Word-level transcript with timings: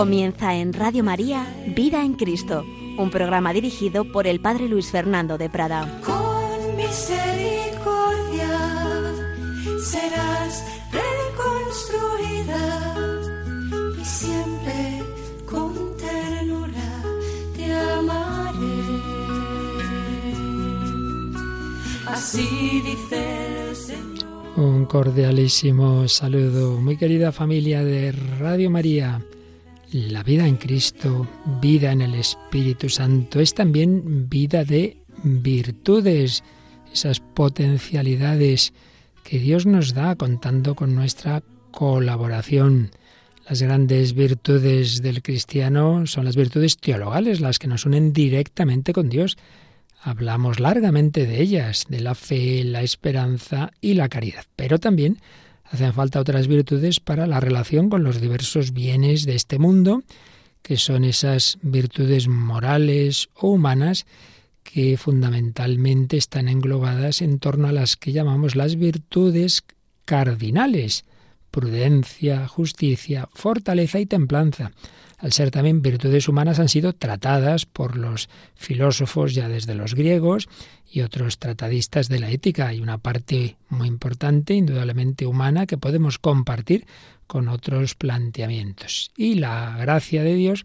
Comienza 0.00 0.54
en 0.54 0.72
Radio 0.72 1.04
María 1.04 1.46
Vida 1.76 2.02
en 2.02 2.14
Cristo, 2.14 2.64
un 2.96 3.10
programa 3.10 3.52
dirigido 3.52 4.10
por 4.10 4.26
el 4.26 4.40
Padre 4.40 4.66
Luis 4.66 4.90
Fernando 4.90 5.36
de 5.36 5.50
Prada. 5.50 6.00
Con 6.02 6.74
misericordia 6.74 8.48
serás 9.84 10.64
reconstruida 10.90 12.56
y 14.00 14.04
siempre 14.06 15.02
con 15.44 15.74
ternura 15.98 17.02
te 17.54 17.70
amaré. 17.70 18.80
Así 22.06 22.80
dice 22.86 23.68
el 23.68 23.76
Señor. 23.76 24.24
Un 24.56 24.86
cordialísimo 24.86 26.08
saludo, 26.08 26.80
muy 26.80 26.96
querida 26.96 27.32
familia 27.32 27.84
de 27.84 28.12
Radio 28.12 28.70
María. 28.70 29.26
La 29.92 30.22
vida 30.22 30.46
en 30.46 30.54
Cristo, 30.56 31.26
vida 31.60 31.90
en 31.90 32.00
el 32.00 32.14
Espíritu 32.14 32.88
Santo, 32.88 33.40
es 33.40 33.54
también 33.54 34.28
vida 34.28 34.64
de 34.64 34.98
virtudes, 35.24 36.44
esas 36.92 37.18
potencialidades 37.18 38.72
que 39.24 39.40
Dios 39.40 39.66
nos 39.66 39.92
da 39.92 40.14
contando 40.14 40.76
con 40.76 40.94
nuestra 40.94 41.42
colaboración. 41.72 42.92
Las 43.48 43.62
grandes 43.62 44.14
virtudes 44.14 45.02
del 45.02 45.22
cristiano 45.22 46.06
son 46.06 46.24
las 46.24 46.36
virtudes 46.36 46.76
teologales, 46.76 47.40
las 47.40 47.58
que 47.58 47.66
nos 47.66 47.84
unen 47.84 48.12
directamente 48.12 48.92
con 48.92 49.08
Dios. 49.08 49.38
Hablamos 50.00 50.60
largamente 50.60 51.26
de 51.26 51.42
ellas, 51.42 51.86
de 51.88 51.98
la 51.98 52.14
fe, 52.14 52.62
la 52.62 52.82
esperanza 52.82 53.72
y 53.80 53.94
la 53.94 54.08
caridad, 54.08 54.44
pero 54.54 54.78
también 54.78 55.18
Hacen 55.70 55.92
falta 55.92 56.20
otras 56.20 56.48
virtudes 56.48 56.98
para 56.98 57.28
la 57.28 57.38
relación 57.38 57.90
con 57.90 58.02
los 58.02 58.20
diversos 58.20 58.72
bienes 58.72 59.24
de 59.24 59.36
este 59.36 59.58
mundo, 59.58 60.02
que 60.62 60.76
son 60.76 61.04
esas 61.04 61.58
virtudes 61.62 62.26
morales 62.26 63.28
o 63.34 63.50
humanas 63.50 64.04
que 64.64 64.96
fundamentalmente 64.96 66.16
están 66.16 66.48
englobadas 66.48 67.22
en 67.22 67.38
torno 67.38 67.68
a 67.68 67.72
las 67.72 67.96
que 67.96 68.12
llamamos 68.12 68.56
las 68.56 68.76
virtudes 68.76 69.64
cardinales, 70.04 71.04
prudencia, 71.52 72.48
justicia, 72.48 73.28
fortaleza 73.32 74.00
y 74.00 74.06
templanza 74.06 74.72
al 75.20 75.32
ser 75.32 75.50
también 75.50 75.82
virtudes 75.82 76.28
humanas, 76.28 76.58
han 76.58 76.68
sido 76.68 76.94
tratadas 76.94 77.66
por 77.66 77.96
los 77.96 78.30
filósofos 78.54 79.34
ya 79.34 79.48
desde 79.48 79.74
los 79.74 79.94
griegos 79.94 80.48
y 80.90 81.02
otros 81.02 81.38
tratadistas 81.38 82.08
de 82.08 82.20
la 82.20 82.30
ética. 82.30 82.68
Hay 82.68 82.80
una 82.80 82.98
parte 82.98 83.56
muy 83.68 83.86
importante, 83.86 84.54
indudablemente 84.54 85.26
humana, 85.26 85.66
que 85.66 85.76
podemos 85.76 86.18
compartir 86.18 86.86
con 87.26 87.48
otros 87.48 87.94
planteamientos. 87.94 89.10
Y 89.14 89.34
la 89.34 89.76
gracia 89.78 90.24
de 90.24 90.34
Dios 90.34 90.64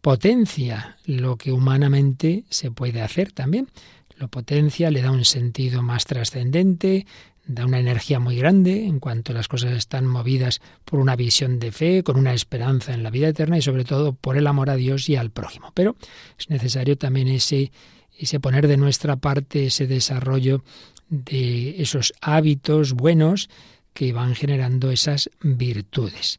potencia 0.00 0.96
lo 1.04 1.36
que 1.36 1.52
humanamente 1.52 2.44
se 2.48 2.70
puede 2.70 3.02
hacer 3.02 3.32
también. 3.32 3.68
Lo 4.16 4.28
potencia, 4.28 4.90
le 4.90 5.02
da 5.02 5.10
un 5.10 5.24
sentido 5.24 5.82
más 5.82 6.06
trascendente, 6.06 7.06
da 7.52 7.66
una 7.66 7.80
energía 7.80 8.20
muy 8.20 8.36
grande 8.36 8.86
en 8.86 9.00
cuanto 9.00 9.32
las 9.32 9.48
cosas 9.48 9.72
están 9.72 10.06
movidas 10.06 10.60
por 10.84 11.00
una 11.00 11.16
visión 11.16 11.58
de 11.58 11.72
fe, 11.72 12.04
con 12.04 12.16
una 12.16 12.32
esperanza 12.32 12.94
en 12.94 13.02
la 13.02 13.10
vida 13.10 13.28
eterna 13.28 13.58
y 13.58 13.62
sobre 13.62 13.84
todo 13.84 14.12
por 14.12 14.36
el 14.36 14.46
amor 14.46 14.70
a 14.70 14.76
Dios 14.76 15.08
y 15.08 15.16
al 15.16 15.30
prójimo. 15.30 15.72
Pero 15.74 15.96
es 16.38 16.48
necesario 16.48 16.96
también 16.96 17.26
ese, 17.26 17.72
ese 18.16 18.38
poner 18.38 18.68
de 18.68 18.76
nuestra 18.76 19.16
parte 19.16 19.66
ese 19.66 19.88
desarrollo 19.88 20.62
de 21.08 21.82
esos 21.82 22.12
hábitos 22.20 22.92
buenos 22.92 23.50
que 23.94 24.12
van 24.12 24.36
generando 24.36 24.92
esas 24.92 25.28
virtudes. 25.42 26.38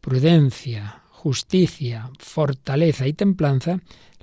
Prudencia, 0.00 1.02
justicia, 1.10 2.08
fortaleza 2.20 3.08
y 3.08 3.14
templanza, 3.14 3.80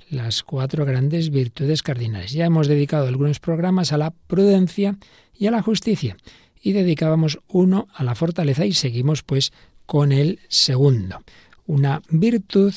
las 0.08 0.42
cuatro 0.42 0.86
grandes 0.86 1.28
virtudes 1.28 1.82
cardinales. 1.82 2.32
Ya 2.32 2.46
hemos 2.46 2.66
dedicado 2.66 3.06
algunos 3.06 3.40
programas 3.40 3.92
a 3.92 3.98
la 3.98 4.10
prudencia 4.10 4.96
y 5.40 5.46
a 5.46 5.50
la 5.50 5.62
justicia. 5.62 6.16
Y 6.62 6.72
dedicábamos 6.72 7.40
uno 7.48 7.88
a 7.94 8.04
la 8.04 8.14
fortaleza 8.14 8.66
y 8.66 8.74
seguimos 8.74 9.24
pues 9.24 9.52
con 9.86 10.12
el 10.12 10.38
segundo. 10.48 11.22
Una 11.66 12.02
virtud 12.10 12.74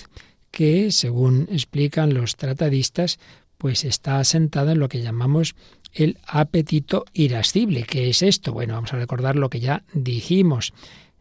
que, 0.49 0.91
según 0.91 1.47
explican 1.51 2.13
los 2.13 2.37
tratadistas, 2.37 3.19
pues 3.57 3.83
está 3.83 4.19
asentada 4.19 4.71
en 4.71 4.79
lo 4.79 4.87
que 4.87 5.01
llamamos 5.01 5.55
el 5.93 6.17
apetito 6.25 7.05
irascible. 7.13 7.83
¿Qué 7.83 8.09
es 8.09 8.21
esto? 8.21 8.53
Bueno, 8.53 8.75
vamos 8.75 8.93
a 8.93 8.97
recordar 8.97 9.35
lo 9.35 9.49
que 9.49 9.59
ya 9.59 9.83
dijimos. 9.93 10.73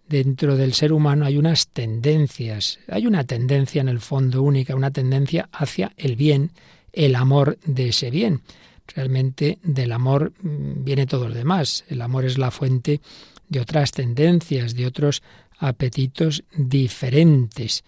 Dentro 0.08 0.56
del 0.56 0.74
ser 0.74 0.92
humano 0.92 1.24
hay 1.26 1.38
unas 1.38 1.68
tendencias, 1.68 2.78
hay 2.86 3.06
una 3.06 3.24
tendencia 3.24 3.80
en 3.80 3.88
el 3.88 4.00
fondo 4.00 4.42
única, 4.42 4.76
una 4.76 4.90
tendencia 4.92 5.48
hacia 5.52 5.92
el 5.96 6.14
bien, 6.16 6.52
el 6.92 7.16
amor 7.16 7.58
de 7.64 7.88
ese 7.88 8.10
bien. 8.10 8.42
Realmente 8.86 9.58
del 9.62 9.92
amor 9.92 10.32
mm, 10.42 10.84
viene 10.84 11.06
todo 11.06 11.28
lo 11.28 11.34
demás. 11.34 11.84
El 11.88 12.02
amor 12.02 12.24
es 12.24 12.38
la 12.38 12.50
fuente 12.50 13.00
de 13.48 13.60
otras 13.60 13.92
tendencias, 13.92 14.74
de 14.74 14.86
otros 14.86 15.22
apetitos 15.58 16.44
diferentes. 16.56 17.84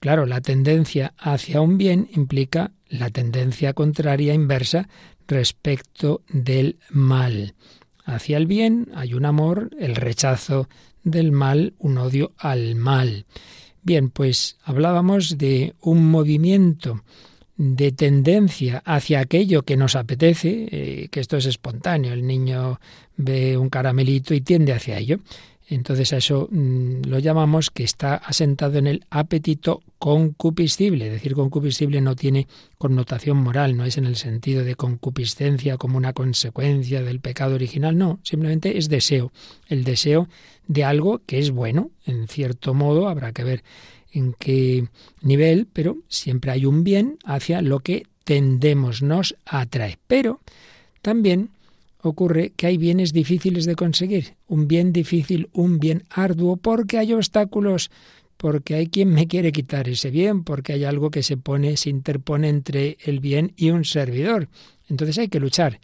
Claro, 0.00 0.26
la 0.26 0.40
tendencia 0.40 1.14
hacia 1.18 1.60
un 1.60 1.78
bien 1.78 2.08
implica 2.12 2.72
la 2.88 3.10
tendencia 3.10 3.72
contraria 3.72 4.34
inversa 4.34 4.88
respecto 5.26 6.22
del 6.28 6.78
mal. 6.90 7.54
Hacia 8.04 8.36
el 8.36 8.46
bien 8.46 8.90
hay 8.94 9.14
un 9.14 9.24
amor, 9.24 9.70
el 9.78 9.96
rechazo 9.96 10.68
del 11.04 11.32
mal, 11.32 11.72
un 11.78 11.96
odio 11.96 12.32
al 12.36 12.74
mal. 12.74 13.24
Bien, 13.82 14.10
pues 14.10 14.58
hablábamos 14.62 15.38
de 15.38 15.74
un 15.80 16.10
movimiento 16.10 17.02
de 17.56 17.92
tendencia 17.92 18.82
hacia 18.84 19.20
aquello 19.20 19.62
que 19.62 19.76
nos 19.76 19.96
apetece, 19.96 20.68
eh, 20.70 21.08
que 21.10 21.20
esto 21.20 21.36
es 21.36 21.46
espontáneo, 21.46 22.12
el 22.12 22.26
niño 22.26 22.80
ve 23.16 23.56
un 23.56 23.68
caramelito 23.68 24.34
y 24.34 24.40
tiende 24.40 24.72
hacia 24.72 24.98
ello. 24.98 25.20
Entonces 25.66 26.12
a 26.12 26.18
eso 26.18 26.48
mm, 26.50 27.06
lo 27.06 27.18
llamamos 27.18 27.70
que 27.70 27.84
está 27.84 28.16
asentado 28.16 28.78
en 28.78 28.86
el 28.86 29.06
apetito 29.08 29.82
concupiscible. 29.98 31.08
Decir 31.08 31.34
concupiscible 31.34 32.00
no 32.00 32.16
tiene 32.16 32.46
connotación 32.76 33.38
moral, 33.38 33.76
no 33.76 33.84
es 33.84 33.96
en 33.96 34.04
el 34.04 34.16
sentido 34.16 34.62
de 34.64 34.74
concupiscencia 34.74 35.78
como 35.78 35.96
una 35.96 36.12
consecuencia 36.12 37.02
del 37.02 37.20
pecado 37.20 37.54
original, 37.54 37.96
no, 37.96 38.20
simplemente 38.22 38.76
es 38.76 38.88
deseo, 38.88 39.32
el 39.68 39.84
deseo 39.84 40.28
de 40.66 40.84
algo 40.84 41.22
que 41.24 41.38
es 41.38 41.50
bueno, 41.50 41.90
en 42.04 42.28
cierto 42.28 42.74
modo, 42.74 43.08
habrá 43.08 43.32
que 43.32 43.44
ver 43.44 43.64
en 44.14 44.34
qué 44.38 44.88
nivel, 45.20 45.66
pero 45.70 45.98
siempre 46.08 46.52
hay 46.52 46.64
un 46.64 46.84
bien 46.84 47.18
hacia 47.24 47.60
lo 47.60 47.80
que 47.80 48.04
tendemos, 48.24 49.02
nos 49.02 49.36
atrae. 49.44 49.98
Pero 50.06 50.40
también 51.02 51.50
ocurre 52.00 52.52
que 52.56 52.66
hay 52.66 52.76
bienes 52.76 53.12
difíciles 53.12 53.64
de 53.66 53.74
conseguir, 53.76 54.36
un 54.46 54.68
bien 54.68 54.92
difícil, 54.92 55.48
un 55.52 55.78
bien 55.78 56.04
arduo, 56.10 56.56
porque 56.56 56.98
hay 56.98 57.12
obstáculos, 57.12 57.90
porque 58.36 58.74
hay 58.74 58.88
quien 58.88 59.10
me 59.10 59.26
quiere 59.26 59.52
quitar 59.52 59.88
ese 59.88 60.10
bien, 60.10 60.44
porque 60.44 60.74
hay 60.74 60.84
algo 60.84 61.10
que 61.10 61.22
se 61.22 61.36
pone, 61.36 61.76
se 61.76 61.90
interpone 61.90 62.48
entre 62.48 62.98
el 63.04 63.20
bien 63.20 63.52
y 63.56 63.70
un 63.70 63.84
servidor. 63.84 64.48
Entonces 64.88 65.18
hay 65.18 65.28
que 65.28 65.40
luchar. 65.40 65.80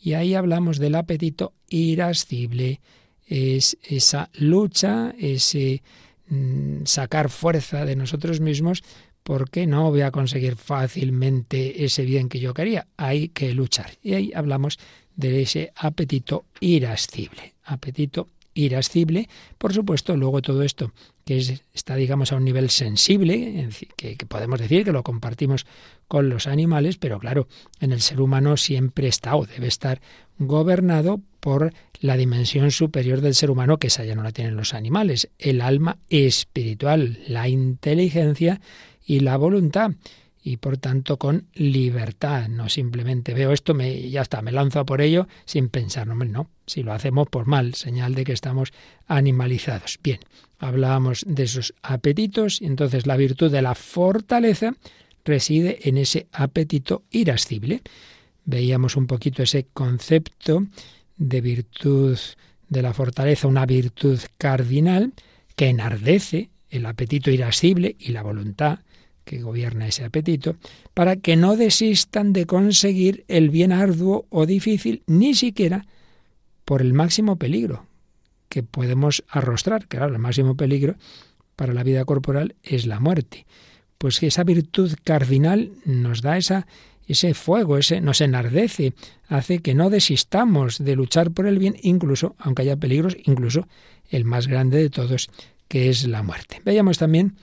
Y 0.00 0.12
ahí 0.12 0.34
hablamos 0.34 0.78
del 0.78 0.94
apetito 0.94 1.54
irascible, 1.68 2.80
es 3.26 3.78
esa 3.82 4.30
lucha, 4.34 5.14
ese 5.18 5.82
Mm, 6.28 6.84
sacar 6.86 7.28
fuerza 7.28 7.84
de 7.84 7.96
nosotros 7.96 8.40
mismos 8.40 8.82
porque 9.22 9.66
no 9.66 9.90
voy 9.90 10.02
a 10.02 10.10
conseguir 10.10 10.56
fácilmente 10.56 11.84
ese 11.84 12.04
bien 12.04 12.28
que 12.28 12.40
yo 12.40 12.54
quería. 12.54 12.86
Hay 12.96 13.28
que 13.28 13.52
luchar. 13.52 13.92
Y 14.02 14.14
ahí 14.14 14.32
hablamos 14.34 14.78
de 15.16 15.42
ese 15.42 15.72
apetito 15.76 16.44
irascible. 16.60 17.54
Apetito 17.64 18.28
irascible. 18.54 19.28
Por 19.58 19.72
supuesto, 19.72 20.16
luego 20.16 20.42
todo 20.42 20.62
esto 20.62 20.92
que 21.24 21.60
está, 21.72 21.96
digamos, 21.96 22.32
a 22.32 22.36
un 22.36 22.44
nivel 22.44 22.70
sensible, 22.70 23.68
que, 23.96 24.16
que, 24.16 24.26
podemos 24.26 24.60
decir 24.60 24.84
que 24.84 24.92
lo 24.92 25.02
compartimos 25.02 25.66
con 26.06 26.28
los 26.28 26.46
animales, 26.46 26.98
pero 26.98 27.18
claro, 27.18 27.48
en 27.80 27.92
el 27.92 28.00
ser 28.00 28.20
humano 28.20 28.56
siempre 28.56 29.08
está 29.08 29.36
o 29.36 29.46
debe 29.46 29.66
estar 29.66 30.00
gobernado 30.38 31.20
por 31.40 31.72
la 32.00 32.16
dimensión 32.16 32.70
superior 32.70 33.20
del 33.20 33.34
ser 33.34 33.50
humano, 33.50 33.78
que 33.78 33.86
esa 33.86 34.04
ya 34.04 34.14
no 34.14 34.22
la 34.22 34.32
tienen 34.32 34.56
los 34.56 34.74
animales, 34.74 35.30
el 35.38 35.60
alma 35.60 35.98
espiritual, 36.10 37.18
la 37.26 37.48
inteligencia 37.48 38.60
y 39.06 39.20
la 39.20 39.36
voluntad 39.36 39.92
y 40.46 40.58
por 40.58 40.76
tanto 40.76 41.16
con 41.16 41.46
libertad, 41.54 42.48
no 42.48 42.68
simplemente 42.68 43.32
veo 43.32 43.50
esto 43.50 43.72
me 43.72 44.10
ya 44.10 44.20
está, 44.20 44.42
me 44.42 44.52
lanzo 44.52 44.80
a 44.80 44.84
por 44.84 45.00
ello 45.00 45.26
sin 45.46 45.70
pensar, 45.70 46.06
no, 46.06 46.50
si 46.66 46.82
lo 46.82 46.92
hacemos 46.92 47.28
por 47.28 47.46
mal, 47.46 47.72
señal 47.72 48.14
de 48.14 48.24
que 48.24 48.34
estamos 48.34 48.74
animalizados. 49.08 49.98
Bien, 50.02 50.20
hablábamos 50.58 51.24
de 51.26 51.44
esos 51.44 51.74
apetitos 51.82 52.60
entonces 52.60 53.06
la 53.06 53.16
virtud 53.16 53.50
de 53.50 53.62
la 53.62 53.74
fortaleza 53.74 54.74
reside 55.24 55.88
en 55.88 55.96
ese 55.96 56.26
apetito 56.30 57.04
irascible. 57.10 57.80
Veíamos 58.44 58.96
un 58.96 59.06
poquito 59.06 59.42
ese 59.42 59.66
concepto 59.72 60.66
de 61.16 61.40
virtud 61.40 62.18
de 62.68 62.82
la 62.82 62.92
fortaleza, 62.92 63.48
una 63.48 63.64
virtud 63.64 64.20
cardinal 64.36 65.14
que 65.56 65.68
enardece 65.68 66.50
el 66.68 66.84
apetito 66.84 67.30
irascible 67.30 67.96
y 67.98 68.12
la 68.12 68.22
voluntad 68.22 68.80
que 69.24 69.42
gobierna 69.42 69.88
ese 69.88 70.04
apetito, 70.04 70.56
para 70.92 71.16
que 71.16 71.36
no 71.36 71.56
desistan 71.56 72.32
de 72.32 72.46
conseguir 72.46 73.24
el 73.28 73.50
bien 73.50 73.72
arduo 73.72 74.26
o 74.30 74.46
difícil, 74.46 75.02
ni 75.06 75.34
siquiera 75.34 75.86
por 76.64 76.80
el 76.80 76.92
máximo 76.92 77.36
peligro 77.36 77.86
que 78.48 78.62
podemos 78.62 79.24
arrostrar. 79.28 79.88
Claro, 79.88 80.12
el 80.12 80.18
máximo 80.18 80.56
peligro 80.56 80.96
para 81.56 81.74
la 81.74 81.82
vida 81.82 82.04
corporal 82.04 82.54
es 82.62 82.86
la 82.86 83.00
muerte. 83.00 83.46
Pues 83.98 84.20
que 84.20 84.28
esa 84.28 84.44
virtud 84.44 84.92
cardinal 85.02 85.72
nos 85.84 86.22
da 86.22 86.36
esa, 86.36 86.66
ese 87.06 87.34
fuego, 87.34 87.78
ese 87.78 88.00
nos 88.00 88.20
enardece, 88.20 88.92
hace 89.28 89.60
que 89.60 89.74
no 89.74 89.90
desistamos 89.90 90.78
de 90.78 90.96
luchar 90.96 91.30
por 91.30 91.46
el 91.46 91.58
bien, 91.58 91.76
incluso, 91.82 92.34
aunque 92.38 92.62
haya 92.62 92.76
peligros, 92.76 93.16
incluso 93.24 93.66
el 94.10 94.24
más 94.24 94.46
grande 94.46 94.78
de 94.78 94.90
todos, 94.90 95.30
que 95.68 95.88
es 95.88 96.06
la 96.06 96.22
muerte. 96.22 96.60
Veíamos 96.64 96.98
también 96.98 97.36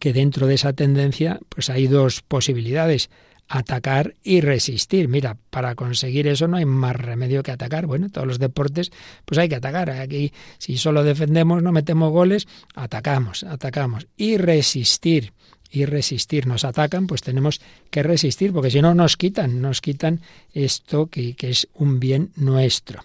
que 0.00 0.12
dentro 0.12 0.46
de 0.46 0.54
esa 0.54 0.72
tendencia 0.72 1.40
pues 1.48 1.70
hay 1.70 1.86
dos 1.86 2.22
posibilidades 2.22 3.10
atacar 3.48 4.14
y 4.22 4.40
resistir. 4.40 5.08
Mira, 5.08 5.36
para 5.50 5.74
conseguir 5.74 6.26
eso 6.26 6.48
no 6.48 6.56
hay 6.56 6.64
más 6.64 6.96
remedio 6.96 7.42
que 7.42 7.52
atacar. 7.52 7.86
Bueno, 7.86 8.08
todos 8.08 8.26
los 8.26 8.38
deportes, 8.38 8.90
pues 9.24 9.38
hay 9.38 9.48
que 9.48 9.56
atacar. 9.56 9.90
Aquí, 9.90 10.32
si 10.58 10.76
solo 10.76 11.04
defendemos, 11.04 11.62
no 11.62 11.72
metemos 11.72 12.10
goles, 12.10 12.46
atacamos, 12.74 13.44
atacamos. 13.44 14.06
Y 14.16 14.36
resistir, 14.38 15.32
y 15.70 15.84
resistir. 15.84 16.46
Nos 16.46 16.64
atacan, 16.64 17.06
pues 17.06 17.22
tenemos 17.22 17.60
que 17.90 18.02
resistir, 18.02 18.52
porque 18.52 18.70
si 18.70 18.80
no 18.80 18.94
nos 18.94 19.16
quitan, 19.16 19.60
nos 19.60 19.80
quitan 19.80 20.20
esto 20.52 21.06
que, 21.06 21.34
que 21.34 21.50
es 21.50 21.68
un 21.74 22.00
bien 22.00 22.30
nuestro. 22.36 23.04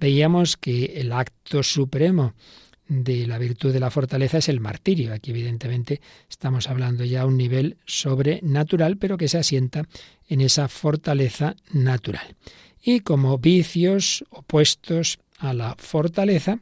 Veíamos 0.00 0.56
que 0.56 1.00
el 1.00 1.12
acto 1.12 1.62
supremo 1.62 2.34
de 2.88 3.26
la 3.26 3.38
virtud 3.38 3.72
de 3.72 3.80
la 3.80 3.90
fortaleza 3.90 4.38
es 4.38 4.48
el 4.48 4.60
martirio. 4.60 5.12
Aquí 5.12 5.30
evidentemente 5.30 6.00
estamos 6.28 6.68
hablando 6.68 7.04
ya 7.04 7.22
a 7.22 7.26
un 7.26 7.36
nivel 7.36 7.76
sobrenatural, 7.86 8.96
pero 8.96 9.18
que 9.18 9.28
se 9.28 9.38
asienta 9.38 9.86
en 10.28 10.40
esa 10.40 10.68
fortaleza 10.68 11.54
natural. 11.72 12.36
Y 12.82 13.00
como 13.00 13.38
vicios 13.38 14.24
opuestos 14.30 15.18
a 15.38 15.52
la 15.52 15.76
fortaleza, 15.78 16.60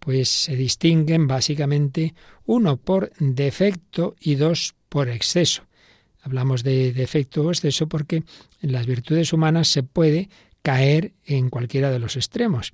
pues 0.00 0.28
se 0.28 0.56
distinguen 0.56 1.28
básicamente 1.28 2.14
uno 2.46 2.76
por 2.76 3.12
defecto 3.18 4.16
y 4.18 4.34
dos 4.34 4.74
por 4.88 5.08
exceso. 5.08 5.62
Hablamos 6.22 6.64
de 6.64 6.92
defecto 6.92 7.42
o 7.42 7.50
exceso 7.50 7.88
porque 7.88 8.24
en 8.60 8.72
las 8.72 8.86
virtudes 8.86 9.32
humanas 9.32 9.68
se 9.68 9.82
puede 9.82 10.28
caer 10.62 11.12
en 11.24 11.48
cualquiera 11.48 11.90
de 11.90 11.98
los 11.98 12.16
extremos. 12.16 12.72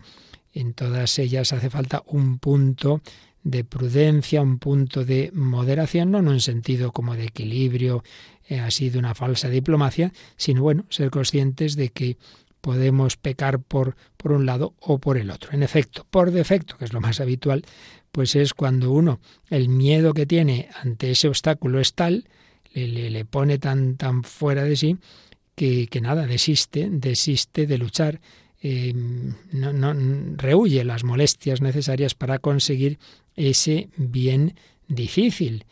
En 0.57 0.73
todas 0.73 1.19
ellas 1.19 1.53
hace 1.53 1.69
falta 1.69 2.03
un 2.07 2.39
punto 2.39 3.03
de 3.45 3.63
prudencia, 3.63 4.41
un 4.41 4.59
punto 4.59 5.05
de 5.05 5.31
moderación, 5.35 6.11
no 6.11 6.19
en 6.19 6.29
un 6.29 6.41
sentido 6.41 6.93
como 6.93 7.15
de 7.15 7.25
equilibrio, 7.25 8.03
eh, 8.49 8.59
así 8.61 8.89
de 8.89 8.99
una 8.99 9.15
falsa 9.15 9.51
diplomacia, 9.51 10.15
sino 10.39 10.63
bueno, 10.63 10.87
ser 10.89 11.11
conscientes 11.11 11.77
de 11.77 11.91
que 11.91 12.17
podemos 12.63 13.19
pecar 13.19 13.61
por, 13.61 13.97
por 14.17 14.33
un 14.33 14.47
lado 14.47 14.73
o 14.81 14.99
por 14.99 15.19
el 15.19 15.31
otro. 15.31 15.53
En 15.53 15.63
efecto, 15.63 16.07
por 16.09 16.31
defecto, 16.31 16.79
que 16.79 16.87
es 16.87 16.95
lo 16.95 17.03
más 17.03 17.21
habitual, 17.21 17.63
pues 18.11 18.35
es 18.35 18.55
cuando 18.55 18.93
uno, 18.93 19.21
el 19.51 19.69
miedo 19.69 20.15
que 20.15 20.25
tiene 20.25 20.71
ante 20.83 21.11
ese 21.11 21.29
obstáculo 21.29 21.81
es 21.81 21.93
tal, 21.93 22.25
le, 22.73 23.11
le, 23.11 23.25
pone 23.27 23.59
tan, 23.59 23.97
tan 23.97 24.25
fuera 24.25 24.65
de 24.65 24.75
sí, 24.77 24.97
que, 25.55 25.87
que 25.87 26.01
nada, 26.01 26.27
desiste, 26.27 26.89
desiste 26.91 27.67
de 27.67 27.77
luchar 27.77 28.21
eh, 28.69 28.93
no, 29.53 29.73
no, 29.73 29.95
rehuye 30.37 30.83
las 30.83 31.05
molestias 31.05 31.61
necesarias 31.61 32.17
para 32.17 32.41
conseguir 32.41 32.99
ese 33.37 33.91
bien 33.97 34.57
difícil. 34.89 35.67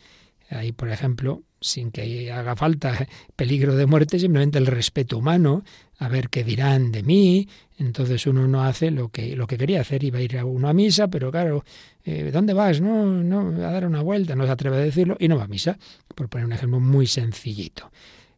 Ahí, 0.49 0.71
por 0.71 0.89
ejemplo, 0.89 1.43
sin 1.59 1.91
que 1.91 2.31
haga 2.31 2.55
falta 2.55 3.05
peligro 3.35 3.75
de 3.75 3.85
muerte, 3.85 4.17
simplemente 4.17 4.59
el 4.59 4.67
respeto 4.67 5.17
humano, 5.17 5.65
a 5.97 6.07
ver 6.07 6.29
qué 6.29 6.45
dirán 6.45 6.93
de 6.93 7.03
mí. 7.03 7.49
Entonces 7.77 8.25
uno 8.27 8.47
no 8.47 8.63
hace 8.63 8.91
lo 8.91 9.09
que, 9.09 9.35
lo 9.35 9.45
que 9.45 9.57
quería 9.57 9.81
hacer, 9.81 10.01
iba 10.05 10.19
a 10.19 10.21
ir 10.21 10.37
a 10.37 10.45
uno 10.45 10.69
a 10.69 10.73
misa, 10.73 11.09
pero 11.09 11.31
claro, 11.31 11.65
eh, 12.05 12.29
¿dónde 12.31 12.53
vas? 12.53 12.79
No, 12.79 13.05
no, 13.05 13.49
a 13.57 13.71
dar 13.71 13.85
una 13.85 14.03
vuelta, 14.03 14.37
no 14.37 14.45
se 14.45 14.51
atreve 14.51 14.77
a 14.77 14.79
decirlo 14.79 15.17
y 15.19 15.27
no 15.27 15.35
va 15.35 15.43
a 15.43 15.47
misa, 15.47 15.77
por 16.15 16.29
poner 16.29 16.45
un 16.45 16.53
ejemplo 16.53 16.79
muy 16.79 17.07
sencillito 17.07 17.91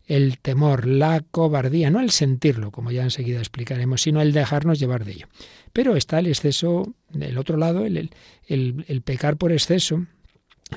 el 0.08 0.40
temor, 0.40 0.88
la 0.88 1.24
cobardía, 1.32 1.90
no 1.90 2.00
el 2.00 2.12
sentirlo, 2.12 2.72
como 2.72 2.92
ya 2.92 3.04
enseguida 3.04 3.40
explicaremos, 3.40 4.02
sino 4.02 4.22
el 4.22 4.32
dejarnos 4.32 4.80
llevar 4.80 5.06
de 5.06 5.12
ello. 5.12 5.28
Pero 5.74 5.96
está 5.96 6.20
el 6.20 6.28
exceso, 6.28 6.96
del 7.10 7.38
otro 7.38 7.58
lado, 7.58 7.86
el, 7.86 8.12
el, 8.48 9.02
pecar 9.04 9.38
por 9.38 9.52
exceso, 9.52 10.06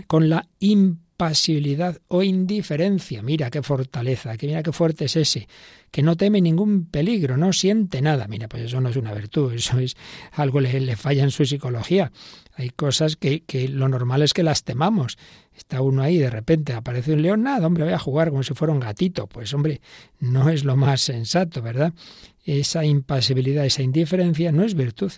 con 0.08 0.28
la 0.28 0.48
impasibilidad 0.58 1.98
o 2.08 2.24
indiferencia. 2.24 3.22
Mira 3.22 3.50
qué 3.50 3.62
fortaleza, 3.62 4.36
que 4.36 4.48
mira 4.48 4.64
qué 4.64 4.72
fuerte 4.72 5.04
es 5.04 5.14
ese, 5.16 5.48
que 5.92 6.02
no 6.02 6.16
teme 6.16 6.40
ningún 6.40 6.86
peligro, 6.86 7.36
no 7.36 7.52
siente 7.52 8.02
nada. 8.02 8.26
Mira, 8.26 8.48
pues 8.48 8.64
eso 8.64 8.80
no 8.80 8.88
es 8.88 8.96
una 8.96 9.14
virtud, 9.14 9.52
eso 9.54 9.78
es 9.78 9.96
algo 10.32 10.60
le, 10.60 10.80
le 10.80 10.96
falla 10.96 11.22
en 11.22 11.30
su 11.30 11.44
psicología. 11.44 12.10
Hay 12.60 12.68
cosas 12.68 13.16
que, 13.16 13.42
lo 13.70 13.88
normal 13.88 14.20
es 14.20 14.34
que 14.34 14.42
las 14.42 14.64
temamos. 14.64 15.16
Está 15.56 15.80
uno 15.80 16.02
ahí, 16.02 16.18
de 16.18 16.28
repente 16.28 16.74
aparece 16.74 17.14
un 17.14 17.22
león, 17.22 17.42
nada, 17.42 17.66
hombre, 17.66 17.84
voy 17.84 17.94
a 17.94 17.98
jugar 17.98 18.28
como 18.28 18.42
si 18.42 18.52
fuera 18.52 18.74
un 18.74 18.80
gatito. 18.80 19.26
Pues 19.26 19.54
hombre, 19.54 19.80
no 20.18 20.50
es 20.50 20.64
lo 20.64 20.76
más 20.76 21.00
sensato, 21.00 21.62
¿verdad? 21.62 21.94
Esa 22.44 22.84
impasibilidad, 22.84 23.64
esa 23.64 23.82
indiferencia 23.82 24.52
no 24.52 24.62
es 24.62 24.74
virtud. 24.74 25.10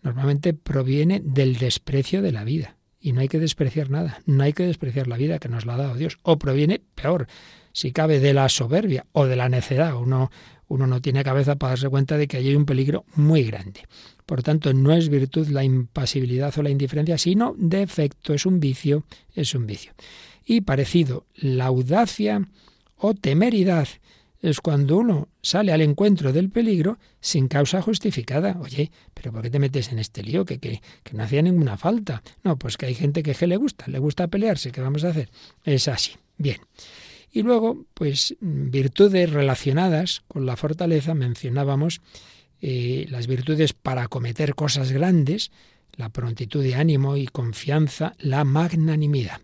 Normalmente 0.00 0.54
proviene 0.54 1.20
del 1.22 1.58
desprecio 1.58 2.22
de 2.22 2.32
la 2.32 2.44
vida. 2.44 2.78
Y 2.98 3.12
no 3.12 3.20
hay 3.20 3.28
que 3.28 3.40
despreciar 3.40 3.90
nada, 3.90 4.22
no 4.24 4.42
hay 4.42 4.54
que 4.54 4.64
despreciar 4.64 5.06
la 5.06 5.18
vida 5.18 5.38
que 5.38 5.50
nos 5.50 5.66
la 5.66 5.74
ha 5.74 5.78
dado 5.78 5.96
Dios. 5.96 6.18
O 6.22 6.38
proviene, 6.38 6.80
peor, 6.94 7.26
si 7.72 7.92
cabe, 7.92 8.20
de 8.20 8.32
la 8.32 8.48
soberbia 8.48 9.04
o 9.12 9.26
de 9.26 9.36
la 9.36 9.50
necedad. 9.50 9.94
Uno, 9.96 10.30
uno 10.66 10.86
no 10.86 11.02
tiene 11.02 11.24
cabeza 11.24 11.56
para 11.56 11.72
darse 11.72 11.90
cuenta 11.90 12.16
de 12.16 12.26
que 12.26 12.38
hay 12.38 12.56
un 12.56 12.64
peligro 12.64 13.04
muy 13.14 13.44
grande. 13.44 13.82
Por 14.26 14.42
tanto, 14.42 14.74
no 14.74 14.92
es 14.92 15.08
virtud 15.08 15.48
la 15.48 15.62
impasibilidad 15.62 16.52
o 16.58 16.62
la 16.62 16.70
indiferencia, 16.70 17.16
sino 17.16 17.54
defecto, 17.56 18.34
es 18.34 18.44
un 18.44 18.58
vicio, 18.58 19.04
es 19.34 19.54
un 19.54 19.66
vicio. 19.66 19.92
Y 20.44 20.62
parecido, 20.62 21.26
la 21.34 21.66
audacia 21.66 22.48
o 22.96 23.14
temeridad 23.14 23.88
es 24.42 24.60
cuando 24.60 24.98
uno 24.98 25.28
sale 25.42 25.72
al 25.72 25.80
encuentro 25.80 26.32
del 26.32 26.50
peligro 26.50 26.98
sin 27.20 27.48
causa 27.48 27.82
justificada. 27.82 28.58
Oye, 28.60 28.90
pero 29.14 29.32
¿por 29.32 29.42
qué 29.42 29.50
te 29.50 29.58
metes 29.58 29.90
en 29.90 29.98
este 29.98 30.22
lío? 30.22 30.44
Que, 30.44 30.58
que, 30.58 30.80
no 31.12 31.22
hacía 31.22 31.42
ninguna 31.42 31.76
falta. 31.76 32.22
No, 32.44 32.58
pues 32.58 32.76
que 32.76 32.86
hay 32.86 32.94
gente 32.94 33.22
que, 33.22 33.34
que 33.34 33.46
le 33.46 33.56
gusta, 33.56 33.86
le 33.88 33.98
gusta 33.98 34.28
pelearse, 34.28 34.72
¿qué 34.72 34.80
vamos 34.80 35.04
a 35.04 35.08
hacer? 35.08 35.30
Es 35.64 35.88
así. 35.88 36.12
Bien. 36.36 36.58
Y 37.32 37.42
luego, 37.42 37.84
pues 37.94 38.36
virtudes 38.40 39.30
relacionadas 39.30 40.22
con 40.28 40.46
la 40.46 40.56
fortaleza, 40.56 41.14
mencionábamos 41.14 42.00
eh, 42.60 43.06
las 43.10 43.26
virtudes 43.26 43.72
para 43.72 44.04
acometer 44.04 44.54
cosas 44.54 44.92
grandes, 44.92 45.50
la 45.96 46.08
prontitud 46.10 46.62
de 46.62 46.74
ánimo 46.74 47.16
y 47.16 47.26
confianza, 47.26 48.14
la 48.18 48.44
magnanimidad. 48.44 49.40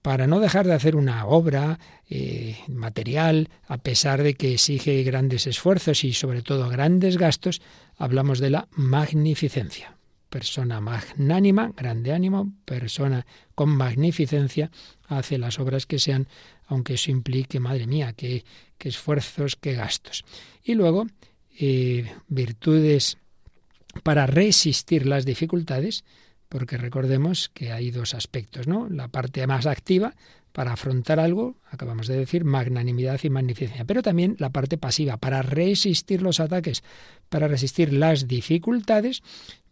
Para 0.00 0.26
no 0.26 0.40
dejar 0.40 0.66
de 0.66 0.74
hacer 0.74 0.96
una 0.96 1.26
obra 1.26 1.78
eh, 2.10 2.58
material, 2.66 3.48
a 3.68 3.78
pesar 3.78 4.22
de 4.22 4.34
que 4.34 4.54
exige 4.54 5.02
grandes 5.04 5.46
esfuerzos 5.46 6.02
y 6.02 6.12
sobre 6.12 6.42
todo 6.42 6.68
grandes 6.68 7.16
gastos, 7.18 7.62
hablamos 7.96 8.40
de 8.40 8.50
la 8.50 8.68
magnificencia. 8.72 9.96
Persona 10.28 10.80
magnánima, 10.80 11.72
grande 11.76 12.12
ánimo, 12.12 12.52
persona 12.64 13.26
con 13.54 13.68
magnificencia, 13.68 14.72
hace 15.06 15.38
las 15.38 15.60
obras 15.60 15.86
que 15.86 16.00
sean, 16.00 16.26
aunque 16.66 16.94
eso 16.94 17.10
implique, 17.12 17.60
madre 17.60 17.86
mía, 17.86 18.12
qué, 18.14 18.44
qué 18.78 18.88
esfuerzos, 18.88 19.54
qué 19.54 19.74
gastos. 19.74 20.24
Y 20.64 20.74
luego, 20.74 21.06
eh, 21.58 22.10
virtudes 22.28 23.18
para 24.02 24.26
resistir 24.26 25.06
las 25.06 25.24
dificultades, 25.24 26.04
porque 26.48 26.76
recordemos 26.76 27.50
que 27.52 27.72
hay 27.72 27.90
dos 27.90 28.14
aspectos, 28.14 28.66
¿no? 28.66 28.88
La 28.88 29.08
parte 29.08 29.46
más 29.46 29.66
activa 29.66 30.14
para 30.52 30.74
afrontar 30.74 31.18
algo, 31.18 31.56
acabamos 31.70 32.06
de 32.06 32.16
decir, 32.16 32.44
magnanimidad 32.44 33.18
y 33.22 33.30
magnificencia, 33.30 33.86
pero 33.86 34.02
también 34.02 34.36
la 34.38 34.50
parte 34.50 34.76
pasiva 34.76 35.16
para 35.16 35.40
resistir 35.40 36.20
los 36.20 36.40
ataques, 36.40 36.82
para 37.30 37.48
resistir 37.48 37.92
las 37.92 38.28
dificultades, 38.28 39.22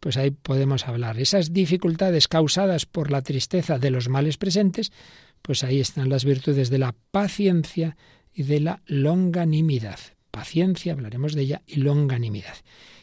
pues 0.01 0.17
ahí 0.17 0.31
podemos 0.31 0.89
hablar. 0.89 1.19
Esas 1.19 1.53
dificultades 1.53 2.29
causadas 2.29 2.87
por 2.87 3.11
la 3.11 3.21
tristeza 3.21 3.79
de 3.79 3.91
los 3.91 4.09
males 4.09 4.39
presentes, 4.39 4.91
pues 5.43 5.65
ahí 5.65 5.81
están 5.81 6.09
las 6.09 6.25
virtudes 6.25 6.71
de 6.71 6.79
la 6.79 6.95
paciencia 7.11 7.97
y 8.33 8.45
de 8.45 8.61
la 8.61 8.83
longanimidad 8.87 9.99
paciencia, 10.31 10.93
hablaremos 10.93 11.35
de 11.35 11.43
ella, 11.43 11.63
y 11.67 11.77
longanimidad. 11.77 12.55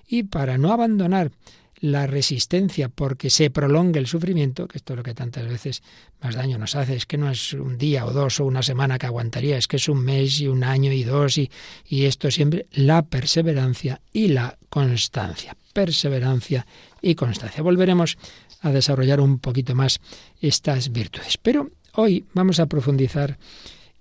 Y 0.08 0.24
para 0.24 0.58
no 0.58 0.72
abandonar 0.72 1.32
la 1.80 2.08
resistencia 2.08 2.90
porque 2.90 3.30
se 3.30 3.50
prolongue 3.50 4.00
el 4.00 4.08
sufrimiento, 4.08 4.68
que 4.68 4.78
esto 4.78 4.94
es 4.94 4.98
lo 4.98 5.04
que 5.04 5.14
tantas 5.14 5.48
veces 5.48 5.84
más 6.22 6.36
daño 6.36 6.58
nos 6.58 6.76
hace, 6.76 6.96
es 6.96 7.06
que 7.06 7.18
no 7.18 7.30
es 7.30 7.54
un 7.54 7.78
día 7.78 8.06
o 8.06 8.12
dos 8.12 8.40
o 8.40 8.46
una 8.46 8.64
semana 8.64 8.98
que 8.98 9.06
aguantaría, 9.06 9.58
es 9.58 9.68
que 9.68 9.78
es 9.78 9.88
un 9.88 10.04
mes 10.04 10.40
y 10.42 10.48
un 10.48 10.64
año 10.64 10.92
y 10.92 11.04
dos 11.04 11.38
y, 11.38 11.52
y 11.88 12.06
esto 12.06 12.32
siempre, 12.32 12.66
la 12.72 13.04
perseverancia 13.04 14.02
y 14.12 14.30
la 14.30 14.58
constancia. 14.70 15.56
Perseverancia 15.74 16.66
y 17.02 17.14
constancia. 17.14 17.62
Volveremos 17.62 18.18
a 18.62 18.72
desarrollar 18.72 19.22
un 19.22 19.40
poquito 19.40 19.76
más 19.76 20.00
estas 20.42 20.92
virtudes. 20.92 21.38
Pero 21.38 21.70
hoy 21.94 22.26
vamos 22.34 22.60
a 22.60 22.66
profundizar 22.66 23.38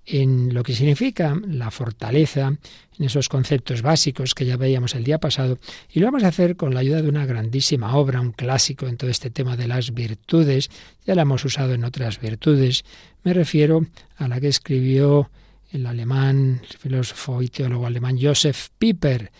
en 0.09 0.53
lo 0.53 0.63
que 0.63 0.73
significa 0.73 1.37
la 1.45 1.69
fortaleza, 1.69 2.55
en 2.97 3.05
esos 3.05 3.27
conceptos 3.27 3.81
básicos 3.81 4.33
que 4.33 4.45
ya 4.45 4.55
veíamos 4.55 4.95
el 4.95 5.03
día 5.03 5.19
pasado, 5.19 5.59
y 5.91 5.99
lo 5.99 6.07
vamos 6.07 6.23
a 6.23 6.29
hacer 6.29 6.55
con 6.55 6.73
la 6.73 6.79
ayuda 6.79 7.01
de 7.01 7.09
una 7.09 7.25
grandísima 7.25 7.95
obra, 7.95 8.21
un 8.21 8.31
clásico 8.31 8.87
en 8.87 8.95
todo 8.95 9.09
este 9.09 9.29
tema 9.29 9.57
de 9.57 9.67
las 9.67 9.93
virtudes, 9.93 10.69
ya 11.05 11.13
la 11.13 11.23
hemos 11.23 11.43
usado 11.43 11.73
en 11.73 11.83
otras 11.83 12.21
virtudes, 12.21 12.85
me 13.23 13.33
refiero 13.33 13.85
a 14.15 14.29
la 14.29 14.39
que 14.39 14.47
escribió 14.47 15.29
el 15.71 15.85
alemán, 15.85 16.61
el 16.69 16.77
filósofo 16.77 17.41
y 17.41 17.49
teólogo 17.49 17.85
alemán 17.85 18.17
Joseph 18.21 18.69
Piper. 18.77 19.31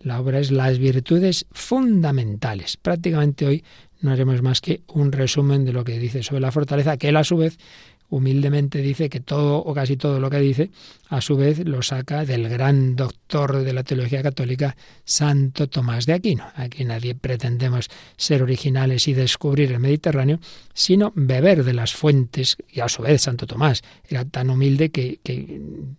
La 0.00 0.20
obra 0.20 0.40
es 0.40 0.50
Las 0.50 0.78
virtudes 0.78 1.46
fundamentales. 1.52 2.76
Prácticamente 2.76 3.46
hoy 3.46 3.64
no 4.00 4.10
haremos 4.10 4.42
más 4.42 4.60
que 4.60 4.82
un 4.88 5.12
resumen 5.12 5.64
de 5.64 5.72
lo 5.72 5.84
que 5.84 5.98
dice 5.98 6.22
sobre 6.22 6.40
la 6.40 6.52
fortaleza, 6.52 6.96
que 6.96 7.08
él 7.08 7.16
a 7.16 7.24
su 7.24 7.36
vez 7.36 7.58
humildemente 8.08 8.78
dice 8.78 9.08
que 9.08 9.20
todo 9.20 9.58
o 9.58 9.74
casi 9.74 9.96
todo 9.96 10.20
lo 10.20 10.30
que 10.30 10.38
dice, 10.38 10.70
a 11.08 11.20
su 11.20 11.36
vez 11.36 11.64
lo 11.64 11.82
saca 11.82 12.24
del 12.24 12.48
gran 12.48 12.96
doctor 12.96 13.62
de 13.62 13.72
la 13.72 13.84
teología 13.84 14.22
católica, 14.22 14.76
Santo 15.04 15.68
Tomás 15.68 16.06
de 16.06 16.14
Aquino. 16.14 16.44
Aquí 16.54 16.84
nadie 16.84 17.14
pretendemos 17.14 17.88
ser 18.16 18.42
originales 18.42 19.06
y 19.08 19.14
descubrir 19.14 19.72
el 19.72 19.80
Mediterráneo, 19.80 20.40
sino 20.74 21.12
beber 21.14 21.64
de 21.64 21.74
las 21.74 21.94
fuentes, 21.94 22.56
y 22.70 22.80
a 22.80 22.88
su 22.88 23.02
vez 23.02 23.22
Santo 23.22 23.46
Tomás 23.46 23.82
era 24.08 24.24
tan 24.24 24.50
humilde 24.50 24.90
que, 24.90 25.20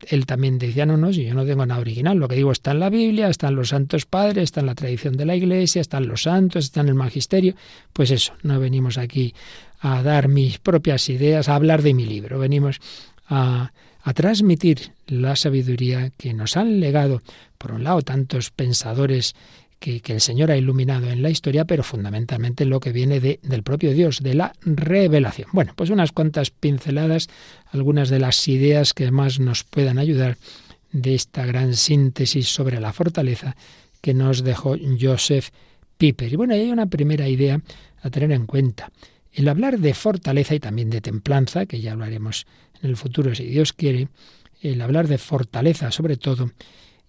él 0.07 0.25
también 0.25 0.57
decía, 0.57 0.85
no, 0.85 0.97
no, 0.97 1.13
si 1.13 1.25
yo 1.25 1.33
no 1.33 1.45
tengo 1.45 1.65
nada 1.65 1.79
original, 1.79 2.17
lo 2.17 2.27
que 2.27 2.35
digo 2.35 2.51
está 2.51 2.71
en 2.71 2.79
la 2.79 2.89
Biblia, 2.89 3.29
están 3.29 3.55
los 3.55 3.69
santos 3.69 4.05
padres, 4.05 4.45
está 4.45 4.59
en 4.59 4.67
la 4.67 4.75
tradición 4.75 5.15
de 5.17 5.25
la 5.25 5.35
Iglesia, 5.35 5.81
están 5.81 6.07
los 6.07 6.23
santos, 6.23 6.65
está 6.65 6.81
en 6.81 6.89
el 6.89 6.95
magisterio, 6.95 7.55
pues 7.93 8.11
eso, 8.11 8.33
no 8.43 8.59
venimos 8.59 8.97
aquí 8.97 9.33
a 9.79 10.01
dar 10.03 10.27
mis 10.27 10.57
propias 10.60 11.10
ideas, 11.10 11.50
a 11.50 11.55
hablar 11.55 11.81
de 11.81 11.93
mi 11.93 12.05
libro. 12.05 12.39
Venimos 12.39 12.79
a, 13.27 13.72
a 14.01 14.13
transmitir 14.13 14.93
la 15.07 15.36
sabiduría 15.36 16.12
que 16.17 16.34
nos 16.34 16.57
han 16.57 16.79
legado, 16.79 17.22
por 17.57 17.72
un 17.72 17.84
lado, 17.84 18.01
tantos 18.01 18.51
pensadores 18.51 19.36
que, 19.79 20.00
que, 20.01 20.13
el 20.13 20.22
Señor 20.22 20.50
ha 20.50 20.57
iluminado 20.57 21.10
en 21.10 21.22
la 21.22 21.29
historia, 21.29 21.65
pero 21.65 21.84
fundamentalmente 21.84 22.65
lo 22.65 22.79
que 22.79 22.91
viene 22.91 23.19
de, 23.19 23.39
del 23.43 23.63
propio 23.63 23.93
Dios, 23.93 24.24
de 24.24 24.34
la 24.34 24.53
revelación. 24.62 25.50
Bueno, 25.53 25.74
pues 25.75 25.89
unas 25.89 26.12
cuantas 26.12 26.50
pinceladas, 26.50 27.27
algunas 27.72 28.10
de 28.10 28.19
las 28.19 28.48
ideas 28.48 28.93
que 28.93 29.12
más 29.12 29.39
nos 29.39 29.63
puedan 29.63 30.00
ayudar 30.00 30.38
de 30.91 31.13
esta 31.13 31.46
gran 31.46 31.75
síntesis 31.75 32.48
sobre 32.48 32.79
la 32.79 32.93
fortaleza 32.93 33.55
que 34.01 34.13
nos 34.13 34.43
dejó 34.43 34.75
Joseph 35.00 35.50
Piper. 35.98 36.31
Y 36.31 36.36
bueno, 36.36 36.53
hay 36.53 36.72
una 36.72 36.86
primera 36.86 37.27
idea 37.27 37.60
a 38.01 38.10
tener 38.10 38.31
en 38.31 38.46
cuenta. 38.46 38.91
El 39.38 39.50
hablar 39.50 39.77
de 39.77 39.94
fortaleza 39.94 40.56
y 40.56 40.60
también 40.60 40.89
de 40.89 41.00
templanza, 41.00 41.67
que 41.67 41.79
ya 41.79 41.91
hablaremos 41.91 42.48
en 42.82 42.89
el 42.89 42.98
futuro 42.98 43.36
si 43.36 43.46
Dios 43.46 43.72
quiere, 43.72 44.08
el 44.63 44.82
hablar 44.82 45.08
de 45.08 45.20
fortaleza 45.20 45.91
sobre 45.91 46.17
todo, 46.17 46.50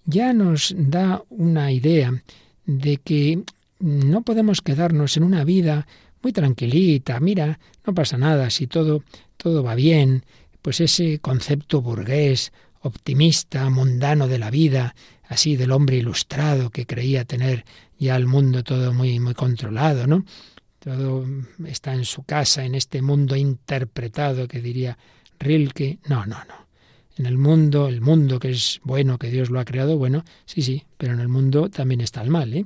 ya 0.05 0.35
nos 0.35 0.75
da 0.77 1.23
una 1.31 1.73
idea 1.73 2.23
de 2.67 2.99
que 2.99 3.45
no 3.81 4.21
podemos 4.21 4.61
quedarnos 4.61 5.17
en 5.17 5.23
una 5.23 5.43
vida 5.45 5.87
muy 6.23 6.35
tranquilita, 6.35 7.19
mira, 7.19 7.59
no 7.87 7.95
pasa 7.95 8.19
nada, 8.19 8.51
si 8.51 8.67
todo, 8.67 9.03
todo 9.39 9.63
va 9.63 9.75
bien, 9.75 10.27
pues 10.61 10.83
ese 10.83 11.21
concepto 11.21 11.81
burgués, 11.81 12.53
optimista, 12.81 13.71
mundano 13.71 14.29
de 14.29 14.39
la 14.39 14.51
vida, 14.51 14.95
así 15.29 15.57
del 15.57 15.73
hombre 15.73 15.97
ilustrado 15.97 16.69
que 16.69 16.85
creía 16.85 17.25
tener 17.25 17.65
ya 17.99 18.17
el 18.17 18.27
mundo 18.27 18.65
todo 18.65 18.93
muy, 18.93 19.19
muy 19.19 19.33
controlado, 19.33 20.07
¿no? 20.07 20.27
Todo 20.79 21.27
está 21.67 21.95
en 21.95 22.05
su 22.05 22.23
casa, 22.23 22.65
en 22.65 22.75
este 22.75 23.03
mundo 23.03 23.37
interpretado 23.37 24.49
que 24.49 24.61
diría 24.61 24.99
Rilke. 25.39 25.99
No, 26.09 26.27
no, 26.27 26.37
no. 26.45 26.69
En 27.17 27.27
el 27.27 27.37
mundo, 27.37 27.89
el 27.89 28.01
mundo 28.01 28.39
que 28.39 28.51
es 28.51 28.81
bueno, 28.85 29.19
que 29.19 29.31
Dios 29.31 29.51
lo 29.51 29.59
ha 29.59 29.65
creado, 29.65 29.99
bueno, 29.99 30.25
sí, 30.47 30.63
sí, 30.63 30.85
pero 30.97 31.15
en 31.15 31.21
el 31.21 31.29
mundo 31.29 31.69
también 31.69 32.01
está 32.01 32.23
el 32.23 32.31
mal. 32.31 32.55
¿eh? 32.55 32.65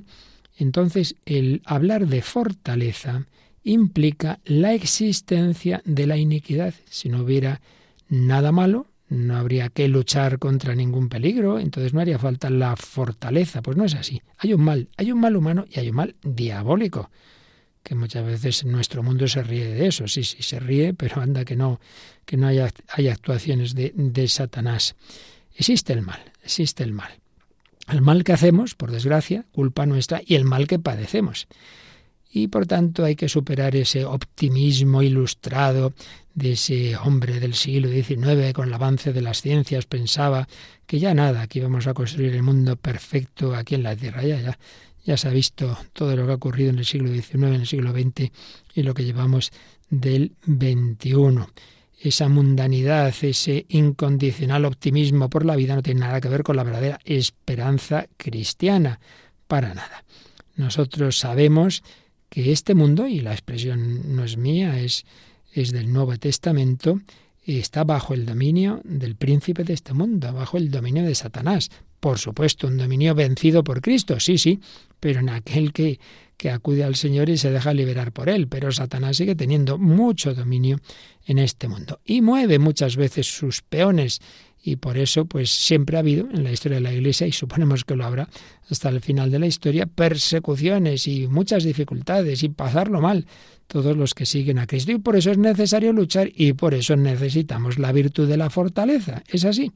Entonces, 0.57 1.15
el 1.25 1.61
hablar 1.65 2.07
de 2.07 2.21
fortaleza 2.21 3.25
implica 3.63 4.39
la 4.45 4.73
existencia 4.73 5.81
de 5.85 6.05
la 6.05 6.17
iniquidad. 6.17 6.75
Si 6.87 7.09
no 7.09 7.23
hubiera 7.23 7.61
nada 8.09 8.51
malo, 8.51 8.87
no 9.09 9.37
habría 9.37 9.69
que 9.69 9.87
luchar 9.87 10.37
contra 10.37 10.75
ningún 10.75 11.09
peligro, 11.09 11.59
entonces 11.59 11.93
no 11.93 12.01
haría 12.01 12.19
falta 12.19 12.51
la 12.51 12.75
fortaleza. 12.75 13.63
Pues 13.63 13.75
no 13.75 13.85
es 13.85 13.95
así. 13.95 14.21
Hay 14.37 14.53
un 14.53 14.61
mal, 14.61 14.89
hay 14.97 15.11
un 15.11 15.19
mal 15.19 15.35
humano 15.35 15.65
y 15.67 15.79
hay 15.79 15.89
un 15.89 15.95
mal 15.95 16.15
diabólico 16.21 17.09
que 17.83 17.95
muchas 17.95 18.25
veces 18.25 18.65
nuestro 18.65 19.03
mundo 19.03 19.27
se 19.27 19.43
ríe 19.43 19.67
de 19.67 19.87
eso, 19.87 20.07
sí, 20.07 20.23
sí, 20.23 20.41
se 20.41 20.59
ríe, 20.59 20.93
pero 20.93 21.21
anda 21.21 21.43
que 21.45 21.55
no, 21.55 21.79
que 22.25 22.37
no 22.37 22.47
haya, 22.47 22.69
hay 22.89 23.09
actuaciones 23.09 23.75
de, 23.75 23.93
de 23.95 24.27
Satanás. 24.27 24.95
Existe 25.55 25.93
el 25.93 26.01
mal, 26.01 26.19
existe 26.43 26.83
el 26.83 26.93
mal. 26.93 27.19
El 27.89 28.01
mal 28.01 28.23
que 28.23 28.33
hacemos, 28.33 28.75
por 28.75 28.91
desgracia, 28.91 29.45
culpa 29.51 29.85
nuestra, 29.85 30.21
y 30.25 30.35
el 30.35 30.45
mal 30.45 30.67
que 30.67 30.79
padecemos. 30.79 31.47
Y 32.31 32.47
por 32.47 32.65
tanto 32.65 33.03
hay 33.03 33.15
que 33.15 33.29
superar 33.29 33.75
ese 33.75 34.05
optimismo 34.05 35.03
ilustrado 35.03 35.93
de 36.33 36.53
ese 36.53 36.95
hombre 36.97 37.39
del 37.39 37.53
siglo 37.53 37.89
XIX 37.89 38.53
con 38.53 38.67
el 38.67 38.73
avance 38.73 39.13
de 39.13 39.21
las 39.21 39.41
ciencias 39.41 39.85
pensaba 39.85 40.47
que 40.87 40.99
ya 40.99 41.13
nada, 41.13 41.45
que 41.47 41.59
íbamos 41.59 41.85
a 41.85 41.93
construir 41.93 42.33
el 42.33 42.41
mundo 42.41 42.75
perfecto 42.75 43.55
aquí 43.55 43.75
en 43.75 43.83
la 43.83 43.95
Tierra, 43.95 44.23
ya, 44.23 44.41
ya, 44.41 44.57
ya 45.03 45.17
se 45.17 45.27
ha 45.27 45.31
visto 45.31 45.77
todo 45.93 46.15
lo 46.15 46.25
que 46.25 46.31
ha 46.31 46.35
ocurrido 46.35 46.69
en 46.69 46.79
el 46.79 46.85
siglo 46.85 47.09
XIX, 47.13 47.35
en 47.35 47.53
el 47.53 47.67
siglo 47.67 47.91
XX 47.91 48.31
y 48.73 48.83
lo 48.83 48.93
que 48.93 49.03
llevamos 49.03 49.51
del 49.89 50.33
XXI. 50.45 51.45
Esa 51.99 52.27
mundanidad, 52.27 53.13
ese 53.21 53.65
incondicional 53.69 54.65
optimismo 54.65 55.29
por 55.29 55.45
la 55.45 55.55
vida 55.55 55.75
no 55.75 55.83
tiene 55.83 56.01
nada 56.01 56.19
que 56.19 56.29
ver 56.29 56.43
con 56.43 56.55
la 56.55 56.63
verdadera 56.63 56.99
esperanza 57.05 58.07
cristiana, 58.17 58.99
para 59.47 59.73
nada. 59.73 60.03
Nosotros 60.55 61.17
sabemos 61.17 61.83
que 62.29 62.51
este 62.51 62.73
mundo, 62.73 63.07
y 63.07 63.19
la 63.19 63.33
expresión 63.33 64.15
no 64.15 64.23
es 64.23 64.37
mía, 64.37 64.79
es, 64.79 65.05
es 65.53 65.71
del 65.71 65.93
Nuevo 65.93 66.17
Testamento, 66.17 66.99
está 67.45 67.83
bajo 67.83 68.13
el 68.13 68.25
dominio 68.25 68.81
del 68.83 69.15
príncipe 69.15 69.63
de 69.63 69.73
este 69.73 69.93
mundo, 69.93 70.33
bajo 70.33 70.57
el 70.57 70.71
dominio 70.71 71.03
de 71.03 71.15
Satanás. 71.15 71.69
Por 71.99 72.17
supuesto, 72.17 72.67
un 72.67 72.77
dominio 72.77 73.15
vencido 73.15 73.63
por 73.63 73.81
Cristo, 73.81 74.19
sí, 74.19 74.37
sí, 74.37 74.59
pero 75.03 75.19
en 75.19 75.27
aquel 75.27 75.73
que, 75.73 75.99
que 76.37 76.49
acude 76.49 76.85
al 76.85 76.95
Señor 76.95 77.29
y 77.29 77.35
se 77.35 77.51
deja 77.51 77.73
liberar 77.73 78.13
por 78.13 78.29
él. 78.29 78.47
Pero 78.47 78.71
Satanás 78.71 79.17
sigue 79.17 79.35
teniendo 79.35 79.77
mucho 79.77 80.33
dominio 80.33 80.79
en 81.25 81.39
este 81.39 81.67
mundo 81.67 81.99
y 82.05 82.21
mueve 82.21 82.57
muchas 82.57 82.95
veces 82.95 83.27
sus 83.27 83.61
peones 83.63 84.21
y 84.63 84.77
por 84.77 84.97
eso 84.97 85.25
pues 85.25 85.49
siempre 85.49 85.97
ha 85.97 85.99
habido 85.99 86.29
en 86.31 86.45
la 86.45 86.53
historia 86.53 86.77
de 86.77 86.83
la 86.83 86.93
Iglesia 86.93 87.27
y 87.27 87.33
suponemos 87.33 87.83
que 87.83 87.97
lo 87.97 88.05
habrá 88.05 88.29
hasta 88.69 88.87
el 88.87 89.01
final 89.01 89.29
de 89.29 89.39
la 89.39 89.47
historia 89.47 89.87
persecuciones 89.87 91.05
y 91.05 91.27
muchas 91.27 91.65
dificultades 91.65 92.43
y 92.43 92.47
pasarlo 92.47 93.01
mal 93.01 93.27
todos 93.67 93.97
los 93.97 94.13
que 94.13 94.25
siguen 94.25 94.57
a 94.57 94.67
Cristo 94.67 94.93
y 94.93 94.99
por 94.99 95.17
eso 95.17 95.31
es 95.31 95.37
necesario 95.37 95.91
luchar 95.91 96.31
y 96.33 96.53
por 96.53 96.75
eso 96.75 96.95
necesitamos 96.95 97.77
la 97.77 97.91
virtud 97.91 98.29
de 98.29 98.37
la 98.37 98.49
fortaleza 98.49 99.21
es 99.27 99.43
así 99.43 99.73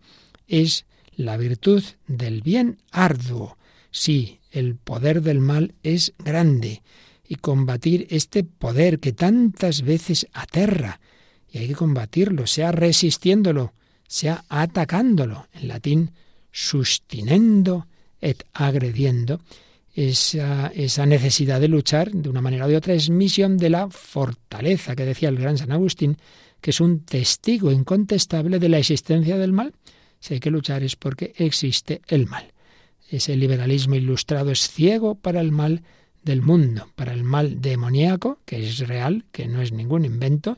es 0.47 0.85
la 1.17 1.35
virtud 1.35 1.83
del 2.07 2.41
bien 2.41 2.77
arduo. 2.91 3.57
Sí, 3.91 4.39
el 4.51 4.75
poder 4.75 5.21
del 5.21 5.39
mal 5.39 5.75
es 5.83 6.13
grande 6.17 6.81
y 7.27 7.35
combatir 7.35 8.07
este 8.09 8.43
poder 8.43 8.99
que 8.99 9.13
tantas 9.13 9.81
veces 9.81 10.27
aterra. 10.33 10.99
Y 11.51 11.59
hay 11.59 11.67
que 11.67 11.75
combatirlo, 11.75 12.47
sea 12.47 12.71
resistiéndolo, 12.71 13.73
sea 14.07 14.45
atacándolo. 14.49 15.47
En 15.53 15.67
latín, 15.67 16.11
sustinendo 16.51 17.87
et 18.21 18.43
agrediendo. 18.53 19.41
Esa, 19.93 20.71
necesidad 21.07 21.59
de 21.59 21.67
luchar 21.67 22.11
de 22.11 22.29
una 22.29 22.41
manera 22.41 22.65
o 22.65 22.67
de 22.67 22.77
otra 22.77 22.93
es 22.93 23.09
misión 23.09 23.57
de 23.57 23.71
la 23.71 23.89
fortaleza, 23.89 24.95
que 24.95 25.05
decía 25.05 25.29
el 25.29 25.39
gran 25.39 25.57
San 25.57 25.71
Agustín, 25.71 26.17
que 26.61 26.69
es 26.69 26.79
un 26.79 26.99
testigo 26.99 27.71
incontestable 27.71 28.59
de 28.59 28.69
la 28.69 28.77
existencia 28.77 29.37
del 29.37 29.53
mal 29.53 29.73
si 30.19 30.35
hay 30.35 30.39
que 30.39 30.51
luchar 30.51 30.83
es 30.83 30.95
porque 30.95 31.33
existe 31.37 32.01
el 32.07 32.27
mal. 32.27 32.51
Ese 33.09 33.35
liberalismo 33.35 33.95
ilustrado 33.95 34.51
es 34.51 34.69
ciego 34.69 35.15
para 35.15 35.39
el 35.41 35.51
mal 35.51 35.83
del 36.23 36.41
mundo, 36.41 36.89
para 36.95 37.13
el 37.13 37.23
mal 37.23 37.61
demoníaco, 37.61 38.39
que 38.45 38.67
es 38.67 38.79
real, 38.79 39.25
que 39.31 39.47
no 39.47 39.61
es 39.61 39.71
ningún 39.71 40.05
invento, 40.05 40.57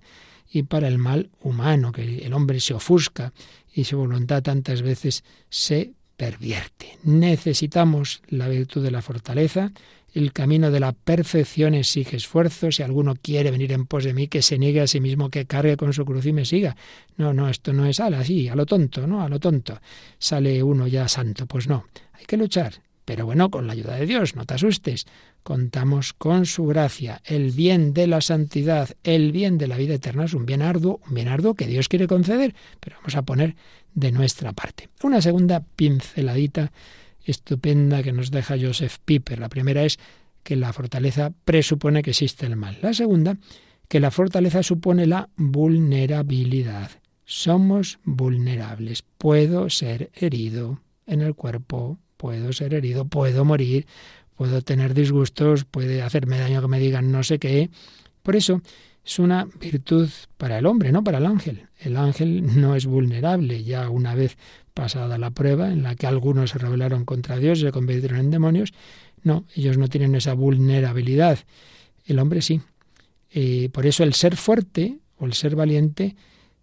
y 0.51 0.63
para 0.63 0.87
el 0.87 0.97
mal 0.97 1.29
humano, 1.41 1.91
que 1.91 2.25
el 2.25 2.33
hombre 2.33 2.59
se 2.59 2.73
ofusca 2.73 3.33
y 3.71 3.83
su 3.83 3.97
voluntad 3.97 4.41
tantas 4.41 4.81
veces 4.81 5.23
se 5.49 5.93
pervierte. 6.17 6.97
Necesitamos 7.03 8.21
la 8.27 8.49
virtud 8.49 8.83
de 8.83 8.91
la 8.91 9.01
fortaleza, 9.01 9.71
el 10.13 10.33
camino 10.33 10.71
de 10.71 10.79
la 10.79 10.91
perfección 10.93 11.73
exige 11.73 12.17
esfuerzo. 12.17 12.71
Si 12.71 12.83
alguno 12.83 13.15
quiere 13.15 13.51
venir 13.51 13.71
en 13.71 13.85
pos 13.85 14.03
de 14.03 14.13
mí, 14.13 14.27
que 14.27 14.41
se 14.41 14.57
niegue 14.57 14.81
a 14.81 14.87
sí 14.87 14.99
mismo, 14.99 15.29
que 15.29 15.45
cargue 15.45 15.77
con 15.77 15.93
su 15.93 16.05
cruz 16.05 16.25
y 16.25 16.33
me 16.33 16.45
siga. 16.45 16.75
No, 17.17 17.33
no, 17.33 17.49
esto 17.49 17.73
no 17.73 17.85
es 17.85 17.99
ala, 17.99 18.19
así, 18.19 18.47
a 18.47 18.55
lo 18.55 18.65
tonto, 18.65 19.07
¿no? 19.07 19.21
A 19.21 19.29
lo 19.29 19.39
tonto. 19.39 19.79
Sale 20.17 20.61
uno 20.63 20.87
ya 20.87 21.07
santo. 21.07 21.45
Pues 21.45 21.67
no, 21.67 21.85
hay 22.13 22.25
que 22.25 22.37
luchar. 22.37 22.73
Pero 23.09 23.25
bueno, 23.25 23.49
con 23.49 23.65
la 23.65 23.73
ayuda 23.73 23.95
de 23.95 24.05
Dios, 24.05 24.35
no 24.35 24.45
te 24.45 24.53
asustes. 24.53 25.07
Contamos 25.41 26.13
con 26.13 26.45
su 26.45 26.67
gracia. 26.67 27.21
El 27.25 27.49
bien 27.49 27.91
de 27.91 28.05
la 28.05 28.21
santidad, 28.21 28.89
el 29.03 29.31
bien 29.31 29.57
de 29.57 29.67
la 29.67 29.77
vida 29.77 29.95
eterna 29.95 30.25
es 30.25 30.35
un 30.35 30.45
bien 30.45 30.61
arduo, 30.61 30.99
un 31.07 31.15
bien 31.15 31.27
arduo 31.27 31.55
que 31.55 31.65
Dios 31.65 31.89
quiere 31.89 32.05
conceder, 32.05 32.53
pero 32.79 32.97
vamos 32.97 33.15
a 33.15 33.23
poner 33.23 33.55
de 33.95 34.11
nuestra 34.11 34.53
parte. 34.53 34.89
Una 35.01 35.23
segunda 35.23 35.63
pinceladita 35.75 36.71
estupenda 37.31 38.03
que 38.03 38.11
nos 38.11 38.31
deja 38.31 38.57
Joseph 38.59 38.97
Piper. 39.03 39.39
La 39.39 39.49
primera 39.49 39.83
es 39.83 39.99
que 40.43 40.55
la 40.55 40.73
fortaleza 40.73 41.31
presupone 41.45 42.01
que 42.01 42.11
existe 42.11 42.45
el 42.45 42.55
mal. 42.55 42.77
La 42.81 42.93
segunda, 42.93 43.37
que 43.87 43.99
la 43.99 44.11
fortaleza 44.11 44.63
supone 44.63 45.05
la 45.05 45.29
vulnerabilidad. 45.35 46.91
Somos 47.25 47.99
vulnerables. 48.03 49.03
Puedo 49.17 49.69
ser 49.69 50.09
herido 50.15 50.81
en 51.05 51.21
el 51.21 51.35
cuerpo, 51.35 51.97
puedo 52.17 52.53
ser 52.53 52.73
herido, 52.73 53.05
puedo 53.05 53.45
morir, 53.45 53.87
puedo 54.35 54.61
tener 54.61 54.93
disgustos, 54.93 55.65
puede 55.65 56.01
hacerme 56.01 56.39
daño 56.39 56.61
que 56.61 56.67
me 56.67 56.79
digan 56.79 57.11
no 57.11 57.23
sé 57.23 57.39
qué. 57.39 57.69
Por 58.23 58.35
eso 58.35 58.61
es 59.03 59.19
una 59.19 59.45
virtud 59.59 60.09
para 60.37 60.59
el 60.59 60.65
hombre, 60.65 60.91
no 60.91 61.03
para 61.03 61.17
el 61.17 61.25
ángel. 61.25 61.67
El 61.79 61.97
ángel 61.97 62.59
no 62.61 62.75
es 62.75 62.85
vulnerable. 62.85 63.63
Ya 63.63 63.89
una 63.89 64.13
vez 64.13 64.37
pasada 64.79 65.17
la 65.17 65.31
prueba 65.31 65.73
en 65.73 65.83
la 65.83 65.95
que 65.95 66.07
algunos 66.07 66.51
se 66.51 66.57
rebelaron 66.57 67.03
contra 67.03 67.37
Dios 67.37 67.59
y 67.59 67.63
se 67.63 67.71
convirtieron 67.73 68.17
en 68.17 68.31
demonios, 68.31 68.71
no, 69.23 69.43
ellos 69.53 69.77
no 69.77 69.89
tienen 69.89 70.15
esa 70.15 70.33
vulnerabilidad. 70.33 71.37
El 72.05 72.17
hombre 72.17 72.41
sí. 72.41 72.61
Y 73.29 73.67
por 73.67 73.85
eso 73.85 74.05
el 74.05 74.13
ser 74.13 74.37
fuerte 74.37 74.99
o 75.17 75.25
el 75.25 75.33
ser 75.33 75.57
valiente 75.57 76.15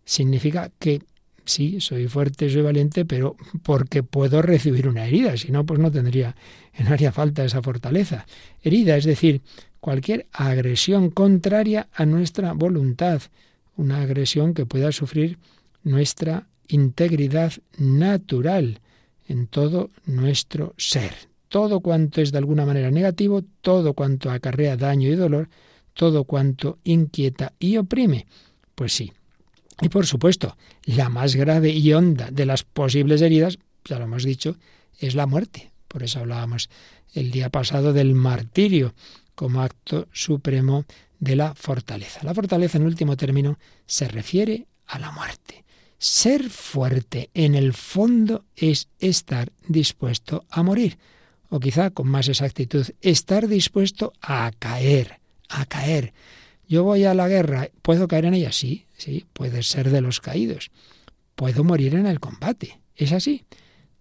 significa 0.07 0.71
que 0.79 1.03
sí, 1.45 1.79
soy 1.83 2.09
fuerte, 2.09 2.49
soy 2.49 2.63
valiente, 2.63 3.05
pero 3.05 3.37
porque 3.63 4.03
puedo 4.03 4.41
recibir 4.41 4.89
una 4.89 5.05
herida, 5.05 5.37
si 5.37 5.53
no, 5.53 5.67
pues 5.67 5.79
no 5.79 5.91
tendría, 5.91 6.35
no 6.83 6.95
haría 6.95 7.13
falta 7.13 7.45
esa 7.45 7.61
fortaleza. 7.61 8.25
Herida, 8.63 8.97
es 8.97 9.05
decir, 9.05 9.43
cualquier 9.79 10.27
agresión 10.33 11.11
contraria 11.11 11.89
a 11.93 12.07
nuestra 12.07 12.55
voluntad, 12.55 13.21
una 13.77 14.01
agresión 14.01 14.55
que 14.55 14.65
pueda 14.65 14.91
sufrir 14.91 15.37
nuestra 15.85 16.47
integridad 16.69 17.53
natural 17.79 18.81
en 19.29 19.47
todo 19.47 19.91
nuestro 20.05 20.75
ser. 20.77 21.15
Todo 21.49 21.81
cuanto 21.81 22.21
es 22.21 22.33
de 22.33 22.39
alguna 22.39 22.67
manera 22.67 22.91
negativo, 22.91 23.43
todo 23.61 23.95
cuanto 23.95 24.31
acarrea 24.31 24.77
daño 24.77 25.09
y 25.09 25.15
dolor, 25.15 25.49
todo 25.95 26.25
cuanto 26.25 26.79
inquieta 26.85 27.53
y 27.59 27.77
oprime. 27.77 28.27
Pues 28.75 28.93
sí, 28.93 29.13
y 29.81 29.89
por 29.89 30.07
supuesto, 30.07 30.57
la 30.85 31.09
más 31.09 31.37
grave 31.37 31.71
y 31.71 31.93
honda 31.93 32.31
de 32.31 32.47
las 32.47 32.63
posibles 32.63 33.21
heridas, 33.21 33.59
ya 33.85 33.99
lo 33.99 34.05
hemos 34.05 34.25
dicho, 34.25 34.57
es 34.99 35.15
la 35.15 35.27
muerte. 35.27 35.71
Por 35.89 36.03
eso 36.03 36.21
hablábamos 36.21 36.71
el 37.15 37.31
día 37.31 37.51
pasado 37.51 37.93
del 37.93 38.15
martirio 38.15 38.95
como 39.35 39.63
acto 39.63 40.09
supremo 40.13 40.85
de 41.19 41.37
la 41.37 41.55
fortaleza. 41.55 42.21
La 42.23 42.35
fortaleza, 42.35 42.79
en 42.79 42.85
último 42.85 43.17
término, 43.17 43.59
se 43.87 44.09
refiere 44.09 44.67
a 44.87 44.99
la 44.99 45.13
muerte. 45.13 45.66
Ser 45.99 46.51
fuerte, 46.51 47.31
en 47.33 47.55
el 47.55 47.73
fondo, 47.73 48.45
es 48.55 48.89
estar 48.99 49.53
dispuesto 49.67 50.45
a 50.51 50.63
morir. 50.63 50.99
O 51.49 51.61
quizá 51.61 51.91
con 51.91 52.09
más 52.09 52.29
exactitud, 52.29 52.87
estar 53.01 53.49
dispuesto 53.49 54.13
a 54.21 54.51
caer, 54.59 55.21
a 55.49 55.65
caer. 55.67 56.13
Yo 56.69 56.85
voy 56.85 57.05
a 57.05 57.15
la 57.15 57.29
guerra, 57.29 57.71
¿puedo 57.83 58.09
caer 58.09 58.27
en 58.27 58.35
ella? 58.35 58.53
Sí, 58.53 58.87
sí, 58.97 59.27
puede 59.33 59.63
ser 59.63 59.91
de 59.91 60.01
los 60.01 60.21
caídos. 60.21 60.71
Puedo 61.35 61.65
morir 61.65 61.95
en 61.95 62.07
el 62.07 62.21
combate. 62.21 62.81
Es 62.95 63.13
así. 63.13 63.45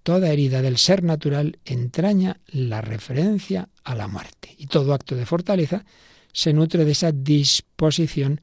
Toda 0.04 0.32
herida 0.32 0.62
del 0.62 0.78
ser 0.78 1.04
natural 1.04 1.60
entraña 1.65 2.39
la 2.48 2.82
referencia 2.82 3.70
a 3.84 3.96
la 3.96 4.08
muerte. 4.08 4.54
Y 4.58 4.67
todo 4.67 4.93
acto 4.93 5.15
de 5.15 5.26
fortaleza 5.26 5.86
se 6.34 6.54
nutre 6.54 6.86
de 6.86 6.91
esa 6.91 7.12
disposición 7.12 8.41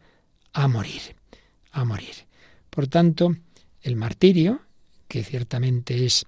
a 0.53 0.69
morir. 0.69 1.17
A 1.71 1.85
morir. 1.85 2.32
Por 2.73 2.89
tanto, 2.89 3.37
el 3.83 3.97
martirio, 3.97 4.63
que 5.07 5.23
ciertamente 5.23 6.07
es 6.07 6.25